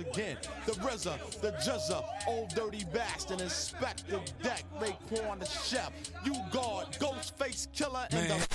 [0.00, 0.36] again.
[0.66, 5.92] The RZA, the GZA, old dirty bastard, Inspectah Deck, Raekwon the Chef,
[6.24, 8.46] you guard, Ghostface Killah, and the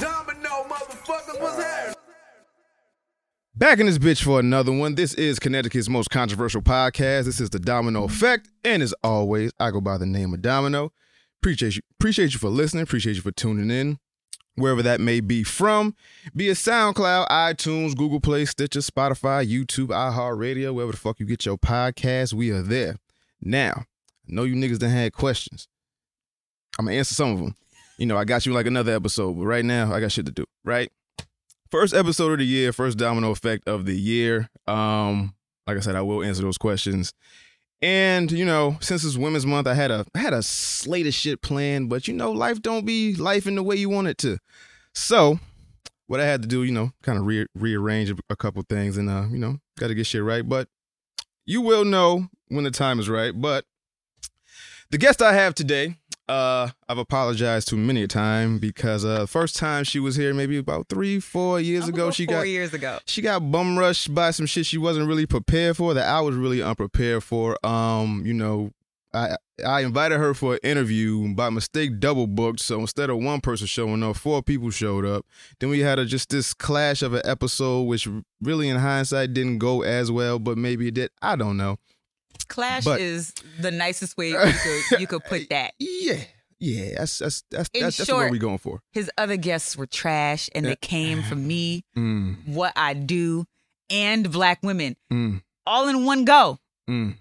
[0.00, 1.94] Domino, motherfuckers, what's happening?
[3.54, 4.94] Back in this bitch for another one.
[4.94, 7.26] This is Connecticut's most controversial podcast.
[7.26, 10.90] This is the Domino Effect, and as always, I go by the name of Domino.
[11.40, 12.82] Appreciate you, appreciate you for listening.
[12.82, 13.98] Appreciate you for tuning in,
[14.56, 15.94] wherever that may be from,
[16.34, 21.46] be it SoundCloud, iTunes, Google Play, Stitcher, Spotify, YouTube, iHeartRadio, wherever the fuck you get
[21.46, 22.34] your podcast.
[22.34, 22.96] We are there.
[23.40, 23.84] Now, I
[24.28, 25.68] know you niggas done had questions.
[26.78, 27.54] I'm gonna answer some of them.
[27.98, 30.32] You know, I got you like another episode, but right now I got shit to
[30.32, 30.44] do.
[30.64, 30.90] Right.
[31.70, 34.50] First episode of the year, first domino effect of the year.
[34.66, 35.34] Um,
[35.66, 37.12] like I said, I will answer those questions.
[37.82, 41.14] And you know, since it's Women's Month, I had a I had a slate of
[41.14, 44.18] shit planned, but you know, life don't be life in the way you want it
[44.18, 44.38] to.
[44.94, 45.40] So,
[46.06, 49.10] what I had to do, you know, kind of re- rearrange a, couple things, and
[49.10, 50.48] uh, you know, got to get shit right.
[50.48, 50.68] But
[51.44, 53.32] you will know when the time is right.
[53.38, 53.64] But
[54.90, 55.96] the guest I have today,
[56.32, 60.56] uh, I've apologized to many a time because uh, first time she was here, maybe
[60.56, 62.98] about three, four years ago, she four got years ago.
[63.06, 66.34] she got bum rushed by some shit she wasn't really prepared for that I was
[66.34, 67.58] really unprepared for.
[67.66, 68.70] Um, you know,
[69.12, 72.60] I I invited her for an interview by mistake double booked.
[72.60, 75.26] So instead of one person showing up, four people showed up.
[75.60, 78.08] Then we had a, just this clash of an episode, which
[78.40, 81.10] really in hindsight didn't go as well, but maybe it did.
[81.20, 81.76] I don't know.
[82.48, 85.72] Clash But- is the nicest way you could, you could put that.
[85.78, 86.20] Yeah,
[86.58, 88.80] yeah, that's that's that's In that's, that's short- what we're going for.
[88.92, 93.44] His other guests were trash and they came from me, Mm, what I do,
[93.90, 96.58] and black women mm, all in one go.
[96.88, 97.16] mm.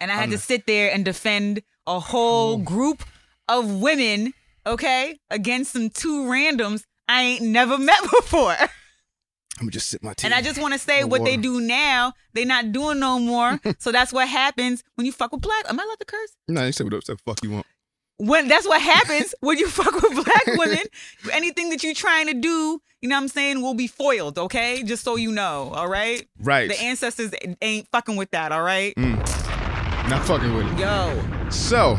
[0.00, 3.02] And I had I'm to sit there and defend a whole group
[3.48, 4.32] of women,
[4.66, 8.56] okay, against some two randoms I ain't never met before.
[9.60, 10.26] Me just sip my tea.
[10.26, 13.60] And I just want to say what they do now, they not doing no more.
[13.78, 15.64] so that's what happens when you fuck with black.
[15.68, 16.36] Am I allowed to curse?
[16.48, 17.66] no, you say what the fuck you want.
[18.16, 20.84] when that's what happens when you fuck with black women.
[21.32, 24.82] Anything that you're trying to do, you know what I'm saying, will be foiled, okay?
[24.82, 26.26] Just so you know, all right?
[26.40, 26.68] Right.
[26.68, 27.32] The ancestors
[27.62, 28.94] ain't fucking with that, all right?
[28.96, 29.16] Mm.
[30.08, 30.78] Not fucking with it.
[30.78, 31.94] Yo, So,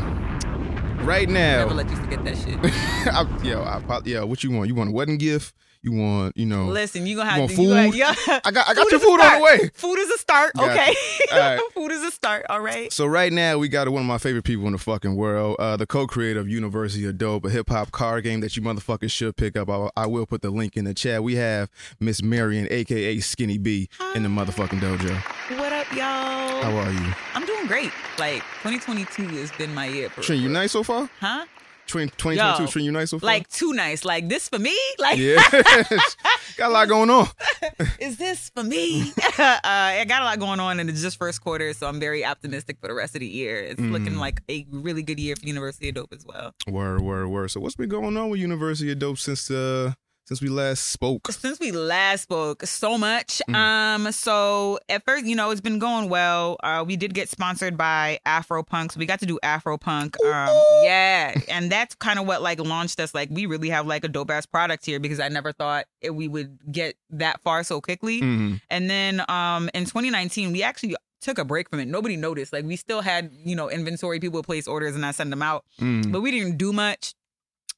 [1.02, 2.58] right now, never let you forget that shit.
[3.12, 4.68] I, yo, I, yo, what you want?
[4.68, 5.54] You want a wedding gift?
[5.84, 6.66] You want, you know?
[6.66, 7.54] Listen, you gonna have to.
[7.60, 7.94] You food?
[7.96, 8.14] yeah.
[8.44, 9.70] I got, I got Food your food on the way.
[9.74, 10.94] Food is a start, Got okay?
[11.32, 11.60] Right.
[11.74, 12.92] Food is a start, all right?
[12.92, 15.76] So right now we got one of my favorite people in the fucking world, uh,
[15.76, 19.36] the co-creator of University of Dope, a hip hop card game that you motherfuckers should
[19.36, 19.68] pick up.
[19.68, 21.24] I, I will put the link in the chat.
[21.24, 25.58] We have Miss Marion, aka Skinny B, in the motherfucking dojo.
[25.58, 26.62] What up, y'all?
[26.62, 27.12] How are you?
[27.34, 27.90] I'm doing great.
[28.18, 30.10] Like 2022 has been my year.
[30.28, 31.10] You nice so far?
[31.18, 31.44] Huh?
[31.86, 33.26] Trent, 2022, Yo, Trent, you nice so far?
[33.26, 34.04] Like too nice.
[34.04, 34.76] Like this for me?
[34.98, 35.36] Like yeah,
[36.56, 37.26] got a lot going on.
[38.00, 39.12] is this for me?
[39.38, 42.24] uh, I got a lot going on, and it's just first quarter, so I'm very
[42.24, 43.60] optimistic for the rest of the year.
[43.60, 43.90] It's Mm.
[43.92, 46.52] looking like a really good year for University of Dope as well.
[46.68, 47.50] Word, word, word.
[47.50, 49.92] So what's been going on with University of Dope since uh
[50.24, 51.30] since we last spoke?
[51.30, 53.42] Since we last spoke, so much.
[53.48, 53.54] Mm.
[53.54, 56.56] Um, so at first, you know, it's been going well.
[56.62, 60.16] Uh, we did get sponsored by Afro Punk, so we got to do Afro Punk.
[60.24, 63.14] Um, yeah, and that's kind of what like launched us.
[63.14, 66.14] Like, we really have like a dope ass product here because I never thought it,
[66.14, 68.20] we would get that far so quickly.
[68.20, 68.60] Mhm.
[68.70, 71.86] And then um in 2019, we actually took a break from it.
[71.86, 72.52] Nobody noticed.
[72.52, 75.64] Like we still had, you know, inventory, people place orders and I send them out,
[75.80, 76.10] Mm.
[76.10, 77.14] but we didn't do much.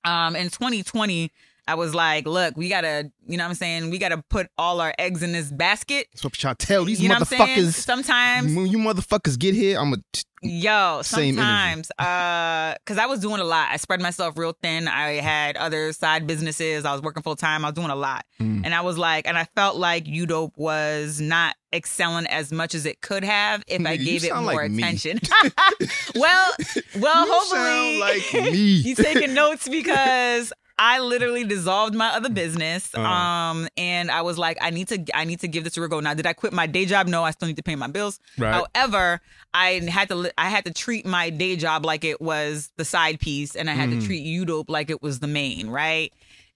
[0.04, 1.30] Um in 2020,
[1.66, 3.90] I was like, look, we gotta, you know what I'm saying?
[3.90, 6.08] We gotta put all our eggs in this basket.
[6.12, 7.72] That's what to tell these you know what I'm motherfuckers.
[7.74, 9.96] Sometimes When you motherfuckers get here, I'm a.
[10.12, 13.68] T- Yo, sometimes, uh, cause I was doing a lot.
[13.70, 14.88] I spread myself real thin.
[14.88, 16.84] I had other side businesses.
[16.84, 17.64] I was working full time.
[17.64, 18.60] I was doing a lot, Mm.
[18.62, 22.84] and I was like, and I felt like Udope was not excelling as much as
[22.84, 25.18] it could have if I you gave it more like attention.
[26.14, 26.52] well,
[27.00, 28.00] well, You hopefully, sound
[28.44, 28.58] like me.
[28.84, 32.92] you taking notes because I literally dissolved my other business.
[32.94, 33.06] Uh-huh.
[33.06, 36.00] Um, and I was like, I need to, I need to give this a go.
[36.00, 37.06] Now, did I quit my day job?
[37.06, 38.18] No, I still need to pay my bills.
[38.36, 38.52] Right.
[38.74, 39.20] However,
[39.52, 43.20] I had to, I had to treat my day job like it was the side
[43.20, 44.00] piece, and I had Mm-hmm.
[44.00, 46.12] to treat Udope like it was the main, right?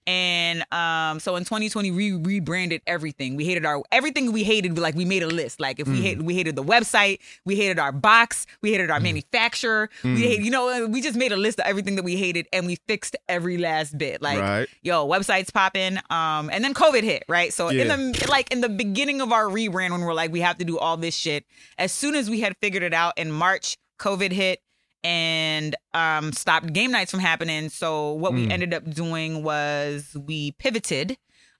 [0.07, 3.35] And um, so in 2020, we rebranded everything.
[3.35, 4.77] We hated our everything we hated.
[4.77, 5.59] Like we made a list.
[5.59, 6.01] Like if we Mm.
[6.01, 9.89] hated, we hated the website, we hated our box, we hated our manufacturer.
[10.03, 10.15] Mm.
[10.15, 12.65] We hate, you know, we just made a list of everything that we hated, and
[12.65, 14.21] we fixed every last bit.
[14.21, 14.67] Like right.
[14.81, 15.97] yo, websites popping.
[16.09, 17.53] Um, and then COVID hit, right?
[17.53, 17.83] So Yeah.
[17.83, 20.65] in the like in the beginning of our rebrand, when we're like, we have to
[20.65, 21.45] do all this shit.
[21.77, 24.61] As soon as we had figured it out in March, COVID hit
[25.03, 27.69] and um stopped game nights from happening.
[27.69, 28.51] So what we Mm.
[28.51, 31.17] ended up doing was we pivoted.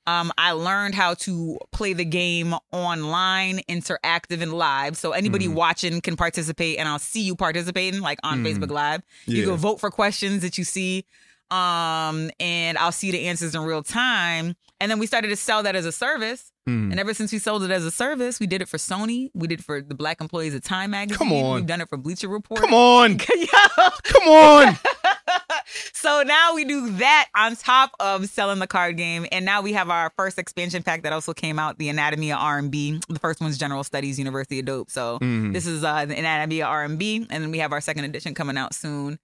[0.08, 4.98] Um, I learned how to play the game online, interactive, and live.
[4.98, 5.54] So anybody Mhm.
[5.54, 8.46] watching can participate, and I'll see you participating, like on Mhm.
[8.48, 9.02] Facebook Live.
[9.28, 11.06] You can vote for questions that you see
[11.51, 14.56] um and i'll see the answers in real time.
[14.81, 16.51] And then we started to sell that as a service.
[16.68, 16.92] Mm.
[16.92, 19.30] and ever since we sold it as a service we did it for sony.
[19.34, 21.18] We did it for the black employees of time magazine.
[21.18, 21.56] Come on.
[21.56, 22.62] we've done it for bleacher report.
[22.62, 23.18] Come on.
[24.04, 24.78] Come on.
[25.94, 29.25] so now we do that on top of selling the card game.
[29.31, 32.40] And now we have our first expansion pack that also came out the anatomy of
[32.40, 34.92] r&b the first one's general studies university of dope.
[34.92, 35.54] So Mhm.
[35.54, 38.57] this is uh the anatomy of r&b and then we have our second edition coming
[38.57, 39.18] out soon.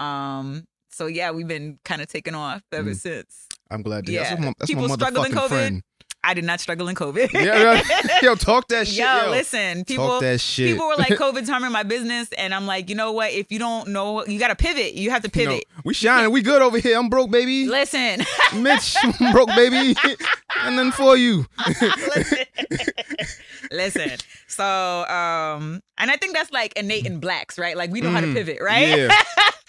[0.00, 0.64] Um
[0.98, 2.96] so yeah we've been kind of taking off ever Mm.
[2.96, 4.24] since I'm glad to Yeah.
[4.30, 5.48] That's my, that's People my struggle in COVID.
[5.48, 5.82] friend.
[6.24, 8.18] i did not struggle in covid Yeah, yeah.
[8.22, 8.98] yo, talk that shit.
[8.98, 10.72] yo, Yo, listen people talk that shit.
[10.72, 13.60] people were like covid's harming my business and i'm like you know what if you
[13.60, 16.32] don't know you gotta pivot you have to pivot we shining.
[16.32, 16.98] We good over here.
[16.98, 17.66] I'm broke, baby.
[17.68, 18.24] listen
[18.64, 19.94] Mitch, I'm broke, baby.
[20.64, 21.46] and then for you.
[22.16, 22.44] listen.
[23.70, 24.10] Listen.
[24.48, 27.76] So, um, and I think that's like innate in blacks, right?
[27.76, 28.88] Like we know how to Mm, pivot, right?
[28.98, 29.08] Yeah.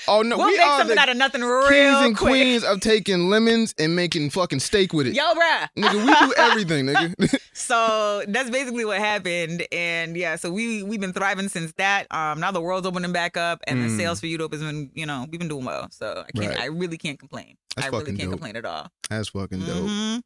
[0.10, 2.32] Oh no, we'll we make are something out of nothing real kings and quick.
[2.32, 5.14] queens of taking lemons and making fucking steak with it.
[5.16, 5.68] Yo, bruh.
[5.78, 7.40] Nigga, we do everything, nigga.
[7.54, 12.08] So that's basically what happened, and yeah, so we we've been thriving since that.
[12.10, 13.90] Um, now the world's opening back up, and Mm.
[13.90, 15.88] the sales for Europe has been, you know, we've been doing well.
[15.92, 16.60] So I can't, Right.
[16.62, 17.58] I really can't complain.
[17.76, 18.30] That's I really can't dope.
[18.32, 18.88] complain at all.
[19.10, 19.90] That's fucking dope.
[19.90, 20.22] Mhm.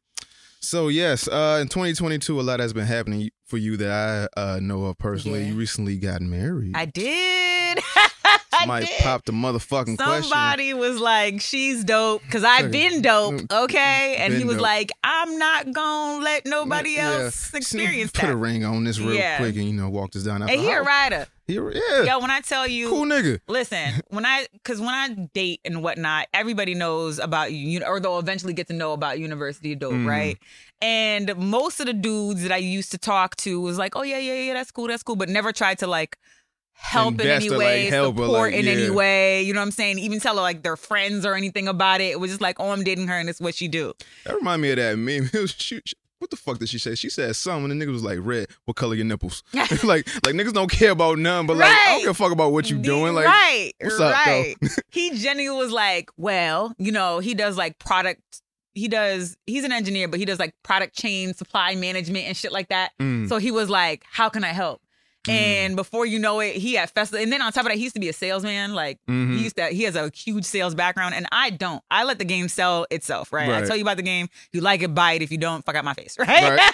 [0.60, 4.60] So yes, uh, in 2022, a lot has been happening for you that I uh,
[4.60, 5.42] know of personally.
[5.42, 5.48] Yeah.
[5.50, 6.72] You recently got married.
[6.74, 7.78] I did.
[8.54, 9.00] I Somebody did.
[9.00, 10.22] popped the motherfucking question.
[10.22, 14.16] Somebody was like, "She's dope," because I've been dope, okay.
[14.18, 14.62] And he was dope.
[14.62, 17.10] like, "I'm not gonna let nobody Yeah.
[17.24, 18.20] else experience that.
[18.20, 19.38] Put a ring on this real Yeah.
[19.38, 20.46] quick and you know walk this down.
[20.46, 22.02] Hey, he a rider, He yeah.
[22.04, 22.18] yo.
[22.20, 23.40] When I tell you, cool nigga.
[23.48, 28.18] listen, when I, because when I date and whatnot, everybody knows about you, or they'll
[28.18, 30.06] eventually get to know about University of Dope, Mhm.
[30.06, 30.38] right?
[30.82, 34.18] And most of the dudes that I used to talk to was like, "Oh yeah,
[34.18, 36.18] yeah, yeah, that's cool, that's cool," but never tried to like
[36.74, 38.72] help in any like, way, or, support like, in yeah.
[38.72, 39.42] any way.
[39.42, 39.98] You know what I'm saying?
[39.98, 42.12] Even tell her like their friends or anything about it.
[42.12, 43.94] It was just like, "Oh, I'm dating her, and it's what she do."
[44.24, 45.30] That remind me of that meme.
[45.34, 45.80] It was, she,
[46.24, 46.94] what the fuck did she say?
[46.94, 49.42] She said something and the nigga was like, red, what color your nipples?
[49.52, 52.52] like, like niggas don't care about none, but like, I don't give a fuck about
[52.52, 53.14] what you doing.
[53.14, 54.32] Like, right, what's up, though?
[54.32, 54.54] right.
[54.90, 58.22] he genuinely was like, well, you know, he does like product.
[58.72, 59.36] He does.
[59.46, 62.92] He's an engineer, but he does like product chain, supply management, and shit like that.
[62.98, 64.80] mm, So he was like, how can I help?
[65.32, 67.22] And before you know it, he had festival.
[67.22, 68.74] And then on top of that, he used to be a salesman.
[68.74, 69.36] Like mhm.
[69.36, 69.66] he used to.
[69.66, 71.82] He has a huge sales background, and I don't.
[71.90, 73.32] I let the game sell itself.
[73.32, 73.50] Right.
[73.50, 74.28] I tell you about the game.
[74.52, 75.22] You like it, buy it.
[75.22, 76.16] If you don't, fuck out my face.
[76.24, 76.56] Right.
[76.56, 76.72] Right.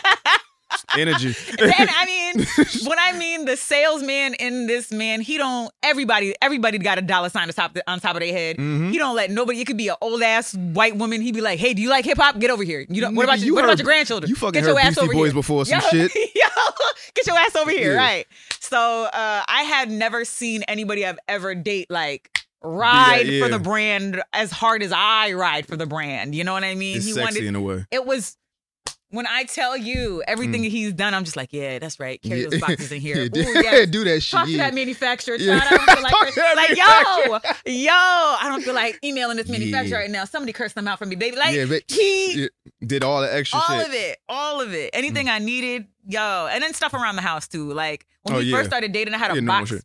[0.96, 1.32] Energy.
[1.58, 2.46] then I mean,
[2.86, 5.72] when I mean the salesman in this man, he don't.
[5.82, 8.56] Everybody, everybody got a dollar sign on top on top of their head.
[8.56, 8.90] Mhm.
[8.92, 9.60] He don't let nobody.
[9.60, 11.20] It could be an old ass white woman.
[11.22, 12.38] He'd be like, "Hey, do you like hip hop?
[12.38, 12.84] Get over here.
[12.88, 13.54] You know what about you you?
[13.54, 14.28] What heard- about your grandchildren?
[14.30, 15.34] You fucking get heard your ass Beastie over Boys here.
[15.34, 16.14] before some yo, shit.
[16.34, 16.42] yo,
[17.14, 17.98] get your ass over here, Yeah.
[17.98, 18.26] right?
[18.60, 22.30] So uh, I had never seen anybody I've ever date like
[22.62, 23.42] ride yeah.
[23.44, 26.34] for the brand as hard as I ride for the brand.
[26.34, 26.96] You know what I mean?
[26.98, 27.86] It's he sexy wanted in a way.
[27.90, 28.36] it was
[29.10, 32.20] when I tell you everything he's done, I'm just like, yeah, that's right.
[32.22, 32.48] Carry Yeah.
[32.50, 33.16] those boxes in here.
[33.16, 33.88] Yeah, Ooh, do, yes.
[33.90, 34.38] do that shit.
[34.38, 35.36] Talk to that manufacturer.
[35.36, 35.58] Yeah.
[35.60, 35.72] Child.
[35.72, 39.36] I don't feel like, Talk to that like yo, yo, I don't feel like emailing
[39.36, 40.02] this manufacturer Yeah.
[40.02, 40.24] right now.
[40.24, 41.36] Somebody curse them out for me, baby.
[41.36, 42.48] Like yeah, but he,
[42.86, 43.86] did all the extra all shit.
[43.86, 43.88] Mm.
[43.88, 47.46] of it, all of it, anything I needed, yo, and then stuff around the house
[47.48, 47.72] too.
[47.72, 48.56] Like when Oh, we yeah.
[48.56, 49.70] first started dating, I had a Yeah, box.
[49.70, 49.84] shit.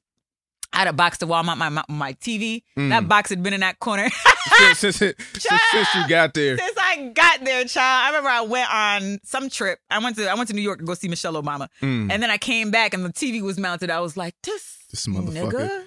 [0.75, 2.63] I had a box to Walmart my my, my TV.
[2.77, 2.89] Mm.
[2.89, 4.10] That box had been in that corner.
[4.58, 4.96] since, since,
[5.34, 6.58] since, since you got there.
[6.58, 9.79] Since I got there, child, I remember I went on some trip.
[9.89, 12.12] I went to I went to New York to go see Michelle Obama, Mm.
[12.12, 13.89] and then I came back and the TV was mounted.
[13.89, 15.51] I was like, this, This motherfucker.
[15.51, 15.84] nigga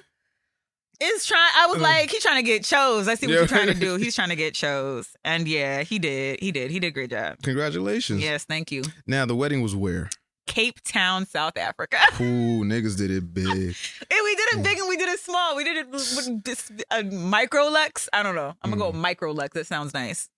[1.01, 1.51] is trying.
[1.57, 1.83] I was Uh.
[1.83, 3.07] like, he's trying to get chose.
[3.09, 3.39] I see what Yeah.
[3.41, 3.97] you're trying to do.
[4.03, 6.41] He's trying to get chose, and yeah, he did.
[6.41, 6.71] He did.
[6.71, 7.37] He did a great job.
[7.43, 8.21] Congratulations.
[8.23, 8.83] Yes, thank you.
[9.07, 10.11] Now the wedding was where?
[10.49, 11.99] Cape Town, South Africa.
[12.13, 13.47] Cool niggas did it big.
[13.47, 15.55] And we did it big and we did it small.
[15.57, 18.09] We did it with this uh, micro Lux.
[18.13, 18.55] I don't know.
[18.63, 19.55] I'm gonna go with micro Lux.
[19.55, 20.29] That sounds nice.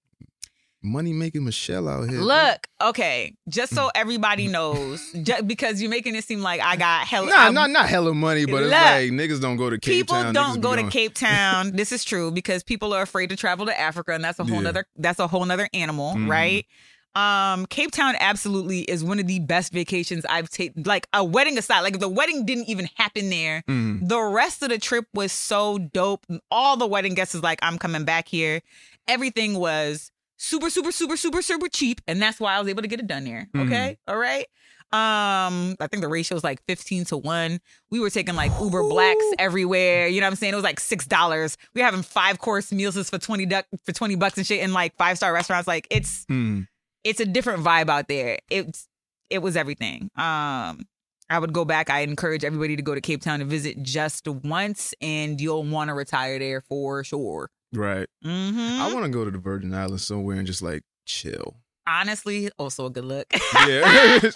[0.83, 2.21] money making Michelle out here.
[2.21, 3.77] Look, okay, just Mm.
[3.77, 7.27] so everybody knows, just because you're making it seem like I got hell.
[7.27, 10.07] Nah, I'm- not not hella money, but it's Look, like niggas don't go to Cape
[10.07, 10.25] Town.
[10.25, 10.35] people Town.
[10.35, 11.73] don't go to Cape Town.
[11.73, 14.57] this is true because people are afraid to travel to Africa, and that's a whole
[14.57, 14.63] Yeah.
[14.63, 16.31] nother that's a whole nother animal, Mhm.
[16.31, 16.67] right?
[17.15, 20.85] Um, Cape Town absolutely is one of the best vacations I've taken.
[20.85, 24.09] Like a wedding aside, like if the wedding didn't even happen there, Mhm.
[24.09, 26.25] the rest of the trip was so dope.
[26.51, 28.61] All the wedding guests is like, I'm coming back here.
[29.09, 32.89] Everything was super, super, super, super, super cheap, and that's why I was able to
[32.89, 33.49] get it done there.
[33.55, 33.67] Mhm.
[33.67, 34.47] Okay, all right.
[34.93, 37.61] Um, I think the ratio is like 15 to 1.
[37.91, 40.09] We were taking like Uber Blacks everywhere.
[40.09, 40.53] You know what I'm saying?
[40.53, 41.57] It was like six dollars.
[41.75, 44.73] We were having five course meals for 20 duck for 20 bucks and shit in
[44.73, 45.69] like five star restaurants.
[45.69, 46.67] Like it's Mhm.
[47.05, 48.39] It's a different vibe out there.
[48.51, 48.87] It's
[49.31, 50.11] it was everything.
[50.17, 50.87] Um
[51.29, 51.91] I would go back.
[51.91, 55.89] I encourage everybody to go to Cape Town to visit just once and you'll want
[55.89, 57.49] to retire there for sure.
[57.73, 58.09] Right.
[58.23, 61.57] hmm I want to go to the Virgin Islands somewhere and just like chill.
[61.87, 63.27] Honestly, also a good look.
[63.69, 64.31] Yeah.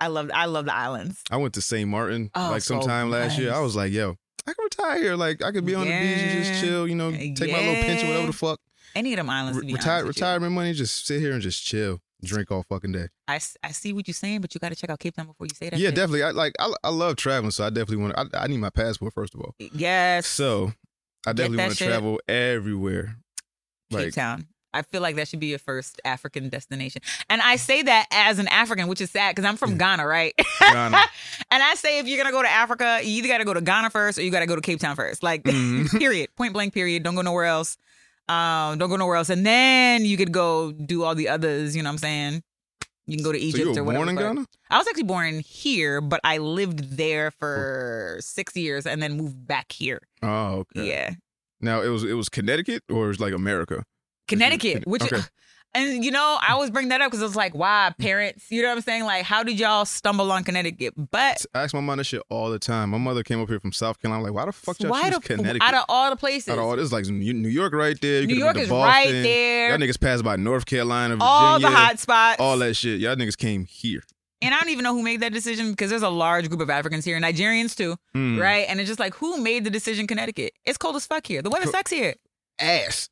[0.00, 1.22] I love I love the islands.
[1.30, 1.88] I went to St.
[1.88, 3.52] Martin Oh, like so sometime last year.
[3.52, 4.16] I was like, yo,
[4.46, 5.16] I can retire here.
[5.16, 6.86] Like I could be on the beach and just chill.
[6.88, 8.60] You know, take my little pinch or whatever the fuck.
[8.94, 9.56] Any of them islands.
[9.58, 10.20] to Re- be retire, with you.
[10.24, 13.08] retirement money, just sit here and just chill, drink all fucking day.
[13.28, 15.46] I, I see what you're saying, but you got to check out Cape Town before
[15.46, 15.78] you say that.
[15.78, 15.94] yeah, shit.
[15.96, 16.22] definitely.
[16.22, 16.54] I like.
[16.58, 18.14] I, I love traveling, so I definitely want.
[18.18, 19.54] I, I need my passport first of all.
[19.58, 20.26] Yes.
[20.26, 20.72] So
[21.26, 23.16] I definitely want to travel everywhere.
[23.90, 24.46] Cape Like, Town.
[24.72, 27.00] I feel like that should be your first African destination.
[27.30, 30.34] And I say that as an African, which is sad because I'm from Ghana, right?
[30.58, 30.96] Ghana.
[31.52, 33.60] and I say if you're to go to Africa, you either got to go to
[33.60, 35.22] Ghana first or you got to go to Cape Town first.
[35.22, 35.88] Like, Mhm.
[35.98, 36.30] period.
[36.34, 37.04] Point blank, period.
[37.04, 37.76] Don't go nowhere else.
[38.28, 39.30] Um, don't go nowhere else.
[39.30, 42.42] And then you could go do all the others, you know what I'm saying?
[43.06, 44.04] You can go to so Egypt were or whatever.
[44.06, 44.14] born in.
[44.16, 44.46] Ghana?
[44.70, 49.46] I was actually born here, but I lived there for six years and then moved
[49.46, 50.00] back here.
[50.22, 50.86] Oh, okay.
[50.88, 51.10] Yeah.
[51.60, 53.84] Now it was it was Connecticut or it was like America.
[54.26, 55.20] Connecticut, which Okay.
[55.74, 58.46] And you know, I always bring that up because it's like, why parents?
[58.50, 59.04] You know what I'm saying?
[59.04, 60.94] Like, how did y'all stumble on Connecticut?
[60.96, 62.90] But I ask my mom that shit all the time.
[62.90, 64.20] My mother came up here from South Carolina.
[64.26, 65.62] I'm like, why the fuck y'all why choose the Connecticut?
[65.62, 68.20] out of all the places, Out of all this, like New York right there.
[68.22, 68.88] You New York is Boston.
[69.12, 69.68] right there.
[69.70, 73.00] Y'all niggas passed by North Carolina, Virginia, all the hot spots, all that shit.
[73.00, 74.02] Y'all niggas came here.
[74.42, 76.68] and I don't even know who made that decision because there's a large group of
[76.68, 78.38] Africans here, Nigerians too, Mm.
[78.40, 78.66] right?
[78.68, 80.06] And it's just like, who made the decision?
[80.06, 80.52] Connecticut.
[80.66, 81.40] It's cold as fuck here.
[81.40, 82.14] The weather Co- sucks here
[82.58, 83.08] Ass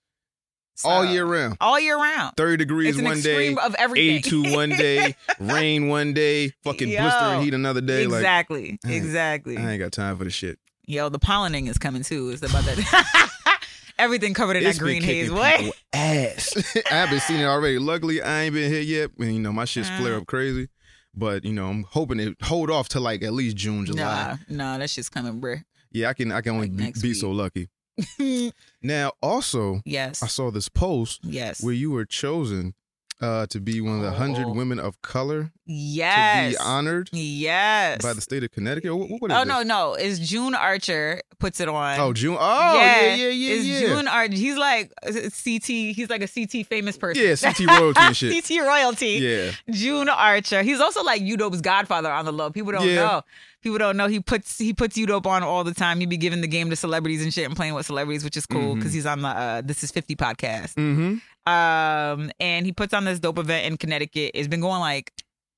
[0.84, 1.56] all year round.
[1.60, 2.34] all year round.
[2.36, 4.16] 30 degrees one day, of everything.
[4.16, 7.00] 82 one day, rain one day, fucking Yo.
[7.02, 8.04] blistering heat another day.
[8.04, 9.56] exactly, ain't- exactly.
[9.56, 10.58] I ain't got time for the shit.
[10.86, 12.30] Yo, the pollening is coming too.
[12.30, 13.28] It's about that.
[13.98, 15.30] Everything covered in It's that green haze.
[15.30, 15.60] What?
[15.92, 16.76] Ass.
[16.90, 17.78] I haven't seen it already.
[17.78, 19.10] Luckily, I ain't been here yet.
[19.18, 20.18] And, you know, my shit's flare Uh.
[20.22, 20.68] up crazy.
[21.14, 24.38] But, you know, I'm hoping to hold off to like at least June, July.
[24.48, 25.62] Nah, nah, that shit's coming, bruh.
[25.92, 27.68] Yeah, I can I can only Like be, be so lucky.
[28.82, 32.74] Now, also, yes, I saw this post yes, where you were chosen
[33.20, 34.52] uh, to be one of the hundred Oh.
[34.52, 38.02] women of color yes, to be honored yes.
[38.02, 38.96] by the state of Connecticut.
[38.96, 39.48] What, what is oh this?
[39.48, 42.00] no, no, it's June Archer puts it on.
[42.00, 42.36] Oh, June.
[42.40, 43.80] Oh, yeah, yeah, yeah, It's yeah.
[43.80, 44.34] June Archer.
[44.34, 45.66] He's like uh, CT.
[45.94, 47.22] He's like a CT famous person.
[47.24, 48.44] Yeah, CT royalty and shit.
[48.48, 49.06] CT royalty.
[49.20, 50.62] Yeah, June Archer.
[50.64, 52.50] He's also like Udope's godfather on the low.
[52.50, 52.94] People don't Yeah.
[52.96, 53.22] know.
[53.62, 54.08] People don't know.
[54.08, 56.00] He puts he puts Udope on all the time.
[56.00, 58.44] He be giving the game to celebrities and shit and playing with celebrities, which is
[58.46, 60.74] cool because he's on the uh, This Is 50 podcast.
[60.74, 61.16] mm-hmm.
[61.52, 64.32] Um, and he puts on this dope event in Connecticut.
[64.34, 65.12] It's been going like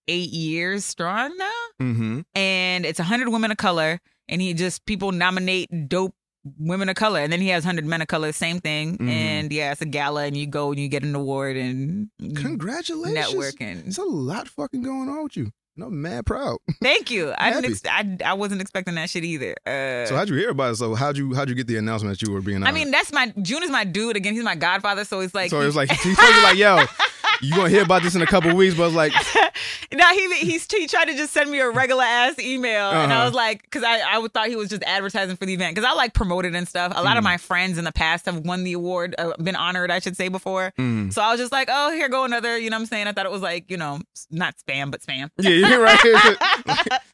[0.09, 1.51] eight years strong now,
[1.83, 2.21] Mm-hmm.
[2.35, 4.01] and it's hundred women of color.
[4.29, 6.15] And he just people nominate dope
[6.59, 8.97] women of color, and then he has hundred men of color, same thing.
[8.99, 9.09] Mhm.
[9.09, 13.19] And yeah, it's a gala, and you go and you get an award and Congratulations.
[13.35, 13.83] networking.
[13.83, 15.51] There's a lot fucking going on with you.
[15.81, 16.59] I'm mad proud.
[16.83, 17.33] Thank you.
[17.37, 17.73] I didn't.
[17.73, 19.55] Ex- I I wasn't expecting that shit either.
[19.67, 20.77] Uh, so how'd you hear about it?
[20.77, 23.13] So how'd you how'd you get the announcement that you were being I mean, that's
[23.13, 24.17] my June is my dude.
[24.17, 26.57] Again, he's my godfather, so it's like so it was like he told you like,
[26.57, 26.85] yo,
[27.41, 29.13] you gonna hear about this in a couple weeks, but it's like,
[29.93, 33.17] no, he he's he tried to just send me a regular ass email, and I
[33.17, 33.25] Uh-huh.
[33.27, 35.89] was like, because I I would thought he was just advertising for the event, because
[35.89, 36.93] I like promoted and stuff.
[36.95, 37.25] A lot of Mm.
[37.25, 40.29] my friends in the past have won the award, uh, been honored, I should say,
[40.29, 40.73] before.
[40.79, 41.13] mm.
[41.13, 42.57] So I was just like, oh, here go another.
[42.59, 43.07] You know what I'm saying?
[43.07, 44.01] I thought it was like, you know,
[44.31, 45.31] not spam, but spam.
[45.39, 45.99] yeah, you're right.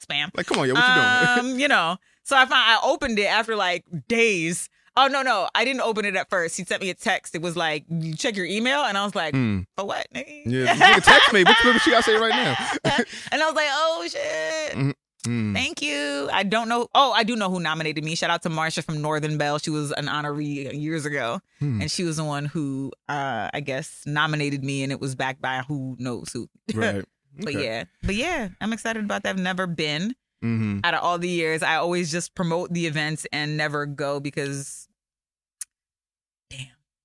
[0.09, 0.31] spam.
[0.37, 0.95] like, come on, yo, what you
[1.43, 1.53] doing?
[1.55, 1.97] um, you know.
[2.23, 4.69] So I found I opened it after like days.
[4.97, 6.57] Oh no, no, I didn't open it at first.
[6.57, 7.35] He sent me a text.
[7.35, 9.67] It was like, "You check your email," and I was like, Mm.
[9.77, 11.45] "For what?" nigga?" Yeah, nigga, text me.
[11.45, 12.57] What, what you gotta say right now?
[13.33, 14.95] and I was like, "Oh shit."
[15.27, 15.53] Mm.
[15.53, 16.31] Thank you.
[16.33, 16.89] I don't know.
[16.95, 18.15] Oh, I do know who nominated me.
[18.15, 19.59] Shout out to Marsha from Northern Bell.
[19.59, 21.83] She was an honoree years ago, Hmm.
[21.83, 25.43] and she was the one who, uh, I guess, nominated me, and it was backed
[25.43, 26.49] by who knows who.
[26.75, 27.05] Right.
[27.39, 27.65] But Okay.
[27.65, 29.31] yeah, but yeah, I'm excited about that.
[29.31, 30.15] I've never been.
[30.43, 30.81] Mm-hmm.
[30.85, 34.87] out of all the years, I always just promote the events and never go because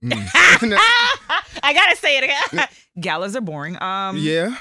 [0.03, 0.11] Mm.
[1.63, 2.67] I gotta say it again.
[2.99, 3.81] Galas are boring.
[3.81, 4.55] Um, yeah,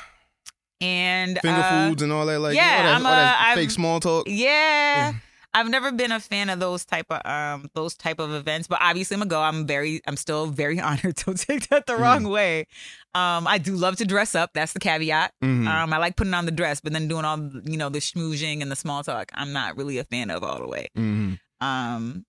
[0.80, 2.38] and finger uh, foods and all that.
[2.40, 4.26] Like yeah, all that, I'm all that a- I'm- fake small talk.
[4.28, 5.12] Yeah.
[5.56, 8.78] I've never been a fan of those type of um those type of events, but
[8.80, 9.40] obviously I'm gonna go.
[9.40, 11.14] I'm very I'm still very honored.
[11.24, 12.66] Don't take that the wrong way.
[13.14, 14.50] Um, I do love to dress up.
[14.54, 15.32] That's the caveat.
[15.42, 15.68] Mhm.
[15.68, 18.60] Um, I like putting on the dress, but then doing all you know the schmoozing
[18.60, 20.88] and the small talk, I'm not really a fan of all the way.
[20.96, 21.38] Mhm.
[21.60, 22.26] Um,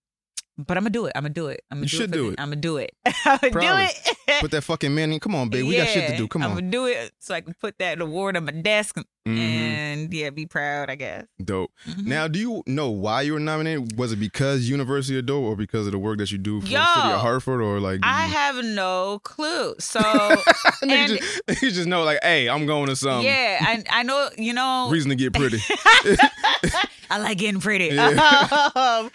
[0.57, 1.13] but I'm gonna do it.
[1.15, 1.62] I'm gonna do it.
[1.71, 2.13] I'm gonna You do should it.
[2.13, 2.35] do it.
[2.39, 2.93] I'm gonna do it.
[3.05, 3.91] I'm gonna do
[4.27, 4.41] it.
[4.41, 5.19] Put that fucking man in.
[5.19, 5.65] Come on, babe.
[5.67, 6.27] We got shit to do.
[6.27, 6.50] Come on.
[6.51, 8.97] I'm gonna do it so I can put that award on my desk
[9.27, 9.38] Mhm.
[9.39, 10.89] and yeah, be proud.
[10.89, 11.25] I guess.
[11.43, 11.71] Dope.
[11.89, 12.05] Mhm.
[12.05, 13.97] Now, do you know why you were nominated?
[13.97, 16.67] Was it because University of Dope or because of the work that you do for
[16.67, 18.01] the city of Hartford or like?
[18.03, 19.75] I you- have no clue.
[19.79, 20.00] So
[20.83, 24.29] and- just, you just know like, hey, I'm going to some yeah, I I know
[24.38, 25.59] you know reason to get pretty.
[27.15, 27.95] I like getting pretty.
[27.95, 28.07] Yeah.
[28.75, 29.10] um, uh,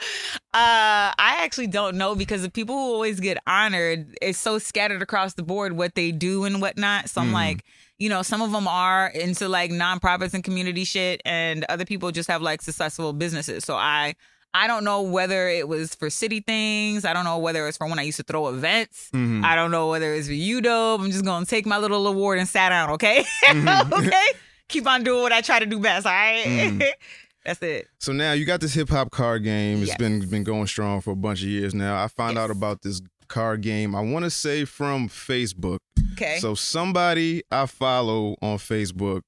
[0.54, 5.34] I actually don't know because the people who always get honored, it's so scattered across
[5.34, 7.10] the board what they do and whatnot.
[7.10, 7.32] So I'm Mhm.
[7.34, 7.64] like,
[7.98, 12.10] you know, some of them are into like nonprofits and community shit, and other people
[12.10, 13.64] just have like successful businesses.
[13.64, 14.14] So I.
[14.52, 17.04] I don't know whether it was for city things.
[17.04, 19.08] I don't know whether it's for when I used to throw events.
[19.14, 19.44] Mhm.
[19.44, 21.00] I don't know whether it's for you, dope.
[21.02, 23.24] I'm just gonna take my little award and sat down, okay?
[23.46, 23.92] Mhm.
[23.92, 24.26] okay?
[24.66, 26.42] Keep on doing what I try to do best, all right?
[26.44, 26.82] Mhm.
[27.44, 27.88] That's it.
[27.98, 29.78] So now you got this hip hop card game.
[29.82, 29.96] It's Yes.
[29.98, 32.02] been been going strong for a bunch of years now.
[32.02, 33.94] I found out about this card game.
[33.94, 35.78] I want to say from Facebook.
[36.12, 36.38] Okay.
[36.40, 39.22] So somebody I follow on Facebook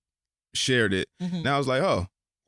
[0.54, 1.09] shared it.
[1.23, 1.42] Mhm.
[1.45, 2.07] Now I was like, oh,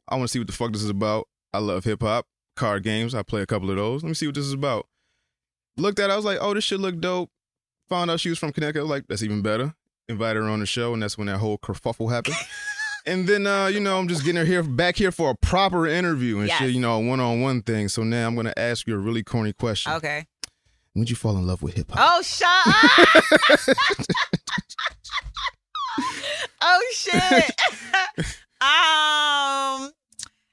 [0.09, 1.26] I want to see what the fuck this is about.
[1.52, 3.14] I love hip hop card games.
[3.14, 4.02] I play a couple of those.
[4.02, 4.87] Let me see what this is about.
[5.76, 7.30] Looked at, it, I was like, oh, this shit look dope.
[7.88, 8.80] Found out she was from Connecticut.
[8.80, 9.75] I was like, that's even better.
[10.09, 12.37] Invited her on the show, and that's when that whole kerfuffle happened.
[13.06, 15.87] and then, uh, you know, I'm just getting her here back here for a proper
[15.87, 16.58] interview and Yes.
[16.58, 16.70] shit.
[16.73, 17.88] You know, a one on one thing.
[17.88, 19.92] So now I'm gonna ask you a really corny question.
[19.92, 20.26] Okay.
[20.94, 21.99] When'd you fall in love with hip hop?
[22.00, 23.76] Oh, shut up.
[26.62, 27.50] oh, shit.
[28.61, 29.90] um,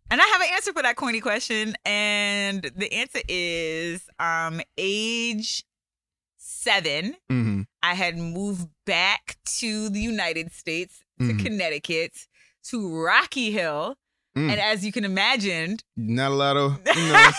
[0.10, 1.76] and I have an answer for that corny question.
[1.86, 5.64] And the answer is um, age
[6.38, 7.16] seven.
[7.30, 11.44] hmm I had moved back to the United States, to Mhm.
[11.44, 12.14] Connecticut,
[12.70, 13.96] to Rocky Hill.
[14.38, 14.52] Mm.
[14.52, 17.30] And as you can imagine, Not a lot of, you know,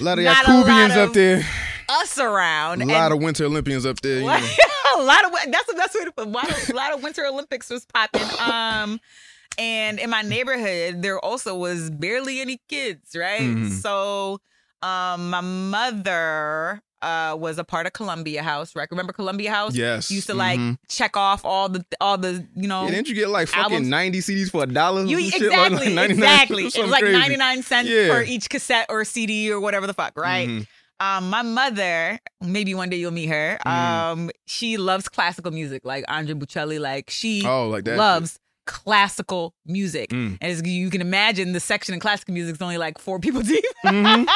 [0.00, 1.42] a lot of Yakubians up there.
[1.88, 2.80] us around.
[2.82, 4.20] A lot of Winter Olympians up there.
[4.96, 6.26] A lot of that's the best way to put.
[6.26, 6.28] it.
[6.28, 8.22] A lot of, a lot of Winter Olympics was popping.
[8.40, 8.98] Um,
[9.58, 13.40] and in my neighborhood, there also was barely any kids, right?
[13.42, 13.70] Mhm.
[13.70, 14.40] So,
[14.82, 18.88] um, my mother uh was a part of Columbia House, right?
[18.90, 19.74] Remember Columbia House?
[19.74, 20.10] Yes.
[20.10, 20.78] Used to like Mhm.
[20.88, 22.84] check off all the all the you know.
[22.84, 25.04] Yeah, didn't you get like fucking albums- 90 CDs for a dollar?
[25.04, 25.50] you shit?
[25.52, 26.64] Like, exactly, exactly.
[26.66, 28.08] It was like ninety nine cents Yeah.
[28.14, 30.48] for each cassette or CD or whatever the fuck, right?
[30.48, 30.66] Mhm.
[31.02, 33.58] Um, my mother, maybe one day you'll meet her.
[33.64, 33.70] Mm.
[33.70, 36.78] Um, she loves classical music, like Andre Bocelli.
[36.78, 37.96] Like she Oh, like that.
[37.96, 40.10] loves classical music.
[40.10, 40.38] Mm.
[40.40, 43.42] And as you can imagine, the section in classical music is only like four people
[43.42, 43.64] deep.
[43.84, 44.28] Mhm.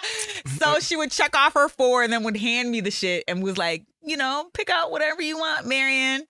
[0.58, 3.42] so she would check off her four and then would hand me the shit and
[3.42, 6.26] was like, you know, pick out whatever you want, Marion.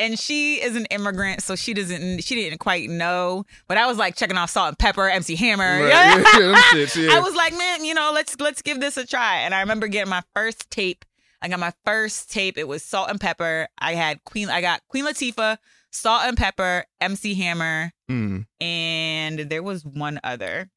[0.00, 2.22] And she is an immigrant, so she doesn't.
[2.22, 5.64] She didn't quite know, but I was like checking off Salt-N-Pepa, MC Hammer.
[5.64, 6.22] Right, yeah, yeah,
[6.84, 7.16] them yeah.
[7.16, 9.38] I was like, man, you know, let's let's give this a try.
[9.38, 11.04] And I remember getting my first tape.
[11.42, 12.56] I got my first tape.
[12.58, 13.66] It was Salt-N-Pepa.
[13.78, 14.48] I had Queen.
[14.50, 15.58] I got Queen Latifah,
[15.92, 18.46] Salt-N-Pepa, MC Hammer, Mm.
[18.60, 20.70] and there was one other.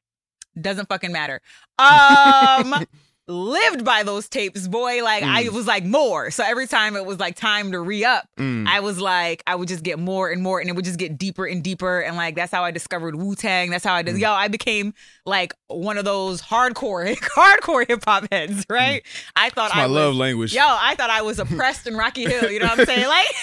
[0.60, 1.40] Doesn't fucking matter.
[1.78, 2.74] Um,
[3.28, 5.02] lived by those tapes, boy.
[5.02, 5.52] Like I Mm.
[5.52, 6.30] was like more.
[6.30, 8.66] So every time it was like time to re up, Mm.
[8.66, 11.16] I was like, I would just get more and more, and it would just get
[11.16, 12.00] deeper and deeper.
[12.00, 13.70] And like that's how I discovered Wu Tang.
[13.70, 14.06] That's how I Mm.
[14.06, 14.18] did.
[14.18, 14.92] Yo, I became
[15.24, 18.66] like one of those hardcore, hardcore hip hop heads.
[18.68, 19.02] Right?
[19.36, 20.52] I thought It's my I was, love language.
[20.52, 22.50] Yo, I thought I was oppressed in Rocky Hill.
[22.50, 23.06] You know what I'm saying?
[23.08, 23.26] Like.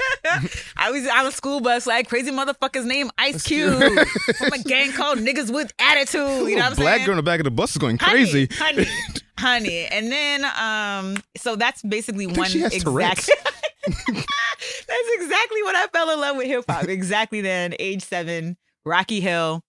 [0.76, 3.78] I was on a school bus, like crazy motherfucker's name, Ice Cube,
[4.36, 6.48] from a gang called Niggas with Attitude.
[6.48, 7.06] You know what I'm saying Black saying?
[7.06, 8.48] girl in the back of the bus is going crazy.
[8.52, 8.86] honey,
[9.38, 9.86] honey.
[9.86, 13.30] And then, um, so that's basically one exact.
[13.86, 16.84] that's exactly what I fell in love with hip hop.
[16.88, 19.62] exactly then, age seven, Rocky Hill,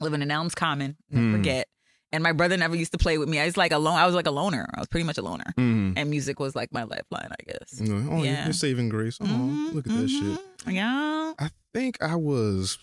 [0.00, 0.96] living in Elms Common.
[1.10, 1.32] Never Hmm.
[1.36, 1.68] forget.
[2.12, 3.38] And my brother never used to play with me.
[3.38, 3.94] I was like alone.
[3.96, 4.66] I was like a loner.
[4.74, 5.52] I was pretty much a loner.
[5.56, 5.94] Mm.
[5.96, 7.80] And music was like my lifeline, I guess.
[7.88, 8.44] Oh, Yeah.
[8.44, 9.16] you're saving grace.
[9.20, 10.22] Oh, Mhm, look at that shit.
[10.66, 10.72] mhm.
[10.74, 11.34] Yeah.
[11.38, 12.78] I think I was,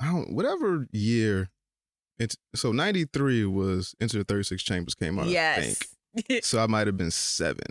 [0.00, 1.50] I don't, whatever year.
[2.20, 5.26] It's so '93 was Enter the 36 Chambers came out.
[5.26, 5.78] I yes.
[6.26, 6.44] think.
[6.44, 7.66] So I might have been seven,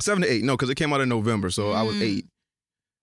[0.00, 0.42] seven to eight.
[0.44, 2.02] No, because it came out in November, so I was Mm.
[2.02, 2.26] eight,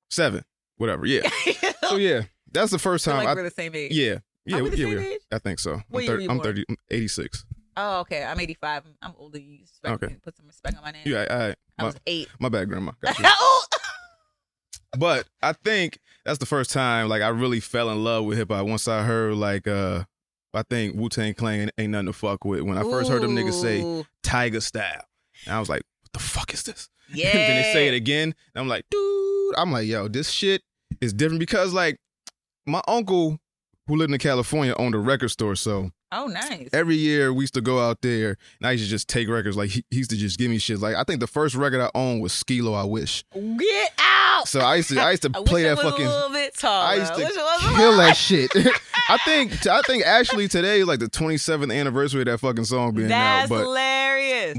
[0.10, 0.43] seven,
[0.78, 1.06] whatever.
[1.06, 1.30] Yeah.
[1.89, 3.17] so yeah, that's the first time.
[3.17, 3.91] like I, we're the same age.
[3.93, 4.88] yeah, yeah, we yeah.
[4.88, 5.19] we?
[5.31, 5.81] I think so.
[5.89, 7.45] What I'm, year thir- were you I'm 30, 86.
[7.79, 8.23] Oh, okay.
[8.23, 8.83] I'm 85.
[9.01, 9.38] I'm older.
[9.39, 10.15] You Okay.
[10.23, 11.03] Put some respect on my name.
[11.05, 11.55] Yeah, all right.
[11.77, 12.27] I My, was eight.
[12.39, 12.91] my bad, grandma.
[13.05, 13.63] Oh,
[14.97, 18.49] but I think that's the first time like I really fell in love with hip
[18.51, 20.05] hop once I heard like uh
[20.53, 22.62] I think Wu Tang Clan ain't, nothing to fuck with.
[22.62, 25.03] When I first heard them niggas say Tiger Style,
[25.45, 26.89] and I was like, what the fuck is this?
[27.13, 27.27] yeah.
[27.31, 30.63] And then they say it again, and I'm like, dude, I'm like, yo, this shit
[30.99, 31.99] is different because like
[32.65, 33.38] my uncle
[33.88, 36.69] who lived in California owned a record store, so Oh, nice.
[36.71, 39.58] every year we used to go out there and I used to just take records.
[39.58, 40.80] Like he, he used to just give me shit.
[40.80, 42.73] Like I think the first record I owned was Skee-Lo.
[42.73, 43.26] I wish.
[43.34, 44.47] Get out.
[44.47, 46.06] So I used to I used to I play that fucking.
[46.06, 46.86] a little bit taller.
[46.86, 47.34] I used to it
[47.76, 48.52] kill that shit.
[49.10, 52.93] I think I think actually today is like the 27th anniversary of that fucking song
[52.93, 53.50] being That's out.
[53.50, 54.07] But hilarious.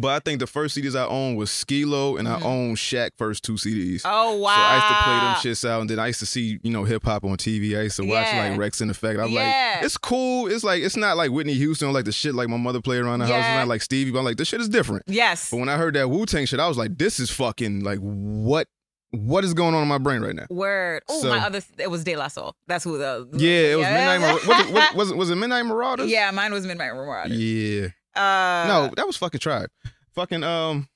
[0.00, 2.40] But I think the first CDs I owned was Skee-Lo and Mhm.
[2.40, 4.02] I owned Shaq first two CDs.
[4.04, 4.54] oh wow.
[4.54, 6.70] So I used to play them shits out, and then I used to see, you
[6.70, 7.76] know, hip hop on TV.
[7.78, 8.50] I used to watch Yeah.
[8.50, 9.18] like Rex in Effect.
[9.20, 9.74] I'm Yeah.
[9.76, 10.46] like, it's cool.
[10.48, 13.00] It's like it's not like Whitney Houston, or like the shit like my mother played
[13.00, 13.36] around the house.
[13.44, 15.02] It's not like Stevie, but I'm like, this shit is different.
[15.06, 15.50] Yes.
[15.50, 17.98] But when I heard that Wu Tang shit, I was like, this is fucking like
[18.00, 18.68] what
[19.10, 20.44] what is going on in my brain right now?
[20.50, 21.02] Word.
[21.08, 21.62] Oh, So- my other.
[21.78, 22.54] It was De La Soul.
[22.66, 23.26] That's who the.
[23.32, 23.94] Yeah, it was Yeah.
[23.94, 24.20] Midnight.
[24.20, 26.10] Mar- was, it, was, was it was it Midnight Marauders?
[26.10, 27.32] Yeah, mine was Midnight Marauders.
[27.38, 27.88] Yeah.
[28.18, 29.70] Uh, no, that was fucking Tribe.
[30.14, 30.88] Fucking um,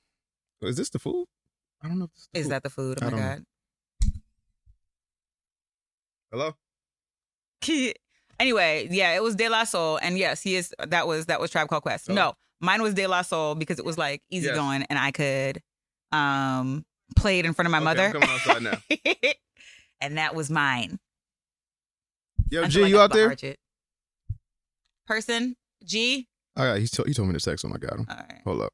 [0.62, 1.26] is this the food?
[1.82, 2.06] I don't know.
[2.06, 2.50] If this the Is food.
[2.52, 2.98] that the food?
[3.00, 3.26] Oh my don't know.
[3.26, 3.44] god.
[6.32, 6.54] hello?
[8.40, 10.74] anyway, yeah, it was De La Soul, and yes, he is.
[10.87, 12.11] That was that was Tribe Called Quest.
[12.11, 12.14] Oh.
[12.14, 14.56] No, mine was De La Soul because it was like easy Yes.
[14.56, 15.61] going, and I could
[16.11, 16.85] um
[17.16, 18.06] play it in front of my Okay, mother.
[18.06, 19.30] I'm coming outside now.
[20.00, 20.98] and that was mine.
[22.50, 23.30] Yo, Until G, you out there?
[23.30, 23.58] it.
[25.06, 26.28] Person G.
[26.57, 27.73] All right, he told he told me to text him.
[27.73, 28.07] I got him.
[28.09, 28.41] All right.
[28.45, 28.73] Hold up.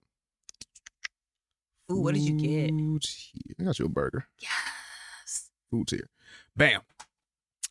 [1.91, 2.71] Ooh, what did you get?
[2.71, 3.55] Here.
[3.61, 4.27] I got you a burger.
[4.41, 5.51] Yes.
[5.71, 6.09] Food's here.
[6.57, 6.81] Bam.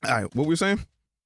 [0.05, 0.79] All right, what were we saying?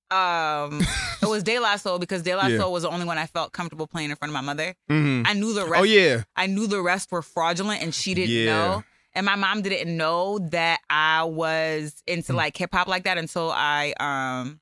[0.09, 0.81] Um,
[1.21, 2.57] it was De La Soul because De La Yeah.
[2.57, 4.75] Soul was the only one I felt comfortable playing in front of my mother.
[4.89, 5.23] Mm-hmm.
[5.25, 5.79] I knew the rest.
[5.81, 6.23] Oh yeah.
[6.35, 8.45] I knew the rest were fraudulent, and she didn't Yeah.
[8.45, 8.83] know.
[9.13, 12.37] And my mom didn't know that I was into Mm.
[12.37, 14.59] like hip hop like that until I um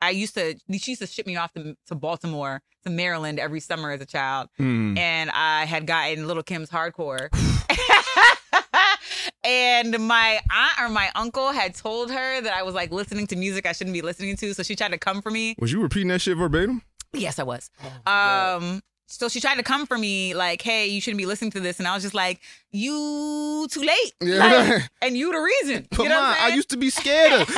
[0.00, 3.60] I used to she used to ship me off to, to Baltimore to Maryland every
[3.60, 4.96] summer as a child, Mm.
[4.98, 7.28] and I had gotten Lil' Kim's hardcore.
[9.44, 13.36] and my aunt or my uncle had told her that I was like listening to
[13.36, 15.54] music I shouldn't be listening to, so she tried to come for me.
[15.58, 16.82] Was you repeating that shit verbatim?
[17.12, 17.70] Yes, I was.
[18.06, 21.60] Um, so she tried to come for me, like, "Hey, you shouldn't be listening to
[21.60, 22.40] this," and I was just like,
[22.72, 24.38] "You too late, Yeah.
[24.38, 26.56] Like, and you the reason." But you know mom, what I I'm saying?
[26.56, 27.48] used to be scared of.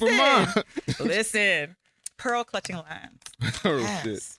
[0.00, 0.46] mom.
[0.86, 1.76] Listen, listen,
[2.16, 3.20] pearl clutching lines.
[3.64, 4.12] oh shit.
[4.12, 4.38] Yes.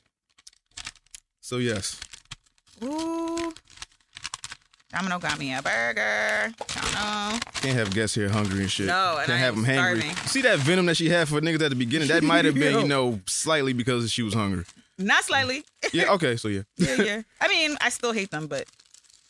[1.42, 2.00] So yes.
[2.84, 3.54] Ooh.
[4.92, 6.54] Domino got me a burger.
[6.74, 7.40] Domino.
[7.56, 8.88] Can't have guests here hungry and shit.
[8.88, 10.10] No, and Can't I have them am hungry.
[10.28, 12.08] See that venom that she had for niggas at the beginning?
[12.08, 14.64] That might have been, you know, slightly because she was hungry.
[14.98, 15.64] Not slightly.
[15.94, 16.12] Yeah.
[16.14, 16.36] Okay.
[16.38, 16.62] So yeah.
[16.78, 17.22] yeah, yeah.
[17.42, 18.66] I mean, I still hate them, but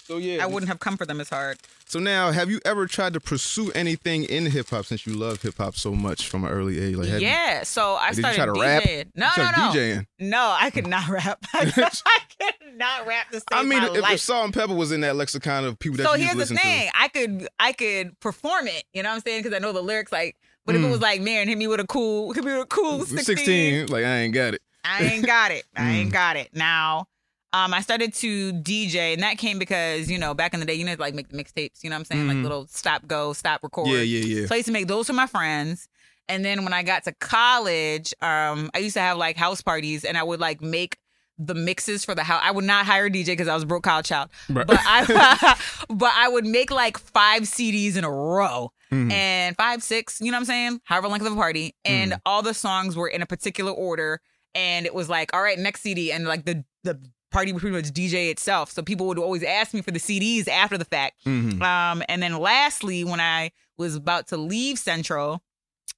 [0.05, 0.43] So yeah.
[0.43, 1.57] I wouldn't have come for them as hard.
[1.87, 5.41] So now, have you ever tried to pursue anything in hip hop since you love
[5.43, 6.95] hip hop so much from an early age?
[6.95, 7.63] Like, have you- yeah.
[7.63, 8.83] So I Did you started try to rap?
[8.83, 9.11] DJing.
[9.15, 9.57] No, you no, no.
[9.71, 10.05] DJing?
[10.19, 11.43] No, I could not rap.
[11.53, 11.65] I
[12.39, 14.19] could not rap to save I mean, if, if.
[14.19, 16.59] Salt and Pepper was in that lexicon of people that so you here's to the
[16.59, 18.83] thing: I could, I could perform it.
[18.93, 19.43] You know what I'm saying?
[19.43, 20.11] Because I know the lyrics.
[20.11, 20.85] Like, but if Mm.
[20.85, 23.23] it was like, man, hit me with a cool, hit me with a cool 16.
[23.37, 24.61] 16, like I ain't got it.
[24.85, 25.65] I ain't got it.
[25.75, 25.93] I Mm.
[25.95, 26.49] ain't got it.
[26.53, 27.07] Now,
[27.53, 30.73] um, I started to DJ, and that came because you know back in the day,
[30.75, 31.83] you know, like make the mixtapes.
[31.83, 32.27] You know what I'm saying?
[32.27, 32.43] Like Mhm.
[32.43, 33.87] little stop, go, stop, record.
[33.87, 34.47] Yeah, yeah, yeah.
[34.47, 35.87] So I used to make those for my friends.
[36.27, 40.03] And then when I got to college, um, I used to have like house parties
[40.03, 40.97] and I would like make
[41.37, 42.41] the mixes for the house.
[42.43, 44.29] I would not hire a DJ because I was a broke college child.
[44.49, 44.65] Right.
[44.65, 45.55] But I
[45.89, 48.71] but I would make like five CDs in a row.
[48.91, 49.11] Mhm.
[49.11, 50.81] And five, six, you know what I'm saying?
[50.85, 51.75] However length of a party.
[51.85, 52.19] And Mm.
[52.25, 54.19] all the songs were in a particular order.
[54.55, 56.11] And it was like, all right, next CD.
[56.11, 56.99] And like the the
[57.31, 58.71] party was pretty much DJ itself.
[58.71, 61.25] So people would always ask me for the CDs after the fact.
[61.25, 61.61] Mhm.
[61.61, 65.43] Um, and then lastly, when I was about to leave Central,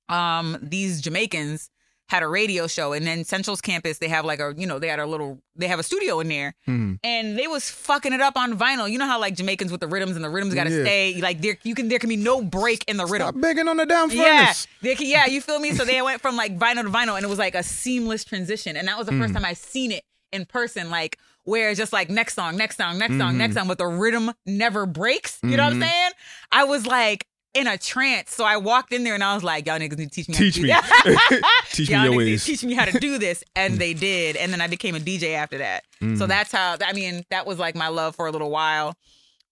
[0.10, 1.70] um, these Jamaicans
[2.10, 4.88] had a radio show, and then Central's campus they have like a you know they
[4.88, 7.00] had a little they have a studio in there, Mhm.
[7.04, 8.89] and they was fucking it up on vinyl.
[8.89, 10.84] You know how like Jamaicans with the rhythms and the rhythms got to Yeah.
[10.84, 13.28] stay like there you can there can be no break in the rhythm.
[13.30, 14.67] Stop begging on the down Yeah, furnace.
[14.82, 15.74] they can, yeah, you feel me?
[15.74, 18.78] So they went from like vinyl to vinyl, and it was like a seamless transition.
[18.78, 19.38] And that was the first Mm.
[19.38, 22.98] time I seen it in person, like where it's just like next song, next song,
[22.98, 23.38] next song, Mhm.
[23.38, 25.39] next song, but the rhythm never breaks.
[25.43, 25.84] You know what I'm Mhm.
[25.89, 26.12] saying?
[26.52, 27.26] I was like
[27.58, 28.34] in a trance.
[28.34, 30.36] So I walked in there and I was like, y'all niggas need to teach me
[30.36, 30.67] how Teach to me.
[30.67, 31.62] do that.
[31.72, 32.46] Teach me y'all your need to ways.
[32.46, 33.43] teach me how to do this.
[33.56, 34.36] And they did.
[34.36, 35.84] And then I became a DJ after that.
[36.00, 36.28] So Mhm.
[36.28, 38.96] that's how I mean, that was like my love for a little while.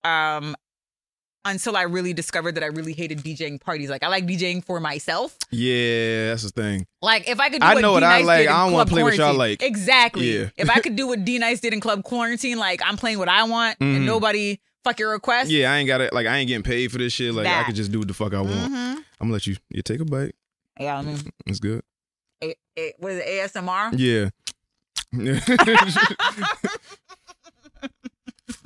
[0.04, 0.56] Um
[1.48, 3.88] until I really discovered that I really hated DJing parties.
[3.90, 5.38] Like I like DJing for myself.
[5.52, 6.88] Yeah, that's the thing.
[7.04, 8.48] Like if I could do I what know what I like.
[8.48, 9.38] I don't wanna Club play what y'all Quarantine.
[9.38, 9.62] like.
[9.62, 10.38] Exactly.
[10.40, 10.50] Yeah.
[10.58, 13.44] if I could do what D-Nice did in Club Quarantine, like I'm playing what I
[13.44, 13.96] want Mhm.
[13.98, 15.50] and nobody fuck your request.
[15.52, 16.14] Yeah, I ain't got it.
[16.14, 17.34] Like I ain't getting paid for this shit.
[17.34, 18.54] Like I could just do what the fuck I want.
[18.56, 18.96] Mhm.
[18.96, 19.58] I'm gonna let you.
[19.70, 20.36] You take a bite.
[20.80, 21.82] Yeah, I mean, It's good.
[22.44, 23.94] a, a, what is it, ASMR?
[23.98, 24.30] Yeah.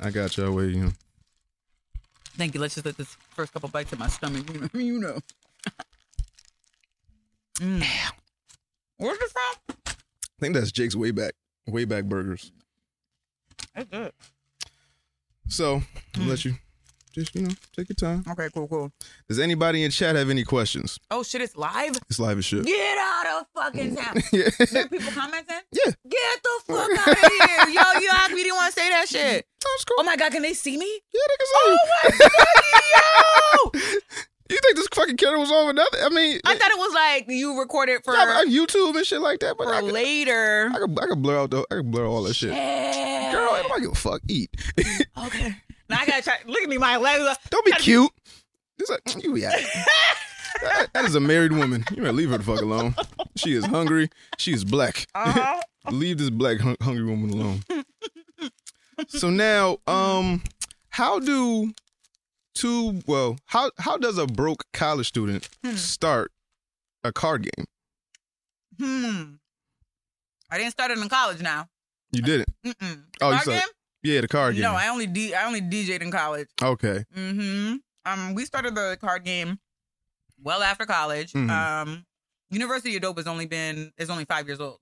[0.00, 0.66] I got y'all way.
[0.66, 0.92] You know.
[2.36, 2.60] Thank you.
[2.60, 4.44] Let's just let this first couple bites in my stomach.
[4.52, 4.68] You know.
[4.80, 5.18] You know.
[7.60, 7.84] Mm.
[8.96, 9.76] Where's it from?
[9.86, 9.94] I
[10.40, 11.34] think that's Jake's way back.
[11.68, 12.50] Wayback Burgers.
[13.74, 14.12] That's good.
[15.50, 15.80] So
[16.14, 16.22] Mm.
[16.22, 16.54] I'll let you.
[17.12, 18.24] Just you know, take your time.
[18.30, 18.92] Okay, cool, cool.
[19.28, 20.96] Does anybody in chat have any questions?
[21.10, 21.96] Oh shit, it's live.
[22.08, 22.64] It's live as shit.
[22.64, 24.14] Get out of fucking town.
[24.32, 24.48] yeah.
[24.70, 25.56] There people commenting.
[25.72, 25.90] Yeah.
[26.08, 28.00] Get the fuck out of here, yo!
[28.00, 29.44] You asked me didn't want to say that shit.
[29.60, 29.96] That's cool.
[29.98, 31.00] Oh my god, can they see me?
[31.12, 31.78] Yeah, they can see Oh you.
[31.90, 34.10] my fucking yo!
[34.50, 36.00] You think this fucking camera was on for nothing?
[36.02, 39.38] I mean, I thought it was like you recorded for yeah, YouTube and shit like
[39.40, 40.70] that, but for I could, later.
[40.74, 42.52] I could, I could blur out the, I could blur all that shit.
[42.52, 43.30] Yeah.
[43.30, 44.20] Girl, I don't give a fuck.
[44.28, 44.50] Eat.
[45.26, 45.54] Okay.
[45.88, 46.38] Now I gotta try.
[46.46, 47.22] Look at me, my legs.
[47.22, 48.10] Are, don't be cute.
[48.78, 49.50] Just like you, yeah.
[50.62, 51.84] that, that is a married woman.
[51.90, 52.94] You better leave her the fuck alone.
[53.36, 54.08] She is hungry.
[54.38, 55.06] She is black.
[55.14, 55.60] uh-huh.
[55.90, 57.62] leave this black hun- hungry woman alone.
[59.08, 60.42] so now, um,
[60.88, 61.72] how do
[62.60, 63.00] two?
[63.06, 65.74] Well, how how does a broke college student Hmm.
[65.76, 66.32] start
[67.04, 67.66] a card game?
[68.78, 69.34] Hmm.
[70.50, 71.40] I didn't start it in college.
[71.40, 71.68] Now.
[72.12, 72.48] You didn't.
[72.64, 73.04] Mm-mm.
[73.20, 73.68] Oh, you Card started- game?
[74.02, 74.62] Yeah, the card game.
[74.62, 76.48] No, I only D- I only DJ'd in college.
[76.62, 77.04] okay.
[77.14, 77.76] Mm-hmm.
[78.06, 79.58] Um, we started the card game
[80.42, 81.32] well after college.
[81.34, 81.50] Mhm.
[81.50, 82.06] Um,
[82.50, 84.78] University of Dope has only been is only five years old.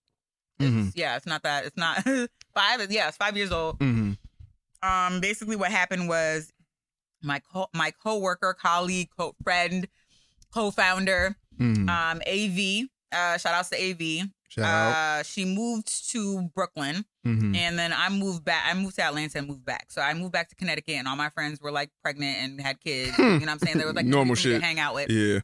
[0.61, 0.93] It's, Mhm.
[0.95, 1.67] Yeah, it's not that.
[1.67, 1.97] It's not
[2.55, 2.91] five.
[2.91, 3.79] Yeah, it's five years old.
[3.81, 4.13] Mm-hmm.
[4.89, 6.53] Um, basically, what happened was
[7.23, 9.87] my co- my coworker, colleague, co- friend,
[10.53, 11.89] co-founder, Mm-hmm.
[11.89, 12.89] um, AV.
[13.11, 14.29] Uh, shout outs to AV.
[14.49, 14.93] Shout out.
[14.95, 17.05] Uh, she moved to Brooklyn.
[17.27, 17.55] Mm-hmm.
[17.57, 18.63] And then I moved back.
[18.65, 19.87] I moved to Atlanta and moved back.
[19.91, 22.79] So I moved back to Connecticut, and all my friends were like pregnant and had
[22.81, 23.19] kids.
[23.19, 23.77] you know what I'm saying?
[23.79, 24.61] There was like Normal nothing for me shit.
[24.61, 25.11] to hang out with.
[25.11, 25.41] Yeah.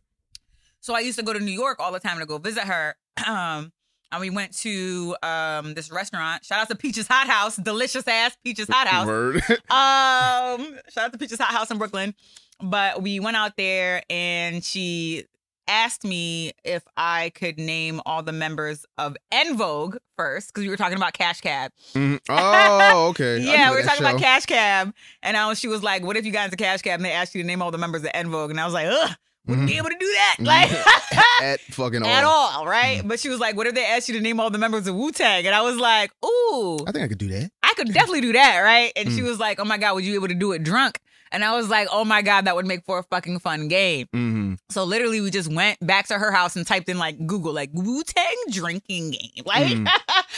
[0.80, 2.94] So I used to go to New York all the time to go visit her.
[3.26, 3.72] Um,
[4.14, 6.44] and we went to um this restaurant.
[6.44, 9.06] Shout out to Peaches Hot House, delicious ass Peaches Hot House.
[9.06, 9.42] Word.
[9.70, 12.14] Um, shout out to Peaches Hot House in Brooklyn.
[12.62, 15.24] But we went out there, and she
[15.66, 20.68] asked me if I could name all the members of En Vogue first, because we
[20.68, 21.72] were talking about Cash Cab.
[21.94, 22.20] Mhm.
[22.28, 23.38] Oh, okay.
[23.40, 24.20] Yeah, we were talking about.
[24.20, 26.98] Cash Cab, and I was, she was like, "What if you got into Cash Cab
[27.00, 28.74] and they asked you to name all the members of En Vogue?" And I was
[28.74, 29.10] like, "Ugh,
[29.46, 30.46] wouldn't be able to do that, Mhm.
[30.46, 30.70] like
[31.42, 32.08] At fucking all.
[32.08, 33.08] at all, right?" Mm.
[33.08, 34.94] But she was like, "What if they asked you to name all the members of
[34.94, 37.50] Wu Tang?" And I was like, "Ooh, I think I could do that.
[37.62, 39.24] I could definitely do that, right?" And she Mm.
[39.24, 40.98] was like, "Oh my god, would you be able to do it drunk?"
[41.32, 44.06] And I was like, "Oh my god, that would make for a fucking fun game."
[44.14, 44.54] Mm-hmm.
[44.70, 47.70] So literally, we just went back to her house and typed in like Google, like
[47.72, 49.66] Wu Tang drinking game, like.
[49.72, 49.88] Mm.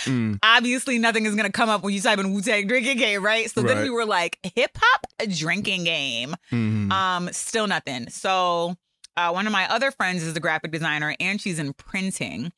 [0.04, 0.38] Mm.
[0.42, 3.50] obviously nothing is gonna come up when you type in Wu Tang drinking game, right?
[3.50, 3.82] So then Right.
[3.84, 6.34] we were like hip hop drinking game.
[6.52, 6.92] Mm-hmm.
[6.92, 8.08] Um, still nothing.
[8.10, 8.76] So
[9.16, 12.52] uh, one of my other friends is a graphic designer and she's in printing.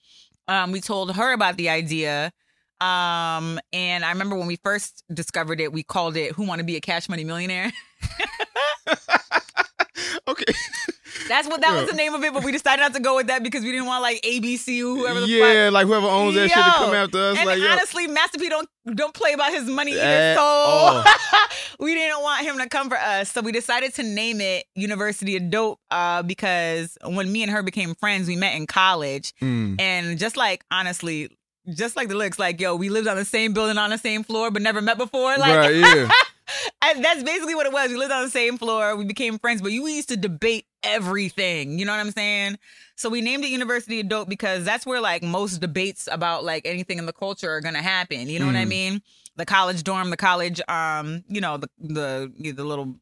[0.47, 2.33] Um, we told her about the idea.
[2.81, 6.65] Um, and I remember when we first discovered it, we called it "Who Want to
[6.65, 7.73] Be a Cash Money Millionaire."
[10.29, 10.53] okay.
[11.29, 13.29] That's what that was the name of it, but we decided not to go with
[13.29, 15.55] that because we didn't want like ABC or whoever the fuck.
[15.55, 17.39] yeah, like whoever owns that shit to come after us.
[17.39, 20.35] And like, yo, honestly, Master P don't don't play about his money either.
[20.37, 21.05] So
[21.81, 23.31] we didn't want him to come for us.
[23.31, 27.63] So we decided to name it University of Dope uh, because when me and her
[27.63, 29.35] became friends, we met in college.
[29.41, 29.81] Mm.
[29.81, 31.31] And just like honestly,
[31.75, 34.23] just like the looks, like, yo, we lived on the same building on the same
[34.25, 35.37] floor, but never met before.
[35.37, 36.09] Like right, yeah.
[36.83, 37.91] and that's basically what it was.
[37.91, 38.97] We lived on the same floor.
[38.97, 41.79] We became friends, but we used to debate everything.
[41.79, 42.59] You know what I'm saying?
[42.97, 46.67] So we named it University of Dope because that's where like most debates about like
[46.67, 48.29] anything in the culture are gonna happen.
[48.29, 48.69] You know what I Mm.
[48.69, 49.03] mean?
[49.37, 52.97] The college dorm, the college, um, you know, the the the little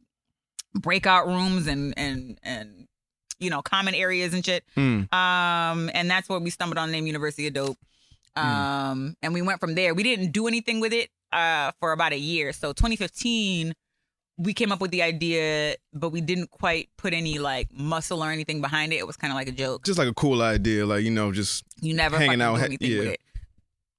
[0.75, 2.87] breakout rooms and and and
[3.39, 4.65] you know common areas and shit.
[4.77, 5.13] Mm.
[5.15, 7.79] Um, and that's where we stumbled on the name University of Dope.
[8.37, 9.95] Um, and we went from there.
[9.95, 12.53] We didn't do anything with it uh for about a year.
[12.53, 13.73] So 2015,
[14.39, 18.31] we came up with the idea, but we didn't quite put any like muscle or
[18.31, 18.97] anything behind it.
[18.97, 19.85] It was kind of like a joke.
[19.85, 22.91] Just like a cool idea, like you know, just You never hanging out, ha- anything
[22.99, 23.13] with yeah.
[23.13, 23.21] it.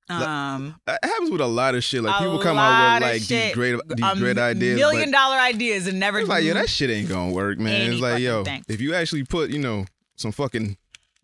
[0.10, 2.02] Um, it happens with a lot of shit.
[2.02, 3.28] Like people come out with like shit.
[3.48, 6.90] these great, these great ideas, million dollar ideas and never it's like, yeah, that shit
[6.90, 7.92] ain't gonna work, man.
[7.92, 8.64] It's like, yo, thing.
[8.70, 10.78] if you actually put, you know, some fucking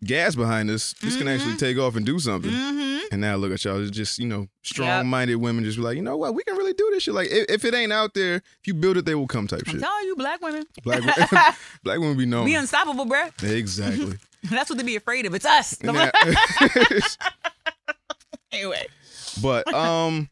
[0.04, 1.34] gas behind this, this can Mhm.
[1.34, 2.50] actually take off and do something.
[2.52, 3.80] hmm And now look at y'all.
[3.80, 6.56] It's just, you know, strong minded women just be like, you know what, we can
[6.56, 7.14] really do this shit.
[7.14, 9.62] Like if, if it ain't out there, if you build it, they will come type
[9.66, 9.80] I'm shit.
[9.80, 10.64] telling you, black women.
[10.82, 11.38] Black wo-
[11.84, 12.46] black women be known.
[12.46, 13.30] Be unstoppable, bruh.
[13.42, 14.18] Exactly.
[14.50, 15.34] That's what they be afraid of.
[15.34, 15.82] It's us.
[15.82, 16.10] Now-
[18.52, 18.86] anyway.
[19.42, 20.28] but um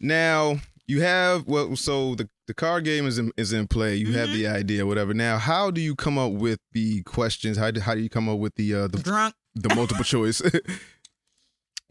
[0.00, 3.96] now you have well so the the card game is in, is in play.
[3.96, 4.36] You have Mm-hmm.
[4.38, 5.14] the idea, whatever.
[5.14, 7.56] Now, how do you come up with the questions?
[7.56, 10.42] How do, how do you come up with the uh, the Drunk, the multiple choice?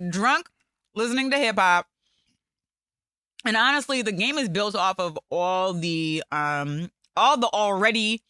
[0.10, 0.50] Drunk,
[0.96, 1.88] listening to hip hop.
[3.46, 8.22] And honestly, the game is built off of all the um all the already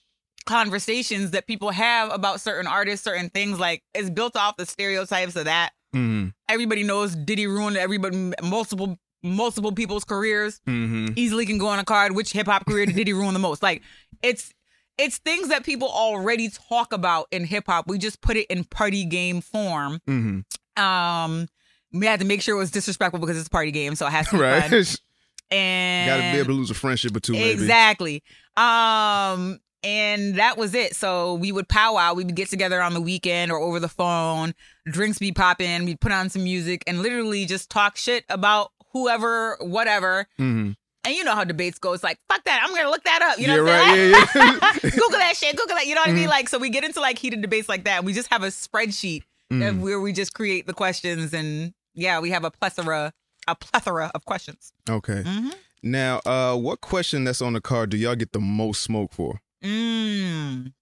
[0.46, 3.60] conversations that people have about certain artists, certain things.
[3.60, 5.72] Like it's built off the stereotypes of that.
[5.94, 6.30] mm-hmm.
[6.50, 10.60] Everybody knows Diddy ruined everybody multiple multiple people's careers.
[10.68, 11.14] Mm-hmm.
[11.16, 12.14] Easily can go on a card.
[12.14, 13.64] Which hip hop career did Diddy ruin the most?
[13.64, 13.82] Like
[14.22, 14.54] it's
[14.98, 17.88] it's things that people already talk about in hip hop.
[17.88, 20.02] We just put it in party game form.
[20.08, 20.40] Mm-hmm.
[20.78, 21.48] Um,
[21.92, 24.12] we had to make sure it was disrespectful because it's a party game, so it
[24.12, 24.64] has to be Right.
[24.64, 24.72] fun.
[25.52, 27.52] you And gotta be able to lose a friendship or two, maybe.
[27.52, 28.24] exactly.
[28.58, 30.96] Um, and that was it.
[30.96, 32.14] So we would powwow.
[32.14, 34.54] We would get together on the weekend or over the phone.
[34.86, 35.86] Drinks be popping.
[35.86, 40.28] We'd put on some music and literally just talk shit about whoever, whatever.
[40.40, 40.72] Mm-hmm.
[41.06, 41.92] And you know how debates go.
[41.92, 42.62] It's like, fuck that.
[42.64, 43.38] I'm gonna look that up.
[43.38, 44.32] You know Yeah, what I'm right.
[44.34, 44.58] saying?
[44.64, 44.90] Yeah, yeah.
[44.92, 45.58] Google that shit.
[45.58, 45.86] Google that.
[45.86, 46.20] You know what I Mm-hmm.
[46.22, 46.30] mean?
[46.30, 48.06] Like, so we get into like heated debates like that.
[48.06, 49.24] We just have a spreadsheet
[49.62, 49.80] Mm.
[49.82, 53.14] where we just create the questions, and yeah, we have a plethora,
[53.48, 54.74] a plethora of questions.
[54.90, 55.24] Okay.
[55.24, 55.50] Mm-hmm.
[55.84, 59.42] Now, uh, what question that's on the card do y'all get the most smoke for?
[59.64, 60.74] Mm.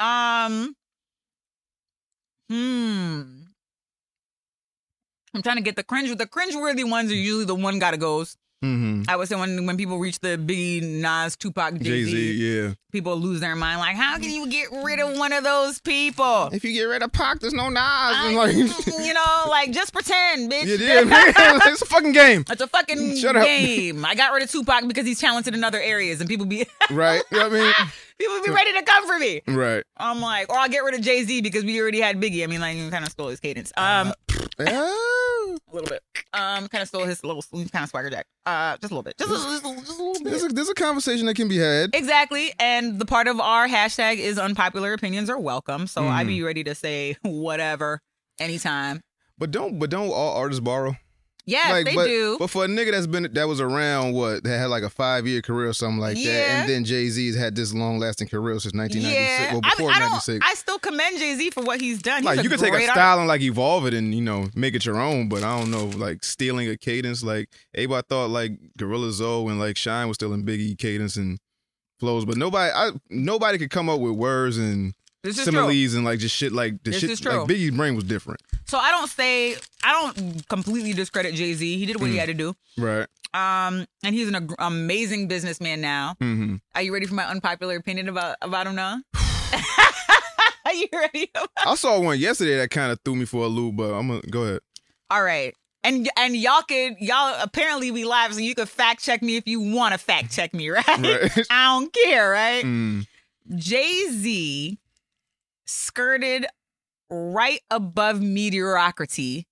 [0.00, 0.74] Um.
[2.50, 3.22] Hmm.
[5.34, 6.14] I'm trying to get the cringe.
[6.16, 8.36] The cringe-worthy ones are usually the one gotta goes.
[8.62, 9.02] Mm-hmm.
[9.08, 12.74] I would say when when people reach the Biggie, Nas, Tupac, Jay Z, yeah.
[12.92, 13.80] people lose their mind.
[13.80, 16.48] Like, how can you get rid of one of those people?
[16.52, 17.78] If you get rid of Pac, there's no Nas.
[17.80, 20.78] I- like, you know, like just pretend, bitch.
[21.08, 21.32] man.
[21.66, 23.44] it's a fucking game, It's a fucking Shut up.
[23.44, 24.04] game.
[24.04, 27.22] I got rid of Tupac because he's talented in other areas, and people be right?
[27.32, 27.74] You know what I mean?
[28.18, 29.42] people be ready to come for me.
[29.48, 29.82] Right.
[29.96, 32.44] I'm like, or I'll get rid of Jay Z because we already had Biggie.
[32.44, 33.72] I mean, like, you kind of stole his cadence.
[33.76, 34.12] Um,
[34.58, 35.21] Oh.
[35.70, 36.02] A little bit.
[36.32, 38.26] Um, kind of stole his little kind of swagger jack.
[38.46, 39.16] Uh, just a little bit.
[39.18, 40.50] Just a, just a, just a little There's bit.
[40.52, 41.90] a, there's a conversation that can be had.
[41.94, 42.52] Exactly.
[42.58, 45.86] And the part of our hashtag is unpopular opinions are welcome.
[45.86, 46.10] So Mm-hmm.
[46.12, 48.00] I be ready to say whatever
[48.40, 49.00] anytime.
[49.38, 50.96] But don't but don't all artists borrow?
[51.44, 52.36] Yes, like, they but, do.
[52.38, 55.26] But for a nigga that's been that was around what that had like a five
[55.26, 58.60] year career or something like that, and then Jay Z's had this long lasting career
[58.60, 59.40] since 1996.
[59.40, 60.46] yeah, Well, I, before mean, I 96.
[60.48, 62.22] I still commend Jay Z for what he's done.
[62.22, 64.74] He's like you could take a style and like evolve it and you know make
[64.74, 67.24] it your own, but I don't know like stealing a cadence.
[67.24, 71.38] Like everybody thought like Gorilla Zoe and like Shyne was stealing Biggie cadence and
[71.98, 75.52] flows, but nobody I nobody could come up with words and This is true.
[75.52, 77.32] similes and like just shit like the This shit is true.
[77.40, 78.40] like Biggie's brain was different.
[78.66, 79.54] So I don't say
[79.84, 81.78] I don't completely discredit Jay Z.
[81.78, 82.20] He did what he Mm.
[82.20, 82.54] had to do.
[82.76, 83.06] Right.
[83.34, 86.16] Um, and he's an ag- amazing businessman now.
[86.20, 89.00] hmm Are you ready for my unpopular opinion about about him now?
[90.64, 91.30] Are you ready?
[91.66, 94.20] I saw one yesterday that kind of threw me for a loop, but I'm gonna
[94.30, 94.60] go ahead.
[95.10, 95.54] All right.
[95.84, 99.46] And and y'all could y'all apparently we live, so you could fact check me if
[99.46, 100.86] you want to fact check me, right?
[100.86, 101.46] Right.
[101.50, 102.64] I don't care, right?
[102.64, 103.06] Mm.
[103.56, 104.78] Jay Z
[105.66, 106.46] skirted
[107.10, 109.46] right above mediocrity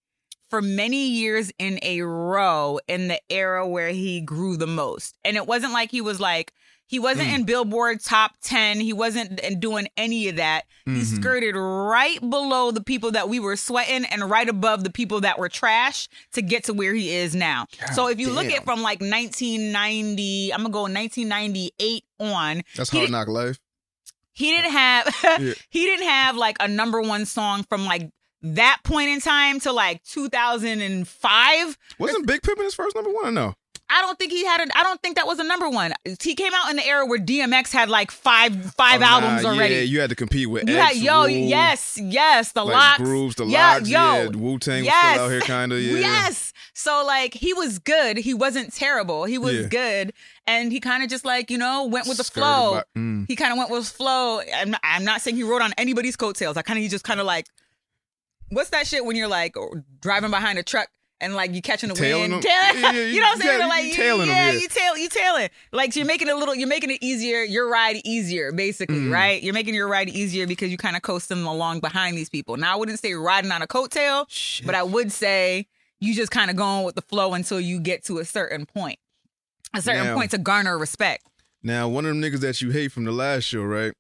[0.49, 5.17] for many years in a row in the era where he grew the most.
[5.25, 6.53] And it wasn't like he was like,
[6.89, 7.35] he wasn't Mm.
[7.37, 8.81] in Billboard top 10.
[8.81, 10.65] He wasn't doing any of that.
[10.87, 11.17] He Mhm.
[11.21, 15.39] skirted right below the people that we were sweating and right above the people that
[15.39, 17.67] were trash to get to where he is now.
[17.95, 22.91] so if you look at from like 1990, I'm going to go 1998 on, That's
[22.91, 23.61] hard knock life.
[24.33, 25.53] He didn't have Yeah.
[25.71, 28.11] he didn't have like a number one song from like
[28.43, 33.33] that point in time to like 2005 Wasn't Big Pimpin' his first number one or
[33.33, 33.55] no?
[33.93, 36.37] i don't think he had a i don't think that was a number one he
[36.37, 39.75] came out in the era where dmx had like five five Oh, nah, albums already
[39.75, 43.01] Yeah, you had to compete with you X, had yo Wu, yes yes the like
[43.01, 45.15] LOX grooves, the yeah, LOX, yo, yeah, Wu Tang was yes.
[45.15, 45.99] still out here, kind of, yeah.
[45.99, 46.53] Yes.
[46.73, 48.17] So like he was good.
[48.17, 49.25] He wasn't terrible.
[49.25, 49.67] He was Yeah.
[49.67, 50.13] good,
[50.47, 52.73] and he kind of just like you know went with the Skirted flow.
[52.95, 53.25] by- mm.
[53.29, 54.41] He kind of went with flow.
[54.55, 56.57] I'm not, I'm not saying he rode on anybody's coattails.
[56.57, 57.47] I kind of he just kind of like,
[58.51, 59.55] what's that shit when you're like
[60.01, 60.89] driving behind a truck
[61.23, 62.51] and like you catching the Tailing wind, them?
[62.73, 63.61] tailing, Yeah, yeah, you know what I'm saying?
[63.61, 64.59] yeah, like you tailing them, yeah, yeah.
[64.59, 65.49] you tail, you tailing.
[65.71, 67.43] Like you're making it a little, you're making it easier.
[67.43, 69.13] Your ride easier, basically, Mm.
[69.13, 69.43] right?
[69.43, 72.57] You're making your ride easier because you kind of coasting along behind these people.
[72.57, 75.67] Now I wouldn't say riding on a coattail, but I would say
[76.01, 78.99] you just kind of going with the flow until you get to a certain point,
[79.75, 81.25] a certain Now- point to garner respect.
[81.63, 83.93] Now, one of them niggas that you hate from the last show, right?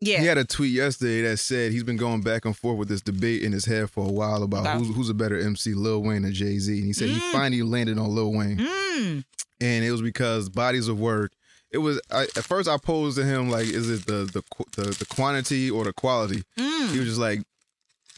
[0.00, 0.20] Yeah.
[0.20, 3.00] He had a tweet yesterday that said he's been going back and forth with this
[3.00, 4.78] debate in his head for a while about Okay.
[4.78, 6.76] who's, who's a better MC, Lil Wayne or Jay Z.
[6.76, 7.32] And he said he Mm.
[7.32, 9.24] finally landed on Lil Wayne, Mm.
[9.60, 11.32] and it was because bodies of work.
[11.70, 14.42] It was I, at first I posed to him like, is it the the
[14.82, 16.42] the, the quantity or the quality?
[16.58, 16.90] Mm.
[16.92, 17.42] He was just like,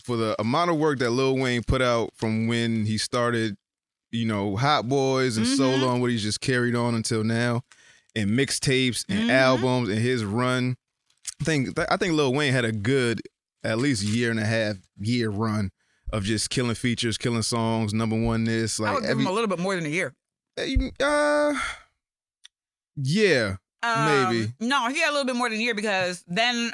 [0.02, 3.56] for the amount of work that Lil Wayne put out from when he started,
[4.10, 5.56] you know, Hot Boys and Mhm.
[5.56, 7.62] solo and what he's just carried on until now,
[8.16, 9.32] and mixtapes and Mhm.
[9.32, 10.76] albums and his run.
[11.40, 13.22] I think I think Lil Wayne had a good
[13.64, 15.70] at least year and a half year run
[16.12, 19.32] of just killing features, killing songs, number one this I would give every him a
[19.32, 20.14] little bit more than a year.
[21.00, 21.54] uh
[22.96, 24.52] yeah Um, Maybe.
[24.58, 26.72] No, he had a little bit more than a year because then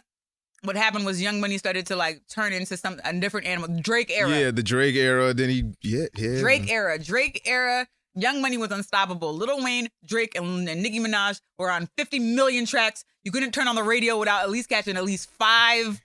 [0.64, 3.80] what happened was Young Money started to like turn into some a different animal.
[3.80, 4.28] Drake era.
[4.30, 5.32] yeah the Drake era.
[5.34, 6.98] Then he yeah yeah Drake era.
[6.98, 7.86] Drake era.
[8.16, 9.34] Young Money was unstoppable.
[9.34, 13.04] Little Wayne, Drake, and, and Nicki Minaj were on 50 million tracks.
[13.24, 16.00] You couldn't turn on the radio without at least catching at least five.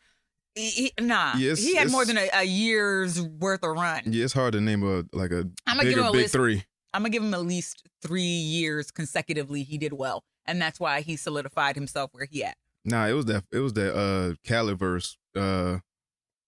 [0.55, 4.01] He, he- nah, Yes, he had more than a, a year's worth of run.
[4.07, 6.21] Yeah, it's hard to name a like a I'm gonna give bigger him a big
[6.23, 6.33] list.
[6.33, 6.63] three.
[6.95, 9.61] I'm gonna give him at least three years consecutively.
[9.61, 12.57] He did well, and that's why he solidified himself where he at.
[12.89, 15.17] Nah, it was that it was that uh Khaled verse.
[15.35, 15.79] Uh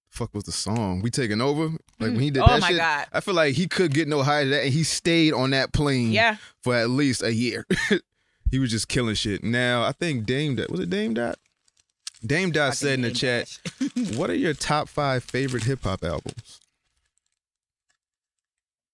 [0.10, 1.02] fuck was the song?
[1.02, 1.70] We taking over?
[2.00, 2.78] Like when he did oh that my shit.
[2.78, 5.52] god, I feel like he could get no higher than that and he stayed on
[5.52, 6.38] that plane yeah.
[6.62, 7.66] for at least a year.
[8.52, 9.44] he was just killing shit.
[9.44, 11.38] Now I think Dame Dot was it Dame Dot?
[12.26, 13.58] Dame Dot said in the chat,
[14.16, 16.60] what are your top five favorite hip hop albums?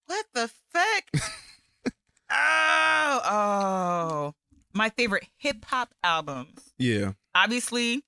[0.06, 1.04] What the fuck?
[2.32, 4.34] oh, oh.
[4.74, 6.74] My favorite hip hop albums.
[6.78, 7.14] Yeah.
[7.38, 8.04] Obviously,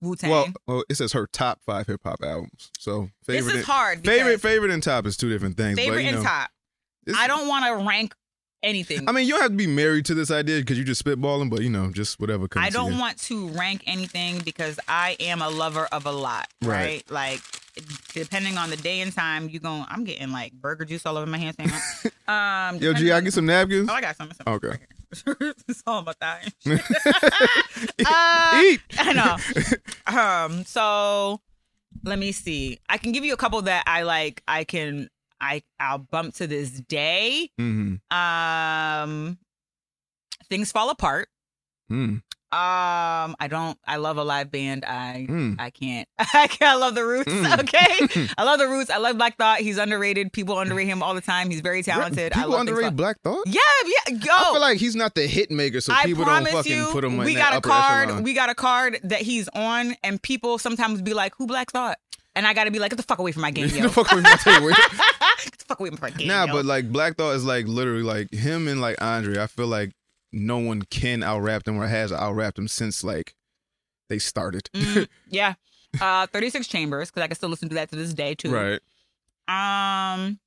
[0.00, 0.30] Wu Tang.
[0.30, 2.70] Well, well, it says her top five hip hop albums.
[2.78, 4.04] So this favorite is and, hard.
[4.04, 5.78] favorite favorite and top is two different things.
[5.78, 6.50] favorite but, you and know, top.
[7.16, 8.14] I don't want to rank
[8.62, 9.08] anything.
[9.08, 11.50] I mean, you don't have to be married to this idea because you just spitballing,
[11.50, 12.64] but you know, just whatever comes.
[12.64, 16.70] I don't want to rank anything because I am a lover of a lot, right?
[16.70, 17.10] Right.
[17.10, 17.40] Like
[18.14, 21.26] depending on the day and time, you going I'm getting like burger juice all over
[21.26, 21.56] my hands.
[22.28, 23.88] um, Yo, G, I get some napkins.
[23.90, 24.32] Oh, I got some.
[24.32, 24.68] some Okay.
[24.68, 24.80] right.
[25.12, 26.52] It's all about that.
[28.06, 28.80] Uh, Eat.
[28.98, 29.36] I know.
[30.06, 31.40] Um, so
[32.04, 32.78] let me see.
[32.88, 34.42] I can give you a couple that I like.
[34.48, 35.08] I can.
[35.40, 37.50] I I'll bump to this day.
[37.58, 39.38] hmm Um,
[40.48, 41.28] things fall apart.
[41.90, 42.22] Mm.
[42.52, 43.78] Um, I don't.
[43.86, 44.84] I love a live band.
[44.84, 45.56] I Mm.
[45.58, 46.06] I can't.
[46.18, 46.62] I can't.
[46.70, 47.32] I love the Roots.
[47.32, 47.58] Mm.
[47.62, 48.90] Okay, I love the Roots.
[48.90, 49.60] I love Black Thought.
[49.60, 50.32] He's underrated.
[50.32, 51.48] People underrate him all the time.
[51.50, 52.32] He's very talented.
[52.32, 53.44] I People love underrate Fall- Black Thought.
[53.46, 54.16] Yeah, yeah.
[54.16, 56.86] Yo, I feel like he's not the hit maker, so I people don't fucking you,
[56.92, 58.08] put him in we that got a card.
[58.08, 58.22] echelon.
[58.24, 61.98] We got a card that he's on, and people sometimes be like, "Who Black Thought?"
[62.34, 63.82] And I got to be like, "Get the fuck away from my game, Get yo!
[63.84, 64.68] the fuck away from my table.
[64.68, 66.52] Get the fuck away from my game, Nah, yo.
[66.52, 69.38] but like Black Thought is like literally like him and like Andre.
[69.42, 69.92] I feel like
[70.32, 73.34] no one can out rap them or has out rapped them since like
[74.08, 74.68] they started.
[74.74, 75.54] Mm, yeah,
[76.00, 78.50] uh, Thirty Six Chambers because I can still listen to that to this day too.
[78.52, 78.80] right.
[79.48, 80.38] Um,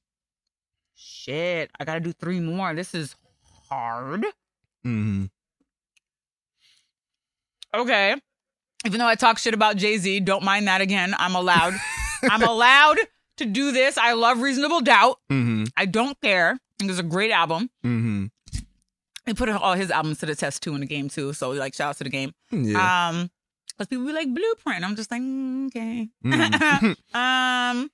[0.95, 2.73] shit, I gotta do three more.
[2.73, 3.15] This is
[3.69, 4.25] hard.
[4.85, 5.25] Mm-hmm.
[7.73, 8.15] Okay.
[8.85, 11.15] Even though I talk shit about Jay Z, don't mind that again.
[11.17, 11.73] I'm allowed.
[12.23, 12.97] I'm allowed
[13.37, 13.97] to do this.
[13.97, 15.17] I love Reasonable Doubt.
[15.29, 16.51] hmm I don't care.
[16.53, 17.69] I think it's a great album.
[17.83, 18.25] hmm
[19.25, 21.33] He put all his albums to the test too in the game too.
[21.33, 22.33] So like shout out to the game.
[22.51, 23.09] Yeah.
[23.09, 23.29] Um,
[23.69, 24.85] because people be like Blueprint.
[24.85, 26.07] I'm just like mm, okay.
[26.23, 26.95] Mhm.
[27.13, 27.89] um,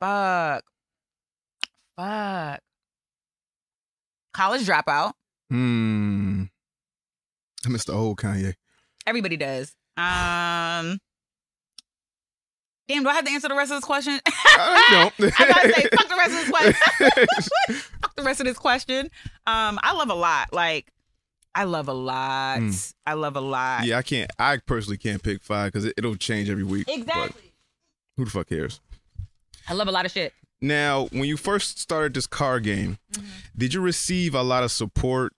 [0.00, 0.64] fuck,
[1.96, 2.60] fuck.
[4.32, 5.12] College dropout.
[5.50, 6.44] Hmm.
[7.64, 8.54] I missed the old Kanye.
[9.06, 9.74] Everybody does.
[9.96, 10.98] Um.
[12.88, 14.18] Damn, do I have to answer the rest of this question?
[14.26, 15.32] I don't.
[15.40, 17.26] I gotta say, fuck the rest of this question.
[18.02, 19.06] fuck the rest of this question.
[19.46, 20.52] Um, I love a lot.
[20.52, 20.86] Like,
[21.54, 22.58] I love a lot.
[22.60, 22.94] Mm.
[23.06, 23.84] I love a lot.
[23.86, 24.30] yeah, I can't.
[24.38, 26.86] I personally can't pick five because it, it'll change every week.
[26.88, 27.52] Exactly.
[28.16, 28.80] who the fuck cares?
[29.68, 30.34] I love a lot of shit.
[30.60, 33.26] Now, when you first started this car game, Mm-hmm.
[33.56, 35.32] did you receive a lot of support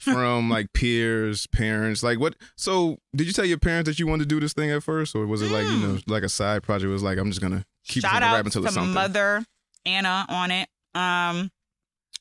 [0.14, 2.02] from like peers, parents?
[2.02, 2.34] Like what?
[2.56, 5.14] So, did you tell your parents that you wanted to do this thing at first,
[5.14, 6.88] or was it like you know like a side project?
[6.88, 8.94] It was like I'm just gonna keep Shout out until to it's something.
[8.94, 9.44] mother
[9.86, 10.68] Anna on it.
[10.94, 11.50] Um,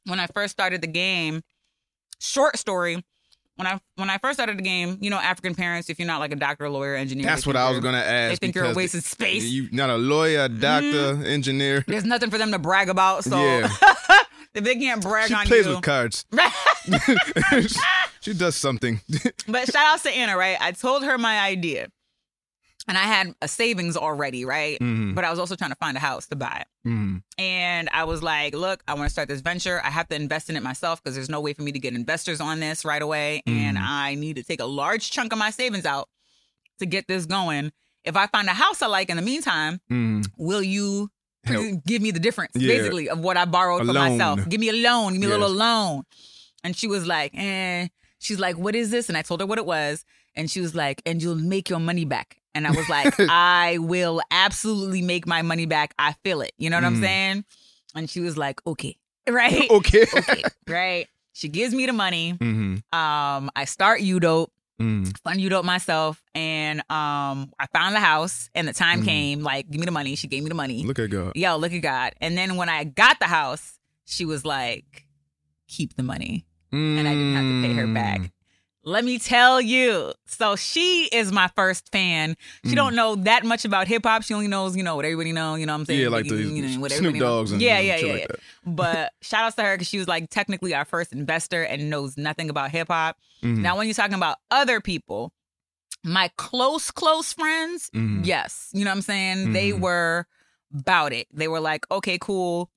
[0.05, 1.41] when I first started the game,
[2.19, 3.03] short story.
[3.55, 6.19] When I when I first started the game, you know, African parents, if you're not
[6.21, 8.39] like a doctor, lawyer, engineer, That's what I was gonna ask.
[8.39, 9.43] They think you're a because waste of space.
[9.43, 9.53] Mm-hmm.
[9.65, 11.83] You not a lawyer, a doctor, engineer.
[11.85, 13.25] There's nothing for them to brag about.
[13.25, 13.69] So Yeah.
[14.53, 16.25] if they can't brag She on plays you, with cards.
[18.21, 19.01] she does something.
[19.47, 20.57] but shout out to Anna, right?
[20.59, 21.87] I told her my idea,
[22.87, 24.79] and I had a savings already, right?
[24.79, 25.13] Mhm.
[25.15, 26.63] But I was also trying to find a house to buy.
[26.85, 27.21] Mhm.
[27.37, 29.81] And I was like, look, I want to start this venture.
[29.83, 31.93] I have to invest in it myself because there's no way for me to get
[31.93, 33.41] investors on this right away.
[33.45, 33.81] And Mhm.
[33.85, 36.09] I need to take a large chunk of my savings out
[36.79, 37.71] to get this going.
[38.05, 40.25] If I find a house I like in the meantime, Mm.
[40.37, 41.11] will you.
[41.85, 42.67] Give me the difference, Yeah.
[42.77, 44.47] basically, of what I borrowed for myself?
[44.49, 45.13] Give me a loan.
[45.13, 46.03] Give me a little loan.
[46.63, 47.87] And she was like, eh.
[48.19, 49.07] She's like, what is this?
[49.07, 50.03] And I told her what it was.
[50.35, 52.37] And she was like, and you'll make your money back.
[52.53, 55.93] And I was like, I will absolutely make my money back.
[55.97, 56.51] I feel it.
[56.57, 57.01] You know what I'm Mm.
[57.01, 57.45] saying?
[57.95, 58.97] And she was like, okay.
[59.29, 59.69] Right?
[59.69, 60.05] Okay.
[60.13, 60.43] okay.
[60.67, 61.07] Right.
[61.33, 62.31] She gives me the money.
[62.31, 64.49] hmm Um, I start Udope
[64.79, 65.39] Mm.
[65.39, 69.05] you up myself and um I found the house and the time Mhm.
[69.05, 71.33] came like give me the money she gave me the money Look at God.
[71.35, 75.05] yo look at God and then when I got the house she was like
[75.67, 77.93] keep the money and I didn't have to pay her Mm.
[77.93, 78.31] back
[78.83, 82.75] let me tell you so she is my first fan she Mm.
[82.75, 85.55] don't know that much about hip hop she only knows you know what everybody know
[85.55, 87.17] you know what I'm saying Yeah, like the you know, Snoop.
[87.17, 88.39] Dogs and yeah yeah yeah, like yeah that.
[88.65, 92.17] but shout outs to her because she was like technically our first investor and knows
[92.17, 93.57] nothing about hip hop Mhm.
[93.59, 95.31] now, when you're talking about other people,
[96.03, 98.25] my close, close friends, Mhm.
[98.25, 99.53] yes, you know what I'm saying?
[99.53, 99.79] They Mhm.
[99.81, 100.25] were
[100.77, 101.27] about it.
[101.33, 102.69] They were like, okay, cool.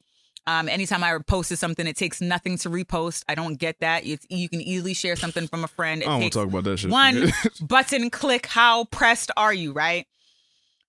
[0.46, 3.22] Um, anytime I posted something, it takes nothing to repost.
[3.28, 4.04] I don't get that.
[4.04, 6.02] It's, you can easily share something from a friend.
[6.02, 6.90] I don't want to talk about that shit.
[6.90, 8.46] one button click.
[8.46, 9.72] How pressed are you?
[9.72, 10.06] Right.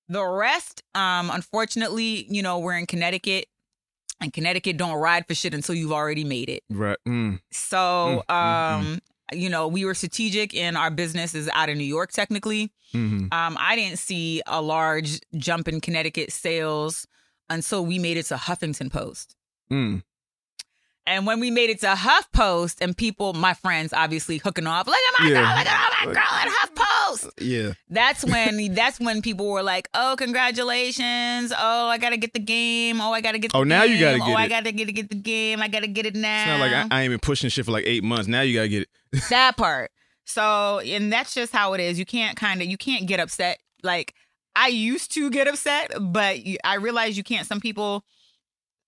[0.09, 3.45] The rest, um, unfortunately, you know, we're in Connecticut,
[4.19, 6.63] and Connecticut don't ride for shit until you've already made it.
[6.69, 6.97] right.
[7.07, 7.39] Mm.
[7.51, 8.99] So, Mm, mm, um,
[9.31, 12.71] you know, we were strategic in our business is out of New York technically.
[12.91, 17.07] hmm Um, I didn't see a large jump in Connecticut sales
[17.49, 19.35] until we made it to Huffington Post.
[19.71, 20.03] Mm.
[21.05, 24.95] And when we made it to HuffPost and people, my friends obviously hooking off, look
[24.95, 25.33] at my Yeah.
[25.33, 27.29] girl, look at my girl at HuffPost.
[27.41, 27.73] Yeah.
[27.89, 31.51] That's when that's when people were like, "Oh, congratulations!
[31.57, 33.01] Oh, I gotta get the game!
[33.01, 33.51] Oh, I gotta get.
[33.51, 34.01] The Oh, now you game.
[34.01, 35.61] gotta get Oh, get I gotta get to get the game!
[35.61, 37.71] I gotta get it now." It's not like I, I ain't been pushing shit for
[37.71, 38.27] like eight months.
[38.27, 38.89] Now you gotta get it.
[39.29, 39.91] that part.
[40.25, 41.99] So, and that's just how it is.
[41.99, 43.59] You can't kind of you can't get upset.
[43.83, 44.13] Like
[44.55, 47.45] I used to get upset, but I realize you can't.
[47.45, 48.05] Some people,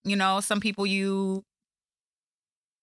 [0.06, 1.44] you know, some people you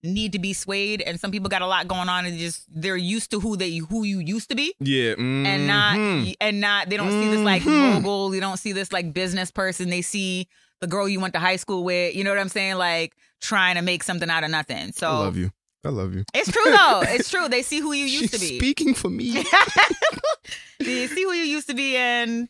[0.05, 2.97] need to be swayed, and some people got a lot going on, and just they're
[2.97, 5.15] used to who they who you used to be, Yeah.
[5.17, 6.35] and not mhm.
[6.41, 7.95] and not they don't see this like Mhm.
[7.95, 8.31] mogul.
[8.31, 9.91] They don't see this like business person.
[9.91, 10.49] They see
[10.81, 12.17] the girl you went to high school with.
[12.17, 12.77] You know what I'm saying?
[12.77, 14.91] Like trying to make something out of nothing.
[14.93, 15.53] So I love you.
[15.85, 16.25] I love you.
[16.35, 17.03] it's true though.
[17.07, 17.49] It's true.
[17.49, 18.59] They see who you used She's to be.
[18.59, 19.31] speaking for me.
[20.81, 22.49] they see who you used to be, and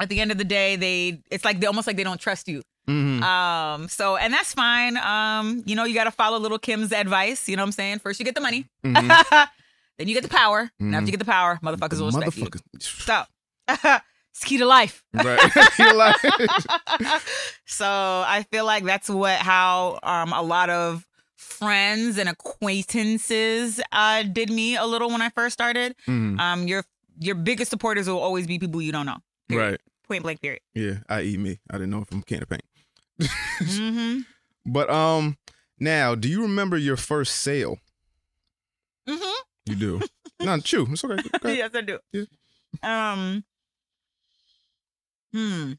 [0.00, 2.48] at the end of the day, they it's like they almost like they don't trust
[2.48, 2.62] you.
[2.88, 3.22] Mhm.
[3.22, 3.88] Um.
[3.88, 4.96] So, and that's fine.
[4.96, 5.62] Um.
[5.66, 7.48] You know, you got to follow Lil' Kim's advice.
[7.48, 7.98] You know what I'm saying?
[8.00, 8.66] First, you get the money.
[8.84, 9.48] Mhm.
[9.98, 10.70] then you get the power.
[10.80, 11.06] And after Mhm.
[11.06, 12.48] you get the power, motherfuckers will respect you.
[12.80, 13.22] So,
[13.68, 15.02] it's key to life.
[15.12, 15.38] Right.
[17.66, 17.86] So
[18.26, 24.50] I feel like that's what how um a lot of friends and acquaintances uh did
[24.50, 25.94] me a little when I first started.
[26.06, 26.38] Mhm.
[26.40, 26.84] Um your
[27.20, 29.18] your biggest supporters will always be people you don't know.
[29.48, 29.70] Period.
[29.72, 29.80] Right.
[30.08, 30.62] Point blank period.
[30.74, 30.98] Yeah.
[31.08, 31.58] I eat me.
[31.70, 32.62] I didn't know from can of paint.
[33.20, 34.20] Mm-hmm.
[34.70, 35.38] But um,
[35.78, 37.78] now, do you remember your first sale?
[39.08, 39.42] Mm-hmm.
[39.64, 40.00] You do.
[40.44, 40.86] no, true.
[40.90, 41.14] It's okay.
[41.42, 41.56] Ahead.
[41.56, 41.98] yes, I do.
[42.12, 42.24] Yeah.
[42.82, 43.44] Um
[45.32, 45.72] Hmm.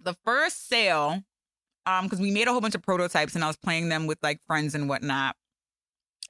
[0.00, 1.22] The first sale,
[1.86, 4.18] um, because we made a whole bunch of prototypes and I was playing them with
[4.22, 5.36] like friends and whatnot.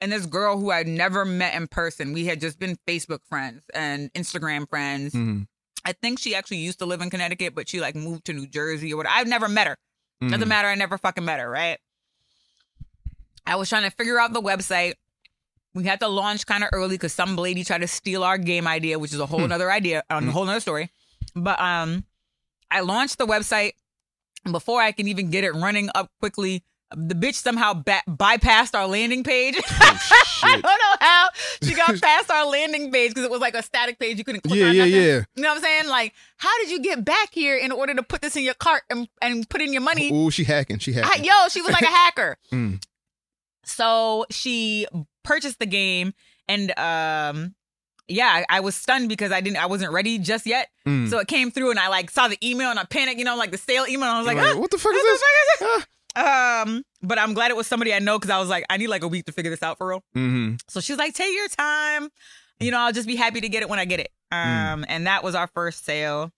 [0.00, 3.62] And this girl who I'd never met in person, we had just been Facebook friends
[3.74, 5.12] and Instagram friends.
[5.12, 5.48] Mhm.
[5.84, 8.46] I think she actually used to live in Connecticut, but she like moved to New
[8.46, 9.14] Jersey or whatever.
[9.16, 9.76] I've never met her.
[10.20, 10.48] Doesn't Mhm.
[10.48, 10.68] matter.
[10.68, 11.78] I never fucking met her, right?
[13.46, 14.94] I was trying to figure out the website.
[15.74, 18.66] We had to launch kind of early because some lady tried to steal our game
[18.66, 19.52] idea, which is a whole Hmm.
[19.52, 20.90] other idea, um, a whole other story.
[21.34, 22.04] But um,
[22.70, 23.72] I launched the website.
[24.50, 26.64] Before I can even get it running up quickly,
[26.96, 29.56] the bitch somehow ba- bypassed our landing page.
[29.68, 30.52] I shit.
[30.52, 31.28] don't know how
[31.62, 34.16] she got past our landing page because it was like a static page.
[34.18, 34.94] You couldn't click Yeah, on yeah, nothing.
[35.02, 35.22] yeah.
[35.36, 35.88] You know what I'm saying?
[35.88, 38.82] Like, how did you get back here in order to put this in your cart
[38.88, 40.10] and, and put in your money?
[40.12, 40.78] Oh, she hacking.
[40.78, 41.24] She I- hacking.
[41.24, 42.38] yo, she was like a hacker.
[42.52, 42.82] Mm.
[43.64, 44.86] So she
[45.24, 46.14] purchased the game,
[46.48, 47.54] and um,
[48.08, 50.68] yeah, I, I was stunned because I didn't, I wasn't ready just yet.
[50.86, 51.10] Mm.
[51.10, 53.36] So it came through, and I like saw the email, and I panicked, you know,
[53.36, 54.08] like the sale email.
[54.08, 55.86] And I was like, Like, "Ah, what the fuck is what the fuck is this?"
[56.18, 58.88] Um, but I'm glad it was somebody I know because I was like, I need
[58.88, 60.02] like a week to figure this out for real.
[60.16, 60.56] Mm-hmm.
[60.68, 62.08] So she's like, take your time.
[62.60, 64.10] You know, I'll just be happy to get it when I get it.
[64.32, 66.32] Um, and that was our first sale.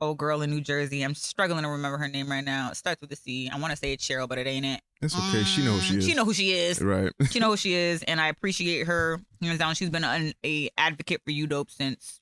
[0.00, 1.02] Old girl in New Jersey.
[1.02, 2.70] I'm struggling to remember her name right now.
[2.72, 3.48] It starts with a C.
[3.48, 4.80] I want to say it's Cheryl, but it ain't it.
[5.00, 5.44] It's okay.
[5.44, 6.04] She knows who she Mm, is.
[6.06, 6.82] She know who she is.
[6.82, 7.12] Right.
[7.30, 9.76] She know who she is, and I appreciate her hands down.
[9.76, 12.18] She's been an a advocate for you dope since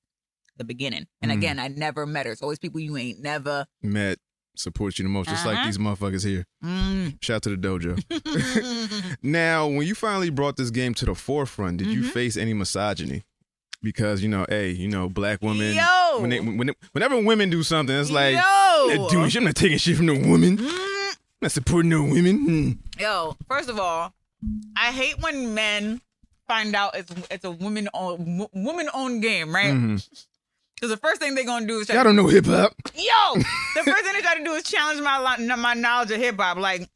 [0.59, 1.07] the beginning.
[1.23, 1.35] And Mm.
[1.37, 2.33] again, I never met her.
[2.33, 3.65] It's always people you ain't never.
[3.83, 4.19] Matt
[4.61, 5.67] supports you the most, just like Uh-huh.
[5.67, 6.47] these motherfuckers here.
[6.65, 7.17] Mm.
[7.23, 9.17] Shout out to the dojo.
[9.23, 12.11] now, when you finally brought this game to the forefront, did you Mhm.
[12.11, 13.23] face any misogyny?
[13.83, 15.75] because you know, hey, you know, black women.
[15.75, 16.19] Yo.
[16.21, 18.41] when they, when, whenever women do something, it's like, Yo.
[18.89, 20.59] "Yeah, dude, I'm not taking shit from no woman.
[20.59, 22.37] I'm Mm, not supporting no women.
[22.45, 23.01] Hmm.
[23.01, 24.13] Yo, first of all,
[24.77, 26.03] I hate when men
[26.47, 29.73] find out it's it's a woman owned woman owned game, right?
[29.73, 30.25] Mhm.
[30.81, 32.73] Because the first thing they're gonna do is try Y'all don't know hip hop.
[32.95, 33.35] yo.
[33.75, 36.57] The first thing they try to do is challenge my my knowledge of hip hop,
[36.57, 36.89] like.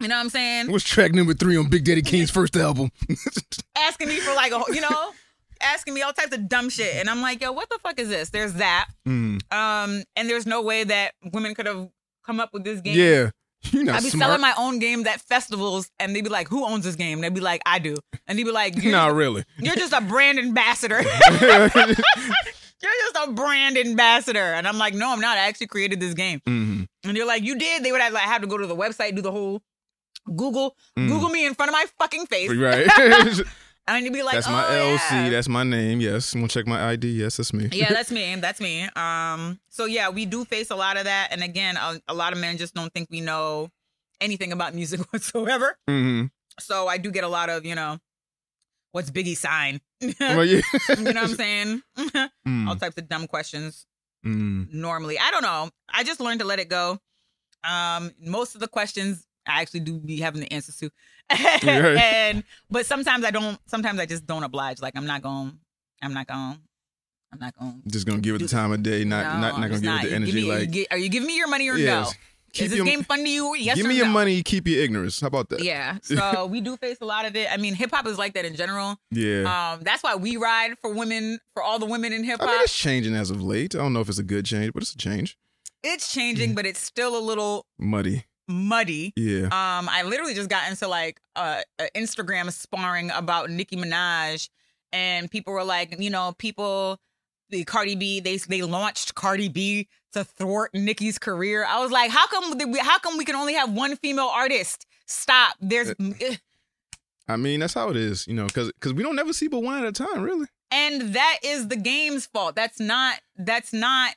[0.00, 0.70] You know what I'm saying?
[0.70, 2.92] What's track number three on Big Daddy Kane's first album?
[3.76, 5.10] Asking me for like a, you know,
[5.60, 8.08] asking me all types of dumb shit, and I'm like, yo, what the fuck is
[8.08, 8.30] this?
[8.30, 9.40] There's that, Mm.
[9.52, 11.88] um, and there's no way that women could have
[12.24, 12.96] come up with this game.
[12.96, 13.30] Yeah,
[13.82, 14.28] not I'd be smart.
[14.28, 17.24] selling my own games at festivals, and they'd be like, "Who owns this game?" And
[17.24, 17.96] they'd be like, "I do,"
[18.28, 19.42] and they'd be like, "You're, Not really.
[19.58, 21.02] you're just a brand ambassador.
[22.82, 25.36] you're just a brand ambassador." And I'm like, "No, I'm not.
[25.38, 26.86] I actually created this game." Mhm.
[27.04, 29.14] And you're like, "You did?" They would have like have to go to the website,
[29.16, 29.62] do the whole
[30.36, 31.08] Google, Mm.
[31.08, 32.86] Google me in front of my fucking face, Right.
[33.86, 35.10] and you'd be like, that's my "Oh, LC.
[35.24, 36.00] yeah." That's my name.
[36.00, 36.34] Yes.
[36.34, 37.08] I'm gonna check my ID.
[37.08, 37.68] Yes, that's me.
[37.72, 38.34] yeah, that's me.
[38.36, 38.82] That's me.
[38.94, 42.32] Um, so yeah, we do face a lot of that, and again, a, a lot
[42.34, 43.70] of men just don't think we know
[44.20, 45.78] anything about music whatsoever.
[45.88, 46.24] hmm
[46.60, 47.98] So I do get a lot of, you know,
[48.92, 49.80] what's Biggie sign?
[50.00, 50.60] you know
[51.12, 51.82] what I'm saying?
[51.96, 53.86] All Mm, types of dumb questions
[54.24, 54.72] mm.
[54.72, 55.18] normally.
[55.18, 55.70] I don't know.
[55.92, 56.98] I just learned to let it go.
[57.64, 60.90] Um, most of the questions I actually do be having the answers to.
[61.30, 64.80] and but sometimes I don't sometimes I just don't oblige.
[64.80, 65.58] Like I'm not going.
[66.02, 66.58] I'm not going.
[67.32, 67.82] I'm not going.
[67.86, 69.04] Just gonna give it the time of day.
[69.04, 70.04] Not no, not not gonna give not.
[70.04, 70.32] it the energy.
[70.32, 72.10] me- like, are you giving me your money or yes.
[72.10, 72.16] no?
[72.58, 73.54] Keep Is this your, game fun to you?
[73.56, 74.42] Yes give me your money.
[74.42, 75.20] Keep your ignorance.
[75.20, 75.62] How about that?
[75.62, 75.98] Yeah.
[76.02, 77.48] So we do face a lot of it.
[77.52, 78.98] I mean, hip hop is like that in general.
[79.10, 79.74] Yeah.
[79.74, 82.52] Um, that's why we ride for women, for all the women in hip I hop.
[82.54, 83.74] mean, it's changing as of late.
[83.74, 85.36] I don't know if it's a good change, but it's a change.
[85.82, 88.24] it's changing, but it's still a little Muddy.
[88.48, 89.12] muddy.
[89.16, 89.44] Yeah.
[89.46, 94.48] Um, I literally just got into like uh, a Instagram sparring about Nicki Minaj,
[94.92, 96.98] and people were like, you know, people,
[97.50, 101.64] the Cardi B, they they launched Cardi B to thwart Nicki's career.
[101.64, 104.86] I was like, how come we, how come we can only have one female artist?
[105.06, 105.56] Stop.
[105.60, 106.34] There's Uh,
[107.28, 109.60] I mean, that's how it is, you know, because cuz we don't never see but
[109.60, 110.46] one at a time, really.
[110.70, 114.14] and that is the game's fault that's not that's not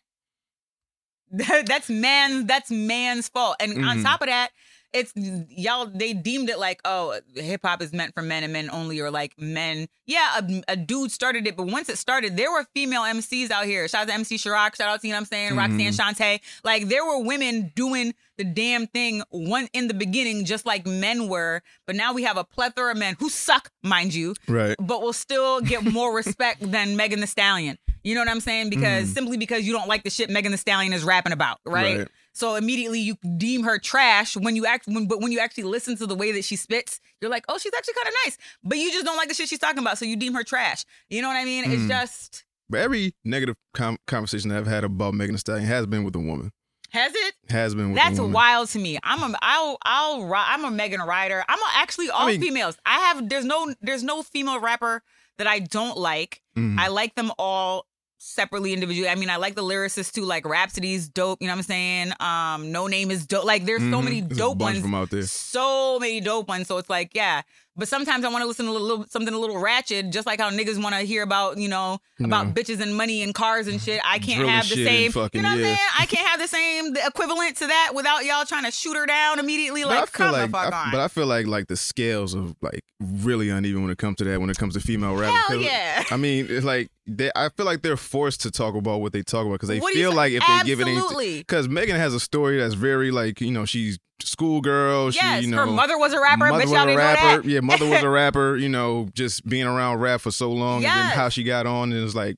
[1.31, 4.03] that's man that's man's fault and on Mhm.
[4.03, 4.49] top of that
[4.93, 8.69] it's y'all they deemed it like oh hip hop is meant for men and men
[8.71, 12.51] only or like men yeah a, a dude started it but once it started there
[12.51, 15.17] were female MCs out here shout out to MC Sha-Rock shout out to you know
[15.17, 16.23] what I'm saying Roxanne mm-hmm.
[16.23, 20.85] Shante like there were women doing the damn thing one in the beginning just like
[20.85, 24.75] men were but now we have a plethora of men who suck mind you Right.
[24.79, 27.77] but will still get more respect than Megan Thee Stallion.
[28.03, 28.69] You know what I'm saying?
[28.69, 29.13] Because mm.
[29.13, 31.99] simply because you don't like the shit Megan Thee Stallion is rapping about, right?
[31.99, 32.07] Right.
[32.33, 35.95] So immediately you deem her trash when you act when but when you actually listen
[35.97, 38.37] to the way that she spits, you're like, oh, she's actually kind of nice.
[38.63, 40.85] But you just don't like the shit she's talking about, so you deem her trash.
[41.09, 41.65] You know what I mean?
[41.71, 41.87] It's Mm.
[41.89, 46.03] just But every negative com- conversation that I've had about Megan Thee Stallion has been
[46.05, 46.51] with a woman.
[46.91, 47.33] has it?
[47.49, 48.33] Has been with That's a woman.
[48.33, 48.97] wild to me.
[49.03, 51.43] I'm a I'll I'll I'm a Megan rider.
[51.47, 52.77] I'm a, actually all mean- females.
[52.85, 55.03] I have there's no there's no female rapper
[55.37, 56.41] that I don't like.
[56.57, 56.77] Mhm.
[56.79, 57.85] I like them all
[58.23, 59.09] separately individually.
[59.09, 62.11] I mean, I like the lyricists too, like Rhapsody's dope, you know what I'm saying?
[62.19, 63.45] Um, Noname is dope.
[63.45, 64.03] Like there's so Mhm.
[64.03, 64.81] many There's dope ones.
[64.83, 65.23] them out there.
[65.23, 66.67] So many dope ones.
[66.67, 67.41] So it's like, yeah.
[67.77, 70.41] But sometimes I want to listen to a little something a little ratchet, just like
[70.41, 73.81] how niggas want to hear about, you know, about bitches and money and cars and
[73.81, 74.01] shit.
[74.03, 75.11] I can't Drilling have the same.
[75.13, 75.69] fucking- you know what yeah.
[75.71, 75.89] I'm saying?
[75.99, 79.05] I can't have the same the equivalent to that without y'all trying to shoot her
[79.05, 79.83] down immediately.
[79.83, 80.91] But Like, come like, the fuck I- on.
[80.91, 84.25] but I feel like like the scales of like really uneven when it comes to
[84.25, 84.41] that.
[84.41, 86.03] When it comes to female rap, Hell yeah.
[86.11, 87.31] I mean, it's like they.
[87.35, 89.93] I feel like they're forced to talk about what they talk about because they What
[89.93, 91.37] feel like if they give it anything, Absolutely.
[91.39, 95.11] because Megan has a story that's very like you know she's schoolgirl.
[95.11, 96.47] yes, she, you know, her mother was a rapper.
[96.49, 97.41] mother was a didn't know rapper.
[97.41, 97.49] that.
[97.49, 98.55] Yeah, mother was a rapper.
[98.55, 101.91] You know, just being around rap for so long, and then how she got on
[101.91, 102.35] and it's like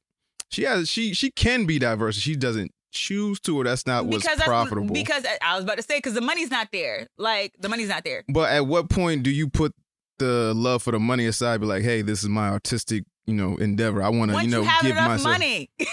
[0.50, 2.16] she has she she can be diverse.
[2.16, 4.94] She doesn't choose to, or that's not what's that's- profitable.
[4.94, 7.08] Because uh, I was about to say, because the money's not there.
[7.18, 8.24] Like the money's not there.
[8.30, 9.74] But at what point do you put
[10.20, 11.60] the love for the money aside?
[11.62, 14.04] Be like, hey, this is my artistic, you know, endeavor.
[14.04, 15.24] I want to, you you, know, have give myself.
[15.24, 15.86] money, You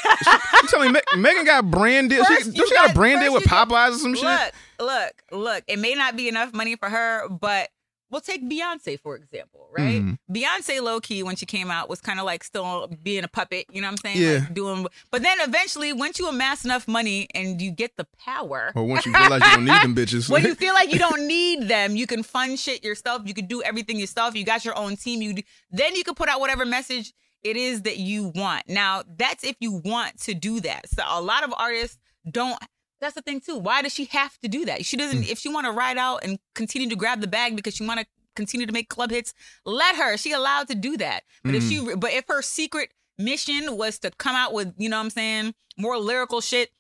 [0.68, 2.24] telling me Me- Megan got brand deal?
[2.24, 4.24] She, First don't you she got, a brand deal with you Popeyes or some shit?
[4.24, 5.64] look, look, look.
[5.68, 7.68] It may not be enough money for her, but
[8.10, 10.02] we'll take Beyonce for example, right?
[10.02, 10.18] Mhm.
[10.30, 13.66] Beyonce, low key, when she came out, was kind of like still being a puppet.
[13.70, 14.18] You know what I'm saying?
[14.18, 14.38] Yeah.
[14.40, 14.86] Like doing.
[15.10, 18.72] But then eventually, once you amass enough money and you get the power.
[18.74, 20.28] Or once you realize you don't need them bitches.
[20.30, 23.22] when you feel like you don't need them, you can fund shit yourself.
[23.24, 24.34] You can do everything yourself.
[24.34, 25.22] You got your own team.
[25.22, 28.64] You do, then you can put out whatever message it is that you want.
[28.68, 30.88] Now that's if you want to do that.
[30.90, 31.96] So a lot of artists
[32.30, 32.58] don't.
[33.00, 33.56] That's the thing too.
[33.58, 34.84] Why does she have to do that?
[34.84, 35.24] She doesn't.
[35.28, 38.00] If she want to ride out and continue to grab the bag because she want
[38.00, 39.32] to continue to make club hits,
[39.64, 40.16] let her.
[40.16, 41.22] She allowed to do that.
[41.42, 44.98] But if she, but if her secret mission was to come out with, you know
[44.98, 46.70] what I'm saying, more lyrical shit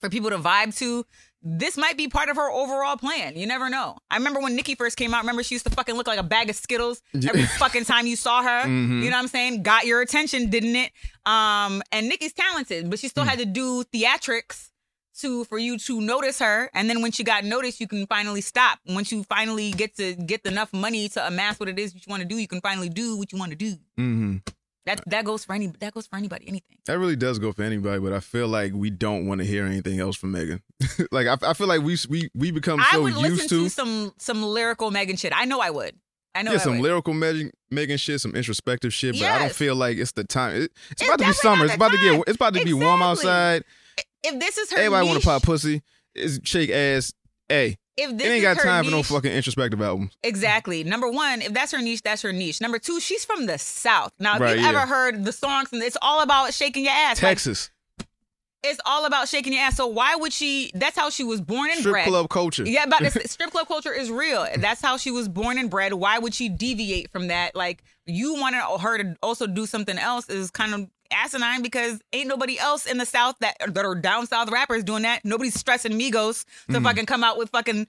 [0.00, 1.04] for people to vibe to,
[1.42, 3.36] this might be part of her overall plan.
[3.36, 3.96] You never know.
[4.10, 6.24] I remember when Nicki first came out, remember she used to fucking look like a
[6.24, 8.64] bag of Skittles every fucking time you saw her.
[8.66, 9.02] Mhm.
[9.02, 9.62] You know what I'm saying?
[9.62, 10.90] Got your attention, didn't it?
[11.26, 14.70] Um, and Nicki's talented, but she still had to do theatrics
[15.18, 16.70] to for you to notice her.
[16.74, 18.78] And then when she got noticed, you can finally stop.
[18.86, 22.22] Once you finally get to get enough money to amass what it is you want
[22.22, 23.76] to do, you can finally do what you want to do.
[23.96, 24.36] hmm
[24.86, 26.78] That that goes for any that goes for anybody, anything.
[26.86, 29.66] That really does go for anybody, but I feel like we don't want to hear
[29.66, 30.62] anything else from Megan.
[31.12, 33.64] like I, I feel like we we we become I so would used listen to,
[33.64, 35.32] to some some lyrical Megan shit.
[35.36, 35.94] I know I would.
[36.34, 39.74] I know yeah some lyrical Megan, Megan shit, some introspective shit, but I don't feel
[39.74, 40.54] like it's the time.
[40.56, 41.64] It- it's, It's about to be summer.
[41.64, 42.24] It's about to get.
[42.28, 43.64] It's about to be warm outside.
[44.22, 45.82] If this is her Everybody want to pop pussy.
[46.14, 47.12] It's shake ass.
[47.48, 50.16] Hey, if this it ain't is got time for no fucking introspective albums.
[50.22, 50.84] Exactly.
[50.84, 52.60] Number one, if that's her niche, that's her niche.
[52.60, 54.12] Number two, she's from the South.
[54.18, 54.68] Now, if Right, you've yeah.
[54.68, 57.22] ever heard the songs, and it's all about shaking your ass.
[57.22, 57.70] Like, Texas
[58.62, 59.76] it's all about shaking your ass.
[59.76, 60.70] So why would she?
[60.74, 62.02] That's how she was born and strip bred.
[62.04, 62.64] Strip club culture.
[62.64, 64.46] Yeah, but this strip club culture is real.
[64.58, 65.94] That's how she was born and bred.
[65.94, 67.54] Why would she deviate from that?
[67.54, 72.00] Like you wanted oh, her to also do something else is kind of asinine because
[72.12, 75.24] ain't nobody else in the South that that are down south rappers doing that.
[75.24, 76.84] Nobody's stressing Migos to Mm-hmm.
[76.84, 77.86] fucking come out with fucking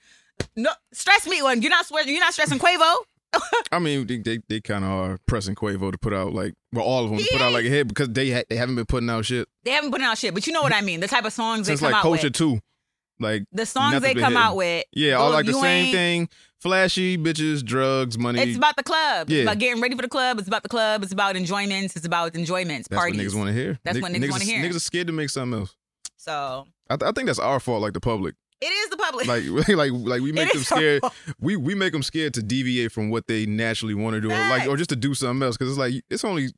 [0.55, 1.61] no stress me one.
[1.61, 2.95] You're not swear- you're not stressing Quavo.
[3.71, 6.83] I mean, they they, they kind of are pressing Quavo to put out like well,
[6.85, 8.85] all of them He put out like a hit because they ha- they haven't been
[8.85, 10.99] putting out shit They haven't put out shit, but you know what I mean.
[10.99, 12.33] The type of songs since they come like out Culture with.
[12.33, 12.59] Two.
[13.19, 14.37] Like The songs they come hitting.
[14.37, 14.85] out with.
[14.93, 18.39] yeah, all like the same thing: flashy bitches, drugs, money.
[18.41, 19.29] It's about the club.
[19.29, 19.39] Yeah.
[19.39, 20.39] It's about getting ready for the club.
[20.39, 21.03] It's about the club.
[21.03, 21.95] It's about enjoyments.
[21.95, 23.17] It's about enjoyments, That's parties.
[23.17, 23.79] what niggas want to hear.
[23.83, 24.63] That's what niggas wanna are- hear.
[24.63, 25.75] Niggas are scared to make something else.
[26.17, 28.35] So I, th- I think that's our fault, like the public.
[28.61, 29.27] it is the public.
[29.27, 31.01] Like, like, like we make them scared.
[31.39, 34.37] We we make them scared to deviate from what they naturally want to do, or
[34.49, 35.57] like, or just to do something else.
[35.57, 36.49] Because it's like it's only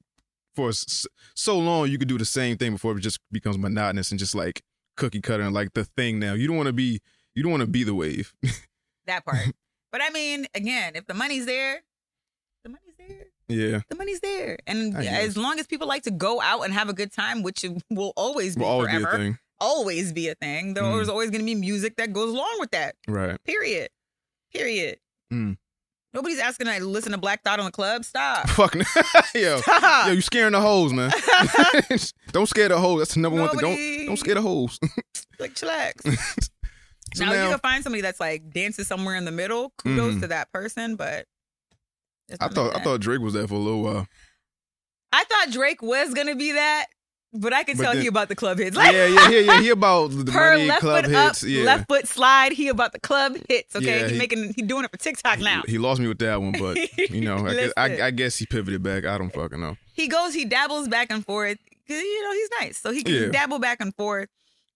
[0.56, 1.06] for s-
[1.36, 4.36] so long you could do the same thing before it just becomes monotonous and just
[4.36, 4.62] like
[4.98, 6.20] cookie cutter and like the thing.
[6.20, 7.02] Now you don't want to be
[7.36, 8.34] you don't want to be the wave.
[9.08, 9.48] that part.
[9.92, 11.82] but I mean, again, if the money's there,
[12.64, 13.26] the money's there.
[13.48, 14.58] yeah, The money's there.
[14.68, 17.66] And as long as people like to go out and have a good time, which
[17.90, 20.76] will always be will always forever, be a thing, always be a thing.
[20.76, 20.96] Mm.
[20.96, 22.96] There's always going to be music that goes along with that.
[23.08, 23.44] right?
[23.46, 23.90] Period.
[24.54, 25.00] Period.
[25.34, 25.58] Mm.
[26.14, 28.04] Nobody's asking to listen to Black Thought on the club.
[28.04, 28.50] Stop.
[28.50, 28.76] Fuck,
[29.36, 30.08] yo, Stop.
[30.08, 31.10] yo, you scaring the hoes, man.
[32.32, 33.00] don't scare the hoes.
[33.00, 33.60] That's the number one thing.
[33.60, 34.78] Don't don't scare the hoes.
[35.40, 36.02] like chillax.
[37.14, 39.72] So now, now- you can find somebody that's like dances somewhere in the middle.
[39.78, 40.22] Kudos Mhm.
[40.22, 41.26] to that person, but
[42.40, 44.08] I thought like I thought Drake was there for a little while.
[45.14, 46.86] I thought Drake was gonna be that,
[47.34, 48.76] but I can But tell then- he about the club hits.
[48.76, 49.62] Like, yeah, yeah, yeah, yeah.
[49.62, 51.44] He about the per money left club foot hits.
[51.44, 52.52] up, yeah, left foot slide.
[52.52, 53.76] He about the club hits.
[53.76, 55.62] Okay, Yeah, he, he- making he doing it for TikTok now.
[55.66, 56.78] He, he lost me with that one, but
[57.10, 59.06] you know, I guess, I, I guess he pivoted back.
[59.06, 59.78] I don't fucking know.
[59.94, 63.14] he goes, he dabbles back and forth because you know he's nice, so he can
[63.14, 63.28] Yeah.
[63.30, 64.30] dabble back and forth.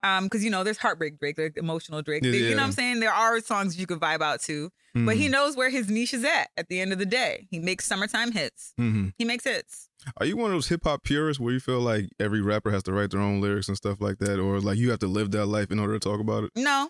[0.03, 2.23] Um, because you know there's heartbreak Drake, there's emotional Drake.
[2.23, 2.63] Yeah, You know what.
[2.65, 2.99] I'm saying?
[2.99, 6.23] There are songs you could vibe out to, but he knows where his niche is
[6.23, 6.49] at.
[6.57, 8.73] At the end of the day, he makes summertime hits.
[8.77, 9.89] hmm He makes hits.
[10.17, 12.83] Are you one of those hip hop purists where you feel like every rapper has
[12.83, 15.31] to write their own lyrics and stuff like that, or like you have to live
[15.31, 16.51] that life in order to talk about it?
[16.55, 16.89] No,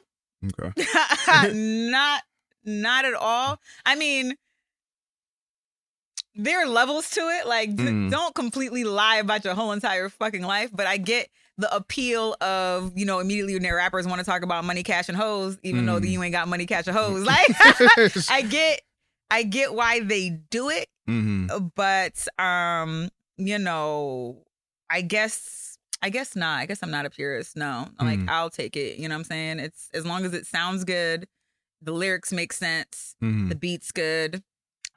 [0.59, 0.72] Okay.
[1.89, 2.22] not
[2.63, 3.59] not at all.
[3.86, 4.36] I mean,
[6.36, 7.47] there are levels to it.
[7.47, 8.11] Like, Mm.
[8.11, 10.70] don't completely lie about your whole entire fucking life.
[10.74, 14.43] But I get the appeal of you know immediately when their rappers want to talk
[14.43, 16.09] about money, cash, and hoes, even though Mm.
[16.09, 17.24] you ain't got money, cash, or hoes.
[17.26, 17.47] Like,
[18.30, 18.82] I get,
[19.32, 20.88] I get why they do it.
[21.08, 24.43] Hmm but um you know
[24.89, 26.60] i guess i guess not.
[26.60, 27.56] I guess i'm not a purist.
[27.56, 27.88] No.
[27.99, 28.97] I'm like i'll take it.
[28.97, 29.60] You know what i'm saying?
[29.60, 31.28] It's as long as it sounds good
[31.82, 34.41] the lyrics make sense hmm the beat's good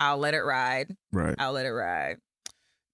[0.00, 0.96] i'll let it ride.
[1.12, 1.34] Right.
[1.38, 2.18] i'll let it ride.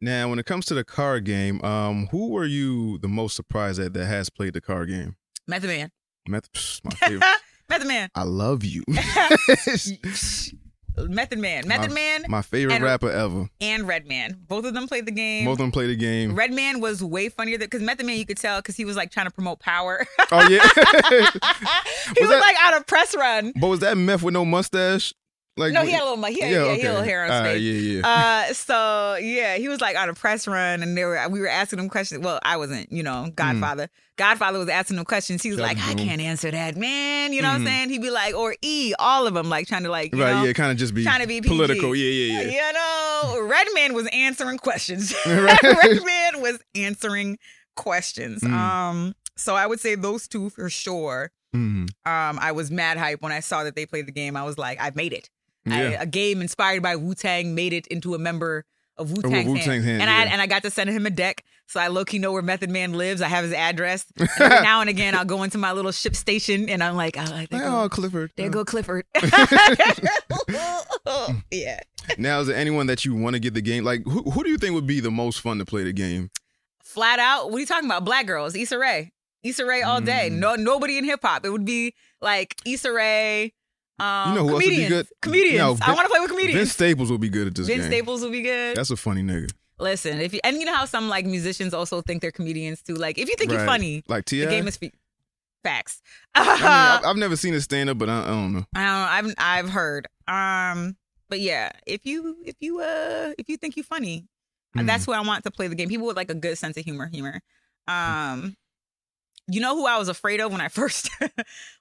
[0.01, 3.81] Now, when it comes to the card game, um, who were you the most surprised
[3.81, 5.17] at that has played the card game?
[5.47, 5.91] method man.
[6.29, 7.25] Meth- psh, my favorite.
[7.71, 8.09] method man.
[8.15, 8.83] I love you.
[10.97, 13.49] method man method man my favorite And- rapper ever.
[13.61, 14.37] and Redman.
[14.49, 16.35] both of them played the game Both of them played the game.
[16.35, 19.27] Redman was way funnier because method man you could tell because he was like trying
[19.27, 20.61] to promote power Oh yeah.
[22.15, 25.13] he was, that- like out of press run but was that meth with no mustache?
[25.57, 27.31] Like No, he had a little, he had, yeah, he had a little hair on
[27.45, 27.63] his face.
[27.63, 28.47] yeah, yeah.
[28.49, 31.47] Uh, so yeah, he was like on a press run, and they were we were
[31.49, 32.25] asking him questions.
[32.25, 33.89] Well, I wasn't, you know, Godfather.
[34.17, 35.43] Godfather was asking him questions.
[35.45, 37.33] He was like, I can't answer that, man.
[37.33, 37.67] You know what I'm Mhm.
[37.67, 37.91] saying?
[37.91, 40.45] He'd be like, or E, all of them, like trying to like, you right, know,
[40.45, 41.49] yeah, kind of just be trying to be PG.
[41.49, 41.95] political.
[41.95, 42.51] Yeah, yeah, yeah.
[42.67, 45.15] You know, Redman was answering questions.
[45.27, 47.39] Redman was answering
[47.77, 48.43] questions.
[48.43, 48.53] Mm.
[48.53, 51.31] Um, so I would say those two for sure.
[51.55, 51.89] Mhm.
[52.05, 54.37] Um, I was mad hype when I saw that they played the game.
[54.37, 55.31] I was like, I've made it.
[55.67, 56.03] I, Yeah.
[56.03, 58.65] a game inspired by Wu Tang made it into a member
[58.97, 59.85] of Wu Tang's hand.
[59.85, 62.19] hand, and I and I got to send him a deck, so I low key
[62.21, 63.23] know where Method Man lives.
[63.23, 64.07] I have his address.
[64.39, 67.45] And now and again, I'll go into my little ship station, and I'm like, oh,
[67.51, 68.31] there, go, oh, Clifford.
[68.37, 69.05] there Uh, go Clifford.
[71.51, 71.81] yeah.
[72.19, 73.85] Now, is there anyone that you want to get the game?
[73.85, 76.31] Like, who, who do you think would be the most fun to play the game?
[76.83, 78.05] Flat out, what are you talking about?
[78.05, 79.13] Black girls, Issa Rae,
[79.43, 80.29] Issa Rae all day.
[80.31, 80.39] Mm.
[80.39, 81.45] No, nobody in hip hop.
[81.45, 83.53] It would be like Issa Rae.
[83.99, 84.89] Um, You know who else would be comedians.
[84.91, 85.07] good?
[85.23, 85.59] Comedians.
[85.59, 86.59] No, I want to play with comedians.
[86.59, 87.91] Vince Staples will be good at this Vince game.
[87.91, 88.77] Staples will be good.
[88.77, 89.51] That's a funny nigga.
[89.79, 92.95] Listen, if you and you know how some like musicians also think they're comedians too.
[92.95, 94.41] Like if you think you're funny, Like Ti.
[94.41, 94.93] the game is fe-
[95.65, 96.01] facts.
[96.35, 96.63] I mean,
[97.11, 98.65] I've, never seen a stand up, but I, I don't know.
[98.75, 99.33] I don't know.
[99.39, 100.07] I've I've heard.
[100.29, 100.97] Um,
[101.29, 104.27] but yeah, if you if you uh if you think you're funny,
[104.77, 104.87] Mhm.
[104.87, 105.89] that's who I want to play the game.
[105.89, 107.09] People with like a good sense of humor.
[107.09, 107.41] Humor.
[107.89, 108.57] Um,
[109.49, 111.11] you know who I was afraid of when I first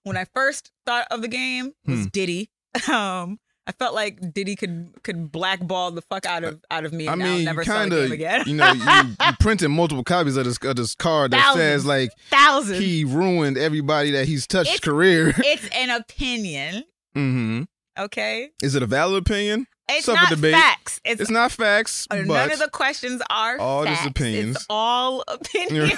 [0.03, 2.05] when I first thought of the game was Hmm.
[2.11, 2.49] Diddy.
[2.91, 3.39] Um.
[3.65, 7.13] I felt like Diddy could could blackball the fuck out of out of me, I
[7.13, 8.43] and mean, I'll you never kind of, again.
[8.45, 8.83] you know, you,
[9.25, 11.61] you printed multiple copies of this, of this card that Thousands.
[11.63, 12.79] says like Thousands.
[12.79, 15.33] he ruined everybody that he's touched It's- career.
[15.37, 16.83] it's an opinion,
[17.15, 17.63] Mm-hmm.
[18.03, 18.49] okay?
[18.61, 19.67] Is it a valid opinion?
[19.89, 20.53] It's not debate.
[20.53, 21.01] facts.
[21.03, 23.61] It's, It's not facts, but none of the questions are facts.
[23.61, 24.55] all just opinions.
[24.55, 25.91] It's all opinion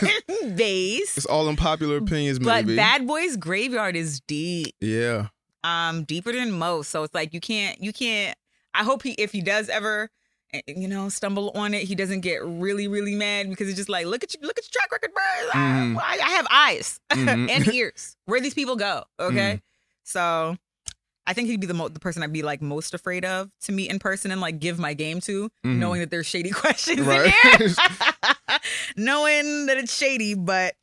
[0.55, 1.17] based.
[1.17, 2.39] it's all unpopular opinions.
[2.39, 5.27] But Maybe, Bad Boys Graveyard is deep, yeah.
[5.63, 6.89] um, deeper than most.
[6.89, 8.35] So it's like you can't, you can't.
[8.73, 10.09] I hope he, if he does ever,
[10.51, 13.87] eh, you know, stumble on it, he doesn't get really, really mad because it's just
[13.89, 15.61] like, look at you, look at your track record, bro.
[15.61, 15.97] Mhm.
[16.01, 17.49] I, I have eyes Mhm.
[17.51, 18.17] and ears.
[18.25, 19.37] Where these people go, Mm-hmm.
[19.37, 19.61] okay?
[20.03, 20.57] So
[21.27, 23.71] I think he'd be the mo- the person I'd be like most afraid of to
[23.71, 25.77] meet in person and like give my game to, Mhm.
[25.77, 27.33] knowing that there's shady questions Right.
[27.59, 27.69] in there,
[28.97, 30.33] knowing that it's shady.
[30.35, 30.75] But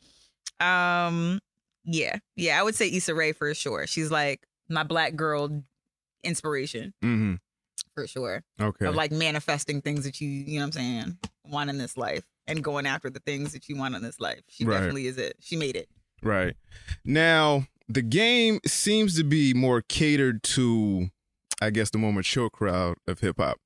[0.60, 1.40] um,
[1.84, 3.86] yeah, yeah, I would say Issa Rae for sure.
[3.86, 5.62] She's like my black girl
[6.24, 7.34] inspiration mm-hmm.
[7.94, 8.86] for sure Okay.
[8.86, 11.18] of like manifesting things that you you know what I'm saying
[11.48, 14.40] want in this life and going after the things that you want in this life.
[14.48, 14.74] She Right.
[14.74, 15.36] definitely is it.
[15.40, 15.88] She made it.
[16.22, 16.54] Right.
[17.04, 21.10] Now, the game seems to be more catered to,
[21.60, 23.58] I guess, the more mature crowd of hip hop.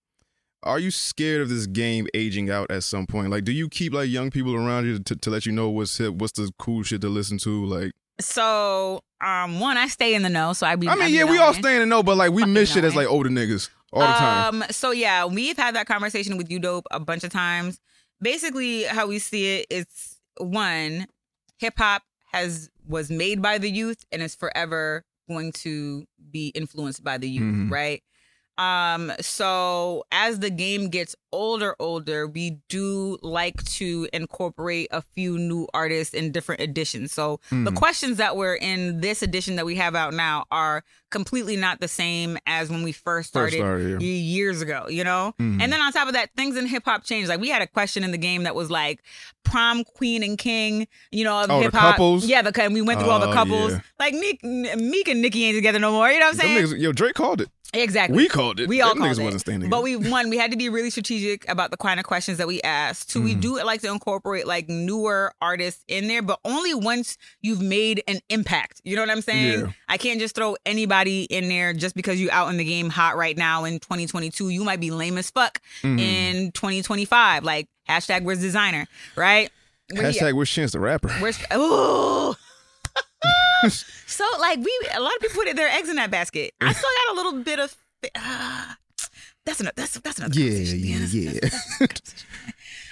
[0.62, 3.30] Are you scared of this game aging out at some point?
[3.30, 5.96] Like, do you keep like young people around you to, to let you know what's
[5.98, 7.64] hip, what's the cool shit to listen to?
[7.66, 10.88] Like, So, um, one, I stay in the know, so I be.
[10.88, 12.54] I mean, I be yeah, we all stay in the know, but like we Fucking
[12.54, 14.62] miss shit as like older niggas all the time.
[14.62, 17.78] Um, so yeah, we've had that conversation with you dope a bunch of times.
[18.20, 21.06] Basically, how we see it, it is one,
[21.58, 22.02] hip hop
[22.32, 27.28] has was made by the youth and is forever going to be influenced by the
[27.28, 27.70] youth, Mhm.
[27.70, 28.02] right?
[28.58, 35.38] Um, so as the game gets older, older, we do like to incorporate a few
[35.38, 37.12] new artists in different editions.
[37.12, 37.76] So the Mhm.
[37.76, 41.88] questions that were in this edition that we have out now are completely not the
[41.88, 44.08] same as when we first First started, started, yeah.
[44.08, 45.34] years ago, you know?
[45.38, 45.62] Mhm.
[45.62, 47.28] And then on top of that, things in hip hop changed.
[47.28, 49.00] Like we had a question in the game that was like
[49.44, 51.92] prom queen and king, you know, of Oh, hip hop.
[51.92, 52.24] couples?
[52.26, 53.72] Yeah, and we went through all the Oh, couples.
[53.72, 53.80] yeah.
[54.00, 56.10] Like Meek, Meek and Nicki ain't together no more.
[56.10, 56.66] You know what I'm saying?
[56.66, 57.48] niggas, yo, Drake called it.
[57.74, 58.16] Exactly.
[58.16, 58.68] We called it.
[58.68, 59.22] We all Them called it.
[59.22, 59.68] wasn't standing.
[59.70, 62.46] But we one, we had to be really strategic about the kind of questions that
[62.46, 63.10] we asked.
[63.10, 63.40] 2 we Mhm.
[63.40, 68.20] do like to incorporate like newer artists in there, but only once you've made an
[68.28, 68.80] impact.
[68.84, 69.60] You know what I'm saying?
[69.60, 69.66] Yeah.
[69.88, 73.16] I can't just throw anybody in there just because you're out in the game hot
[73.16, 74.48] right now in 2022.
[74.48, 76.00] You might be lame as fuck Mhm.
[76.00, 77.42] in 2025.
[77.44, 78.86] Like hashtag where's Desiigner,
[79.16, 79.50] right?
[79.92, 81.08] When he- Hashtag where's Chance the rapper?
[81.20, 82.34] Where's ooh.
[83.68, 86.52] So like we a lot of people put their eggs in that basket.
[86.60, 87.74] I still got a little bit of
[88.16, 88.76] ah,
[89.44, 91.32] that's another that's that's another Yeah, conversation.
[91.32, 91.48] yeah,
[91.80, 91.86] yeah.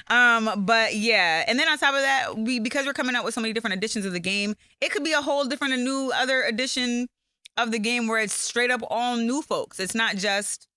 [0.09, 3.33] Um, but yeah, and then on top of that, we because we're coming out with
[3.35, 6.13] so many different editions of the game, it could be a whole different, a new
[6.15, 7.09] other edition
[7.57, 9.81] of the game where it's straight up all new folks.
[9.81, 10.69] It's not just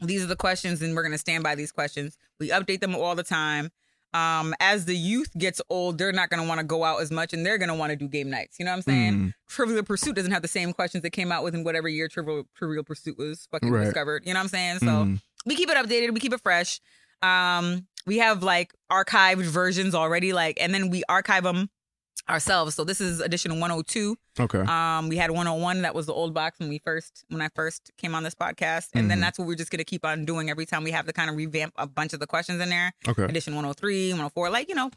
[0.00, 2.16] these are the questions and we're gonna stand by these questions.
[2.38, 3.70] We update them all the time.
[4.14, 7.32] Um, as the youth gets old, they're not gonna want to go out as much
[7.34, 8.58] and they're gonna want to do game nights.
[8.58, 9.12] You know what I'm saying?
[9.14, 9.32] Mhm.
[9.48, 12.82] Trivial Pursuit doesn't have the same questions that came out within whatever year Trivial Trivial
[12.84, 13.84] Pursuit was fucking Right.
[13.84, 14.22] discovered.
[14.26, 14.78] You know what I'm saying?
[14.78, 15.20] So Mhm.
[15.44, 16.80] we keep it updated we keep it fresh
[17.22, 21.68] um we have like archived versions already like and then we archive them
[22.28, 24.58] ourselves so this is edition 102 Okay.
[24.60, 27.90] um we had 101 that was the old box when we first when i first
[27.96, 29.22] came on this podcast and then Mhm.
[29.22, 31.36] that's what we're just gonna keep on doing every time we have to kind of
[31.36, 33.24] revamp a bunch of the questions in there Okay.
[33.24, 34.90] edition 103 104 like you know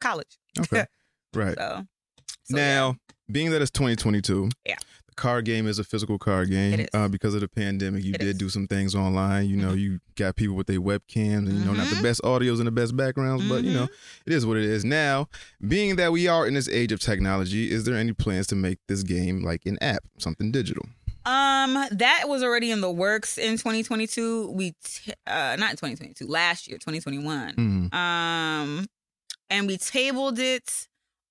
[0.00, 0.86] college Okay.
[1.34, 1.56] Right.
[1.58, 1.86] so,
[2.44, 2.96] so now,
[3.30, 4.76] being that it's 2022, Yeah.
[5.16, 6.86] Card game is a physical card game.
[6.92, 8.38] Uh, because of the pandemic, you It did is.
[8.38, 9.48] do some things online.
[9.48, 12.02] You know, you got people with their webcams, and you know, not the Mhm.
[12.02, 13.88] best audios and the best backgrounds, but you know,
[14.26, 14.84] it is what it is.
[14.84, 15.28] Now,
[15.66, 18.78] being that we are in this age of technology, is there any plans to make
[18.88, 20.86] this game like an app, something digital?
[21.24, 24.48] Um, that was already in the works in 2022.
[24.52, 27.54] We t- uh not 2022, last year, 2021.
[27.54, 27.92] Mhm.
[27.94, 28.86] Um,
[29.50, 30.86] and we tabled it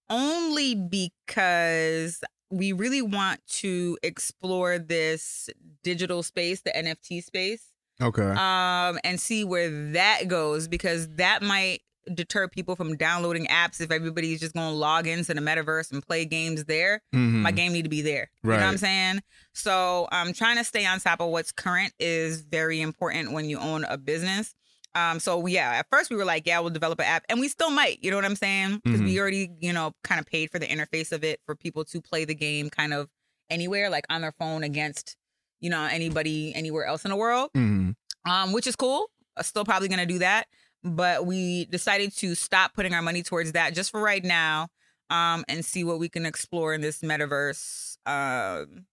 [0.09, 2.19] only because
[2.55, 5.49] we really want to explore this
[5.83, 7.63] digital space, the NFT space,
[8.01, 8.21] Okay.
[8.21, 11.81] um, and see where that goes because that might
[12.13, 16.05] deter people from downloading apps if everybody's just going to log into the metaverse and
[16.05, 17.01] play games there.
[17.15, 17.41] Mhm.
[17.41, 18.29] My game need to be there.
[18.43, 19.23] You know what I'm saying?
[19.53, 23.57] So um trying to stay on top of what's current is very important when you
[23.57, 24.53] own a business.
[24.95, 27.49] Um, so yeah, at first we were like, yeah, we'll develop an app, and we
[27.49, 27.99] still might.
[28.01, 28.81] You know what I'm saying?
[28.83, 31.83] Because we already, you know, kind of paid for the interface of it for people
[31.85, 33.09] to play the game kind of
[33.49, 35.17] anywhere, like on their phone against,
[35.59, 37.49] you know, anybody anywhere else in the world.
[37.55, 37.95] Mhm.
[38.25, 39.11] Um, which is cool.
[39.37, 40.47] Uh, still probably gonna do that,
[40.83, 44.69] but we decided to stop putting our money towards that just for right now.
[45.11, 47.97] Um, and see what we can explore in this metaverse.
[48.07, 48.85] Um,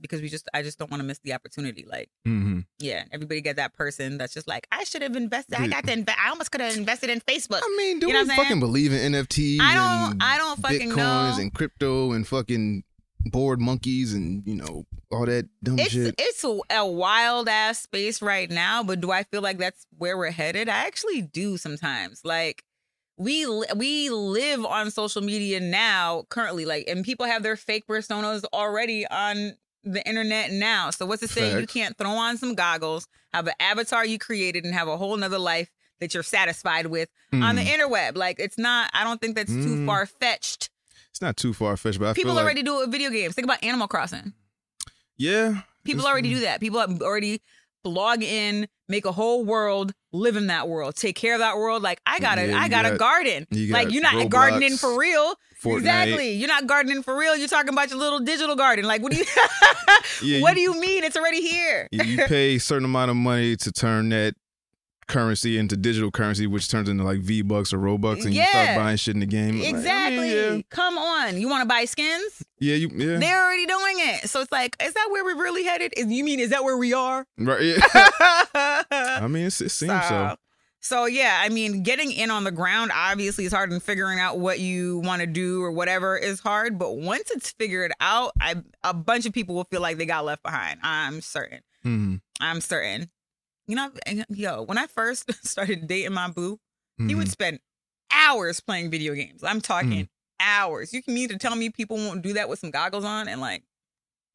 [0.00, 1.84] because we just, I just don't want to miss the opportunity.
[1.88, 2.08] Like.
[2.26, 2.64] Mhm.
[2.78, 5.56] Yeah, everybody get that person that's just like, I should have invested.
[5.60, 6.18] I got to invest.
[6.24, 7.60] I almost could have invested in Facebook.
[7.62, 9.58] I mean, do You know we fucking believe in NFTs?
[9.60, 11.36] I don't- and I don't fucking Bitcoins know.
[11.40, 12.84] and crypto and fucking
[13.26, 16.14] bored monkeys and you know all that dumb It's shit.
[16.18, 20.16] it's a, a wild ass space right now, but do I feel like that's where
[20.16, 20.70] we're headed?
[20.70, 22.22] I actually do sometimes.
[22.24, 22.64] Like
[23.18, 23.44] we
[23.76, 29.06] we live on social media now currently, like, and people have their fake personas already
[29.06, 29.52] on
[29.84, 30.90] the internet now.
[30.90, 34.64] So what's to say you can't throw on some goggles, have an avatar you created,
[34.64, 35.70] and have a whole nother life
[36.00, 37.78] that you're satisfied with on the Mhm.
[37.78, 38.16] interweb?
[38.16, 38.90] Like it's not.
[38.94, 39.86] I don't think that's too Mm.
[39.86, 40.70] far fetched.
[41.10, 43.10] It's not too far fetched, but I People feel like already do it with video
[43.10, 43.34] games.
[43.34, 44.32] Think about Animal Crossing.
[45.16, 46.60] yeah, People already do that.
[46.60, 47.40] People have already
[47.84, 51.82] log in, make a whole world, live in that world, take care of that world.
[51.82, 53.46] Like I got a, Yeah, I you got, a garden.
[53.50, 55.34] you like you're not Roblox, gardening for real.
[55.62, 55.76] Fortnite.
[55.78, 56.32] Exactly.
[56.32, 57.36] You're not gardening for real.
[57.36, 58.86] You're talking about your little digital garden.
[58.86, 59.24] Like what do you?
[60.22, 61.04] Yeah, what do you mean?
[61.04, 61.88] It's already here.
[61.90, 64.34] you, you pay a certain amount of money to turn that
[65.10, 68.76] currency into digital currency, which turns into like V bucks or Robux, and you start
[68.76, 69.58] buying shit in the game.
[69.58, 70.34] Like, I mean, Exactly.
[70.56, 71.38] yeah, Come on.
[71.40, 72.42] You want to buy skins?
[72.58, 74.30] yeah, you, yeah, They're already doing it.
[74.30, 75.92] So it's like, is that where we're really headed?
[75.96, 77.26] Is you mean is that where we are?
[77.38, 77.60] right.
[77.62, 77.82] Yeah.
[78.92, 80.36] I mean, it's, it seems so.
[80.82, 84.38] So yeah, I mean, getting in on the ground obviously is hard, and figuring out
[84.38, 86.78] what you want to do or whatever is hard.
[86.78, 90.24] But once it's figured out, I a bunch of people will feel like they got
[90.24, 90.80] left behind.
[90.82, 91.60] I'm certain.
[91.84, 92.20] Mhm.
[92.40, 93.10] I'm certain.
[93.70, 93.90] You know,
[94.30, 96.58] yo, when I first started dating my boo,
[96.98, 97.18] he Mhm.
[97.18, 97.60] would spend
[98.12, 99.44] hours playing video games.
[99.44, 100.08] I'm talking Mm.
[100.40, 100.92] hours.
[100.92, 103.40] You can mean to tell me people won't do that with some goggles on and
[103.40, 103.62] like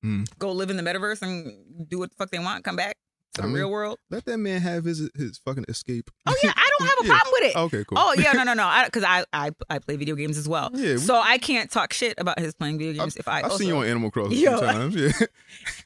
[0.05, 0.25] Mm.
[0.39, 2.95] go live in the metaverse and do what the fuck they want, come back
[3.33, 3.97] to the I mean, real world?
[4.09, 6.09] Let that man have his his fucking escape.
[6.25, 7.13] Oh yeah, I don't have a Yeah.
[7.19, 7.55] problem with it.
[7.57, 7.97] Okay, cool.
[7.99, 8.83] Oh yeah, no, no, no.
[8.85, 10.69] Because I, I, I play video games as well.
[10.73, 13.39] Yeah, we- So I can't talk shit about his playing video games if I.
[13.39, 14.53] I've also, seen you on Animal Crossing Yo.
[14.53, 14.95] a few times.
[14.95, 15.27] Yeah.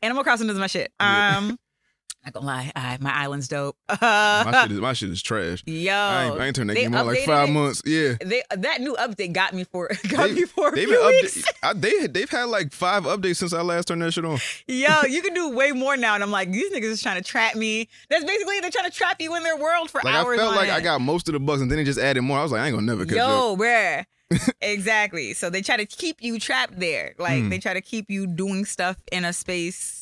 [0.04, 0.92] Animal Crossing is my shit.
[1.00, 1.52] Yeah.
[2.26, 3.78] Not gonna lie, I, my island's dope.
[4.02, 5.64] my shit is my shit is trash.
[5.66, 7.52] Yo, I ain't, I ain't turned that game on like five it.
[7.54, 7.82] months.
[7.86, 8.16] Yeah.
[8.24, 11.08] They that new update got me for got They- me for a They've few been
[11.08, 11.38] weeks.
[11.38, 14.38] upda- I, they they've had like five updates since I last turned that shit on.
[14.68, 17.28] Yo, you can do way more now, and I'm like, these niggas is trying to
[17.28, 17.88] trap me.
[18.10, 20.38] That's basically they're trying to trap you in their world for Like I hours.
[20.40, 22.38] felt on like I got most of the bugs, and then they just added more.
[22.40, 23.30] I was like, I ain't gonna never catch up.
[23.30, 24.06] Yo, where?
[24.62, 25.34] exactly.
[25.34, 27.16] So they try to keep you trapped there.
[27.18, 27.50] Like Mm.
[27.50, 29.99] they try to keep you doing stuff in a space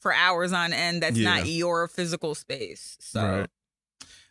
[0.00, 2.96] for hours on end that's not your physical space.
[3.00, 3.50] So Right.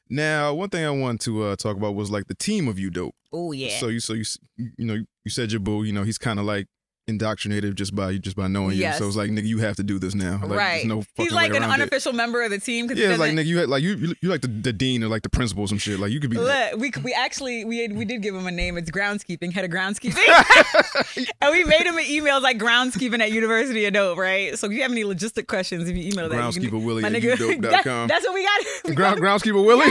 [0.09, 2.89] Now, one thing I wanted to uh, talk about was like the team of you
[2.89, 3.15] dope.
[3.33, 3.77] oh yeah.
[3.79, 4.23] So you so you
[4.55, 5.83] you know you said your boo.
[5.83, 6.67] You know he's kind of like
[7.07, 8.95] indoctrinated just by just by knowing Yes.
[8.95, 9.05] you.
[9.05, 10.39] So it's like nigga, you have to do this now.
[10.43, 10.85] Like, right.
[10.85, 11.73] No fucking He's like an around it.
[11.83, 14.29] unofficial member of the team because Yeah, it's like nigga, you had, like you you
[14.29, 15.99] like the, the dean or like the principal or some shit.
[15.99, 16.37] Like you could be.
[16.37, 18.77] like- Look, we we actually we had, we did give him a name.
[18.77, 23.85] It's groundskeeping, head of groundskeeping, and we made him an email like groundskeeping at University
[23.85, 24.57] of Dope, right?
[24.57, 27.37] So if you have any logistic questions, if you email that, Groundskeeper Willie at nigga,
[27.61, 28.61] that- that's what we got.
[28.85, 29.85] we Ground, got- groundskeeper Willie.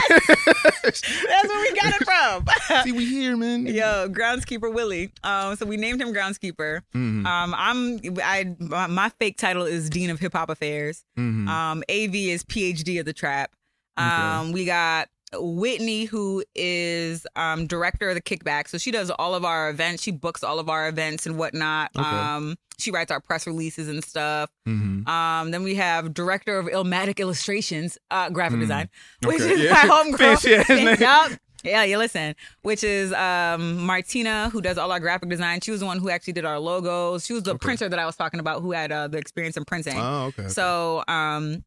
[0.83, 1.03] That's
[1.47, 2.83] where we got it from.
[2.83, 3.65] See, we here, man.
[3.65, 5.11] Yo, groundskeeper Willie.
[5.23, 6.81] Um, so we named him groundskeeper.
[7.07, 7.25] Mhm.
[7.25, 11.03] Um, I'm I my, fake title is dean of hip hop affairs.
[11.17, 11.47] Mhm.
[11.47, 13.51] Um, Av is PhD of the trap.
[13.97, 18.67] Um, we got Whitney who is um director of the kickback.
[18.69, 20.03] So she does all of our events.
[20.03, 21.91] She books all of our events and whatnot.
[21.97, 22.05] Okay.
[22.07, 24.49] Um, she writes our press releases and stuff.
[24.67, 25.07] Mhm.
[25.07, 28.61] Um, then we have director of Illmatic Illustrations, uh, graphic Mm.
[28.61, 28.89] design,
[29.25, 29.73] which Okay, is yeah.
[29.73, 30.17] my homegirl.
[30.17, 30.95] Fancy ass name.
[30.99, 31.31] Yup.
[31.67, 32.35] Yeah, you listen.
[32.61, 35.61] Which is um Martina, who does all our graphic design.
[35.61, 37.25] She was the one who actually did our logos.
[37.25, 37.59] She was the Okay.
[37.65, 39.97] printer that I was talking about, who had uh, the experience in printing.
[39.97, 40.47] Oh, okay.
[40.47, 41.63] So um,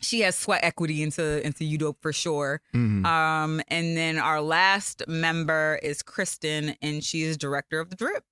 [0.00, 2.60] she has sweat equity into into Udope for sure.
[2.74, 3.04] Mhm.
[3.04, 8.22] Um, and then our last member is Kristen, and she is director of the Drip,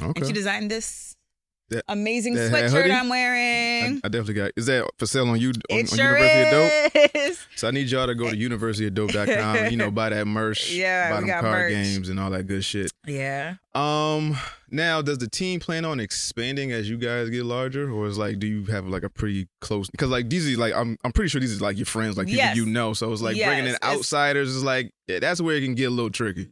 [0.00, 0.12] okay.
[0.14, 1.15] and she designed this
[1.88, 2.90] amazing that sweatshirt?
[2.90, 4.00] I'm wearing.
[4.04, 4.52] I definitely got.
[4.56, 7.10] Is that for sale on you on, on sure University of Dope?
[7.14, 7.46] is.
[7.56, 8.36] So I need y'all to go to
[8.96, 9.70] universityofdope.com.
[9.70, 10.70] You know, buy that merch.
[10.76, 11.72] Yeah, buy we them card merch.
[11.72, 12.92] games and all that good shit.
[13.06, 13.54] Yeah.
[13.74, 14.36] Um,
[14.70, 18.38] now does the team plan on expanding as you guys get larger, or is like
[18.38, 19.88] do you have like a pretty close?
[19.90, 22.26] Because like these are like I'm I'm pretty sure these are like your friends, like
[22.26, 22.56] people Yes.
[22.56, 22.92] you know.
[22.92, 25.74] So it's like bringing in Yes, it's- outsiders is like yeah, that's where it can
[25.74, 26.48] get a little tricky.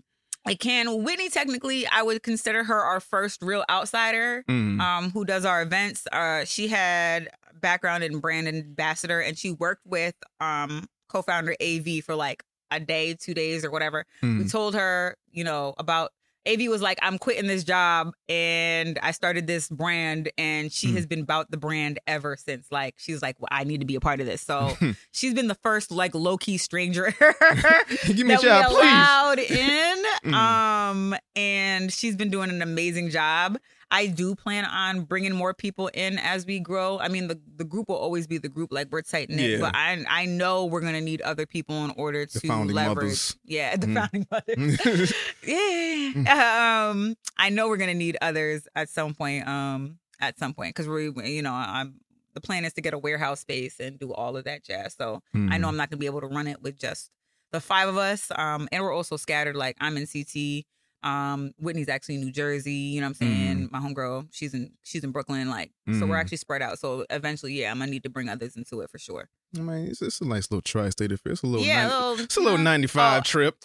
[0.46, 1.02] I can.
[1.04, 4.44] Whitney, technically, I would consider her our first real outsider.
[4.48, 4.80] Mm.
[4.80, 6.06] um, who does our events.
[6.12, 7.30] Uh, she had
[7.60, 13.14] background in brand ambassador, and she worked with um, co-founder AV for like a day,
[13.14, 14.04] two days, or whatever.
[14.22, 14.50] We Mm.
[14.50, 16.12] told her, you know, about
[16.46, 20.94] AV was like, I'm quitting this job, and I started this brand, and she Mm.
[20.96, 22.66] has been about the brand ever since.
[22.70, 24.42] Like, she's like, well, I need to be a part of this.
[24.42, 24.76] So
[25.12, 27.14] she's been the first like low key stranger
[28.06, 28.82] Give me a that shout, we please.
[28.82, 30.04] allowed in.
[30.24, 30.32] Mm.
[30.32, 33.58] Um, and she's been doing an amazing job.
[33.94, 36.98] I do plan on bringing more people in as we grow.
[36.98, 39.60] I mean, the, the group will always be the group, like we're tight knit, Yeah.
[39.60, 42.96] but I I know we're gonna need other people in order The to founding leverage.
[43.04, 43.36] mothers.
[43.44, 43.94] Yeah, the Mm.
[43.94, 45.12] founding mothers.
[45.46, 46.88] yeah.
[46.90, 49.46] Um, I know we're gonna need others at some point.
[49.48, 52.00] Um, at some point, because we, you know, I'm
[52.34, 54.94] the plan is to get a warehouse space and do all of that jazz.
[54.94, 55.60] So I Mm.
[55.60, 57.10] know I'm not gonna be able to run it with just
[57.52, 58.30] the five of us.
[58.34, 59.54] Um, and we're also scattered.
[59.56, 60.64] Like I'm in CT.
[61.04, 62.72] Um, Whitney's actually in New Jersey.
[62.72, 63.68] You know what I'm saying?
[63.70, 65.48] My homegirl, she's in she's in Brooklyn.
[65.50, 66.20] Like, so we're Mhm.
[66.20, 66.78] actually spread out.
[66.78, 69.28] So eventually, yeah, I'm gonna need to bring others into it for sure.
[69.56, 71.32] I mean, it's, it's a nice little tri-state affair.
[71.32, 73.56] It's a little, yeah, 90 little, it's a little know, 95 oh, trip.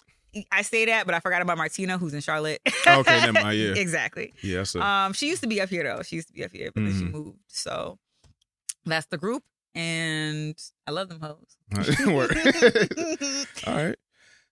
[0.52, 2.60] I say that, but I forgot about Martina, who's in Charlotte.
[2.86, 3.72] Okay, never mind, yeah.
[3.74, 4.32] exactly.
[4.42, 6.02] Yeah, so Um, she used to be up here though.
[6.02, 7.10] She used to be up here, but then she Mhm.
[7.12, 7.38] moved.
[7.48, 7.98] So
[8.84, 9.42] that's the group,
[9.74, 10.54] and
[10.86, 11.56] I love them hoes.
[12.06, 12.36] Word.
[13.66, 13.96] All right.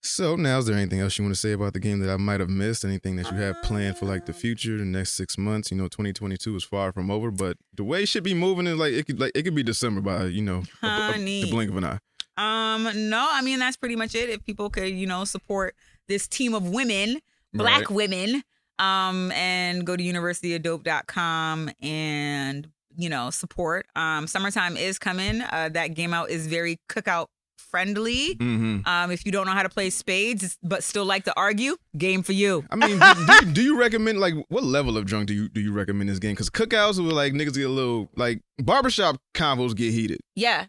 [0.01, 2.17] So now, is there anything else you want to say about the game that I
[2.17, 2.85] might have missed?
[2.85, 5.71] Anything that you have planned for like the future, the next six months?
[5.73, 8.77] You know, 2022 is far from over, but the way it should be moving is
[8.79, 11.71] like it could like it could be December by you know a- a- the blink
[11.71, 11.99] of an eye.
[12.37, 14.31] Um, no, I mean that's pretty much it.
[14.31, 15.75] If people could, you know, support
[16.07, 17.19] this team of women,
[17.53, 17.91] black Right.
[17.91, 18.43] women,
[18.79, 23.87] um, and go to universityofdope.com and you know support.
[23.97, 25.41] Um, summertime is coming.
[25.43, 27.27] Uh, that game out is very cookout
[27.71, 28.35] friendly.
[28.37, 28.87] Mm-hmm.
[28.87, 32.23] Um, if you don't know how to play spades but still like to argue, game
[32.23, 32.65] for you.
[32.71, 35.49] I mean, do, do, you, do you recommend like what level of drunk do you
[35.49, 36.33] do you recommend this game?
[36.33, 40.21] Because cookouts were like niggas get a little like barbershop convos get heated.
[40.35, 40.67] Yeah,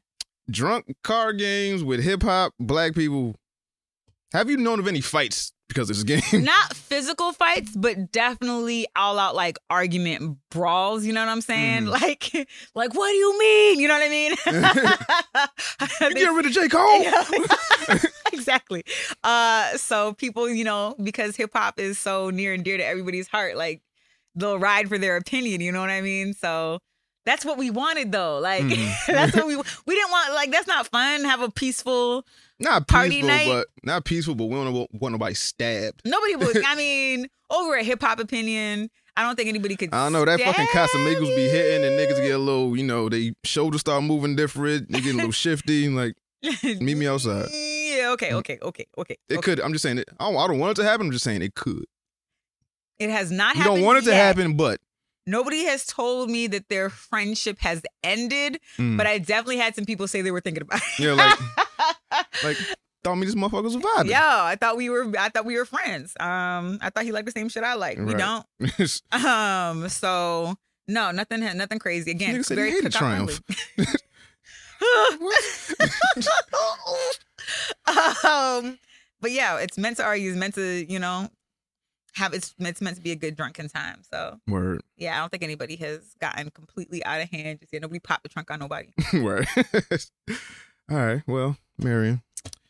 [0.49, 3.35] Drunk card games with hip hop black people.
[4.33, 6.21] Have you known of any fights because of a game?
[6.43, 11.05] not physical fights, but definitely all out like argument brawls.
[11.05, 11.83] You know what I'm saying?
[11.83, 11.89] Mhm.
[11.89, 13.79] Like, like what do you mean?
[13.79, 14.31] You know what I mean?
[16.01, 17.05] you get rid of J Cole.
[18.31, 18.83] Exactly.
[19.23, 23.27] Uh, so people, you know, because hip hop is so near and dear to everybody's
[23.27, 23.81] heart, like
[24.35, 25.61] they'll ride for their opinion.
[25.61, 26.33] You know what I mean?
[26.33, 26.79] So.
[27.25, 28.39] That's what we wanted, though.
[28.39, 29.05] Like Mhm.
[29.07, 30.33] that's what we we didn't want.
[30.33, 31.25] Like that's not fun.
[31.25, 32.25] Have a peaceful.
[32.59, 33.47] Not Party peaceful, night?
[33.47, 36.01] but not peaceful, but we don't want, nobody stabbed.
[36.05, 36.63] Nobody would.
[36.65, 39.93] I mean, over a hip hop opinion, I don't think anybody could.
[39.93, 40.25] I don't know.
[40.25, 44.03] That fucking Casamigos be hitting and niggas get a little, you know, they shoulders start
[44.03, 44.91] moving different.
[44.91, 45.85] They get a little shifty.
[45.85, 46.15] and Like,
[46.63, 47.47] meet me outside.
[47.51, 48.11] Yeah.
[48.11, 48.33] Okay.
[48.33, 48.59] Okay.
[48.61, 48.85] Okay.
[48.97, 49.17] Okay.
[49.29, 49.41] it okay.
[49.41, 49.61] could.
[49.61, 50.09] I'm just saying it.
[50.19, 51.07] I don't, I don't want it to happen.
[51.07, 51.85] I'm just saying it could.
[52.99, 54.79] It has not You don't want it to happen, but.
[55.25, 58.97] Nobody has told me that their friendship has ended, mm.
[58.97, 60.99] but I definitely had some people say they were thinking about it.
[61.03, 61.37] Yeah, like,
[62.43, 62.57] like,
[63.03, 64.09] thought me this motherfucker was vibing.
[64.09, 65.11] Yo, I thought we were.
[65.17, 66.13] I thought we were friends.
[66.19, 67.97] Um, I thought he liked the same shit I like.
[67.97, 68.45] We don't.
[69.11, 70.55] Um, so
[70.87, 72.11] no, nothing, nothing crazy.
[72.11, 73.41] Again, Nigga said he very hated Triumph.
[78.25, 78.79] um,
[79.21, 80.29] but yeah, it's meant to argue.
[80.29, 81.29] It's meant to, you know,
[82.15, 84.01] have it's it's meant to be a good drunken time.
[84.11, 84.81] So Word.
[84.97, 87.59] yeah, I don't think anybody has gotten completely out of hand.
[87.59, 88.89] Just yeah, nobody popped the trunk on nobody.
[89.13, 89.47] Word.
[90.89, 91.21] All right.
[91.27, 92.21] Well, Marion,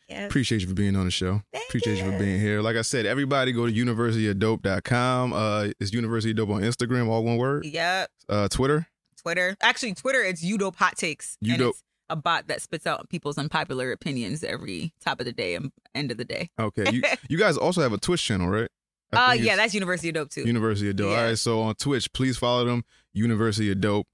[0.08, 0.26] Yes.
[0.28, 1.42] appreciate you for being on the show.
[1.52, 2.60] Thank Appreciate you for being here.
[2.62, 5.32] Like I said, everybody go to universityofdope.com.
[5.32, 7.64] Uh, it's University of Dope on Instagram, all one word.
[7.64, 8.10] Yep.
[8.28, 8.86] Uh, Twitter.
[9.22, 9.56] Twitter.
[9.62, 10.22] Actually, Twitter.
[10.22, 11.36] It's Udope Hot Takes.
[11.44, 11.70] Udope.
[11.70, 15.70] it's a bot that spits out people's unpopular opinions every top of the day and
[15.94, 16.50] end of the day.
[16.58, 16.90] Okay.
[16.90, 18.68] You, you guys also have a Twitch channel, right?
[19.12, 20.42] I Uh yeah, that's University of Dope too.
[20.42, 21.10] University of Dope.
[21.10, 21.18] Yeah.
[21.18, 21.38] All right.
[21.38, 22.84] So on Twitch, please follow them.
[23.12, 24.06] University of Dope,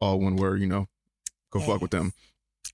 [0.00, 0.60] all one word.
[0.60, 0.86] You know,
[1.50, 2.12] go fuck with them.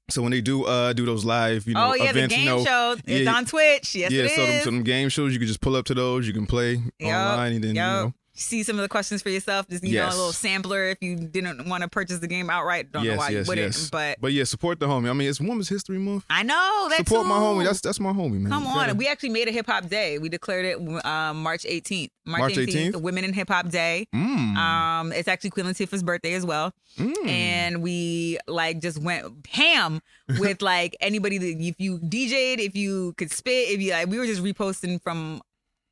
[0.09, 2.49] So when they do uh do those live, you know, oh yeah, events, the game
[2.49, 2.97] you know, show.
[3.05, 3.95] It's on Twitch.
[3.95, 5.95] Yes, yeah, it so them, so them game shows, you can just pull up to
[5.95, 6.27] those.
[6.27, 7.99] You can play Yup, online, and then yup.
[7.99, 9.69] you know, see some of the questions for yourself.
[9.69, 12.93] Just you know, a little sampler if you didn't want to purchase the game outright.
[12.93, 13.91] Don't know why yes, you wouldn't, yes.
[13.91, 15.11] but but yeah, support the homie.
[15.11, 16.25] I mean, it's Women's History Month.
[16.31, 17.43] I know support my too.
[17.45, 17.65] homie.
[17.65, 18.53] That's that's my homie, man.
[18.53, 20.19] Come You on, gotta- we actually made a hip hop day.
[20.19, 22.11] We declared it um, March 18th.
[22.27, 23.01] March 18th?
[23.01, 24.09] Women in Hip Hop Day.
[24.15, 27.15] Mm, Um, it's actually Queen Latifah's birthday as well, mm.
[27.29, 30.03] and we like just went ham
[30.41, 34.19] with like anybody that if you DJ'd, if you could spit, if you like, we
[34.19, 35.41] were just reposting from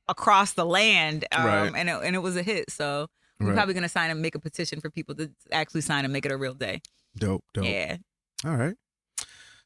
[0.09, 1.72] across the land, um, Right.
[1.76, 2.70] and it, and it was a hit.
[2.70, 3.06] So
[3.40, 3.55] we're Right.
[3.56, 6.32] probably gonna sign and make a petition for people to actually sign and make it
[6.32, 6.81] a real day.
[7.16, 7.64] dope, dope.
[7.64, 7.97] Yeah.
[8.44, 8.74] All right.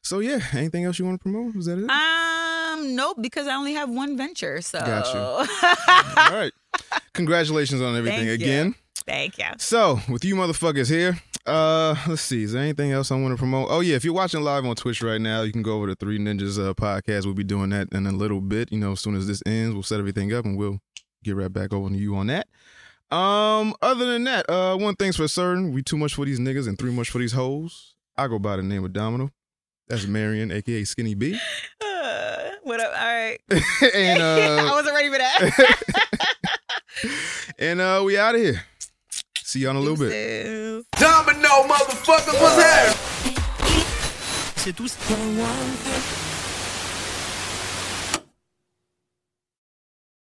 [0.01, 1.55] So yeah, anything else you want to promote?
[1.57, 1.89] Is that it?
[1.89, 4.61] Um, nope, because I only have one venture.
[4.61, 6.53] So Got All right.
[7.13, 8.33] Congratulations on everything Thank you.
[8.45, 8.75] again.
[9.05, 9.45] thank you.
[9.57, 11.19] So, with you motherfuckers here,
[11.49, 12.43] uh, let's see.
[12.43, 13.67] Is there anything else I want to promote?
[13.69, 15.95] Oh yeah, if you're watching live on Twitch right now, you can go over to
[15.95, 17.25] Three Ninjas uh, podcast.
[17.25, 18.71] We'll be doing that in a little bit.
[18.71, 20.79] You know, as soon as this ends, we'll set everything up and we'll
[21.23, 22.47] get right back over to you on that.
[23.11, 26.67] Um, other than that, uh, one thing's for certain: we too much for these niggas
[26.67, 27.95] and three much for these hoes.
[28.17, 29.31] I go by the name of Domino.
[29.87, 31.39] That's Marion, aka Skinny B.
[32.01, 32.93] Uh, what up?
[32.97, 33.37] All right.
[33.93, 35.75] and I uh, wasn't ready for that.
[37.59, 38.63] and uh, we out of here.
[39.49, 40.11] See you in a little bit.
[40.11, 40.85] Deuces.
[40.99, 43.35] Domino, motherfuckers, what's happening?
[44.57, 44.87] C'est tout.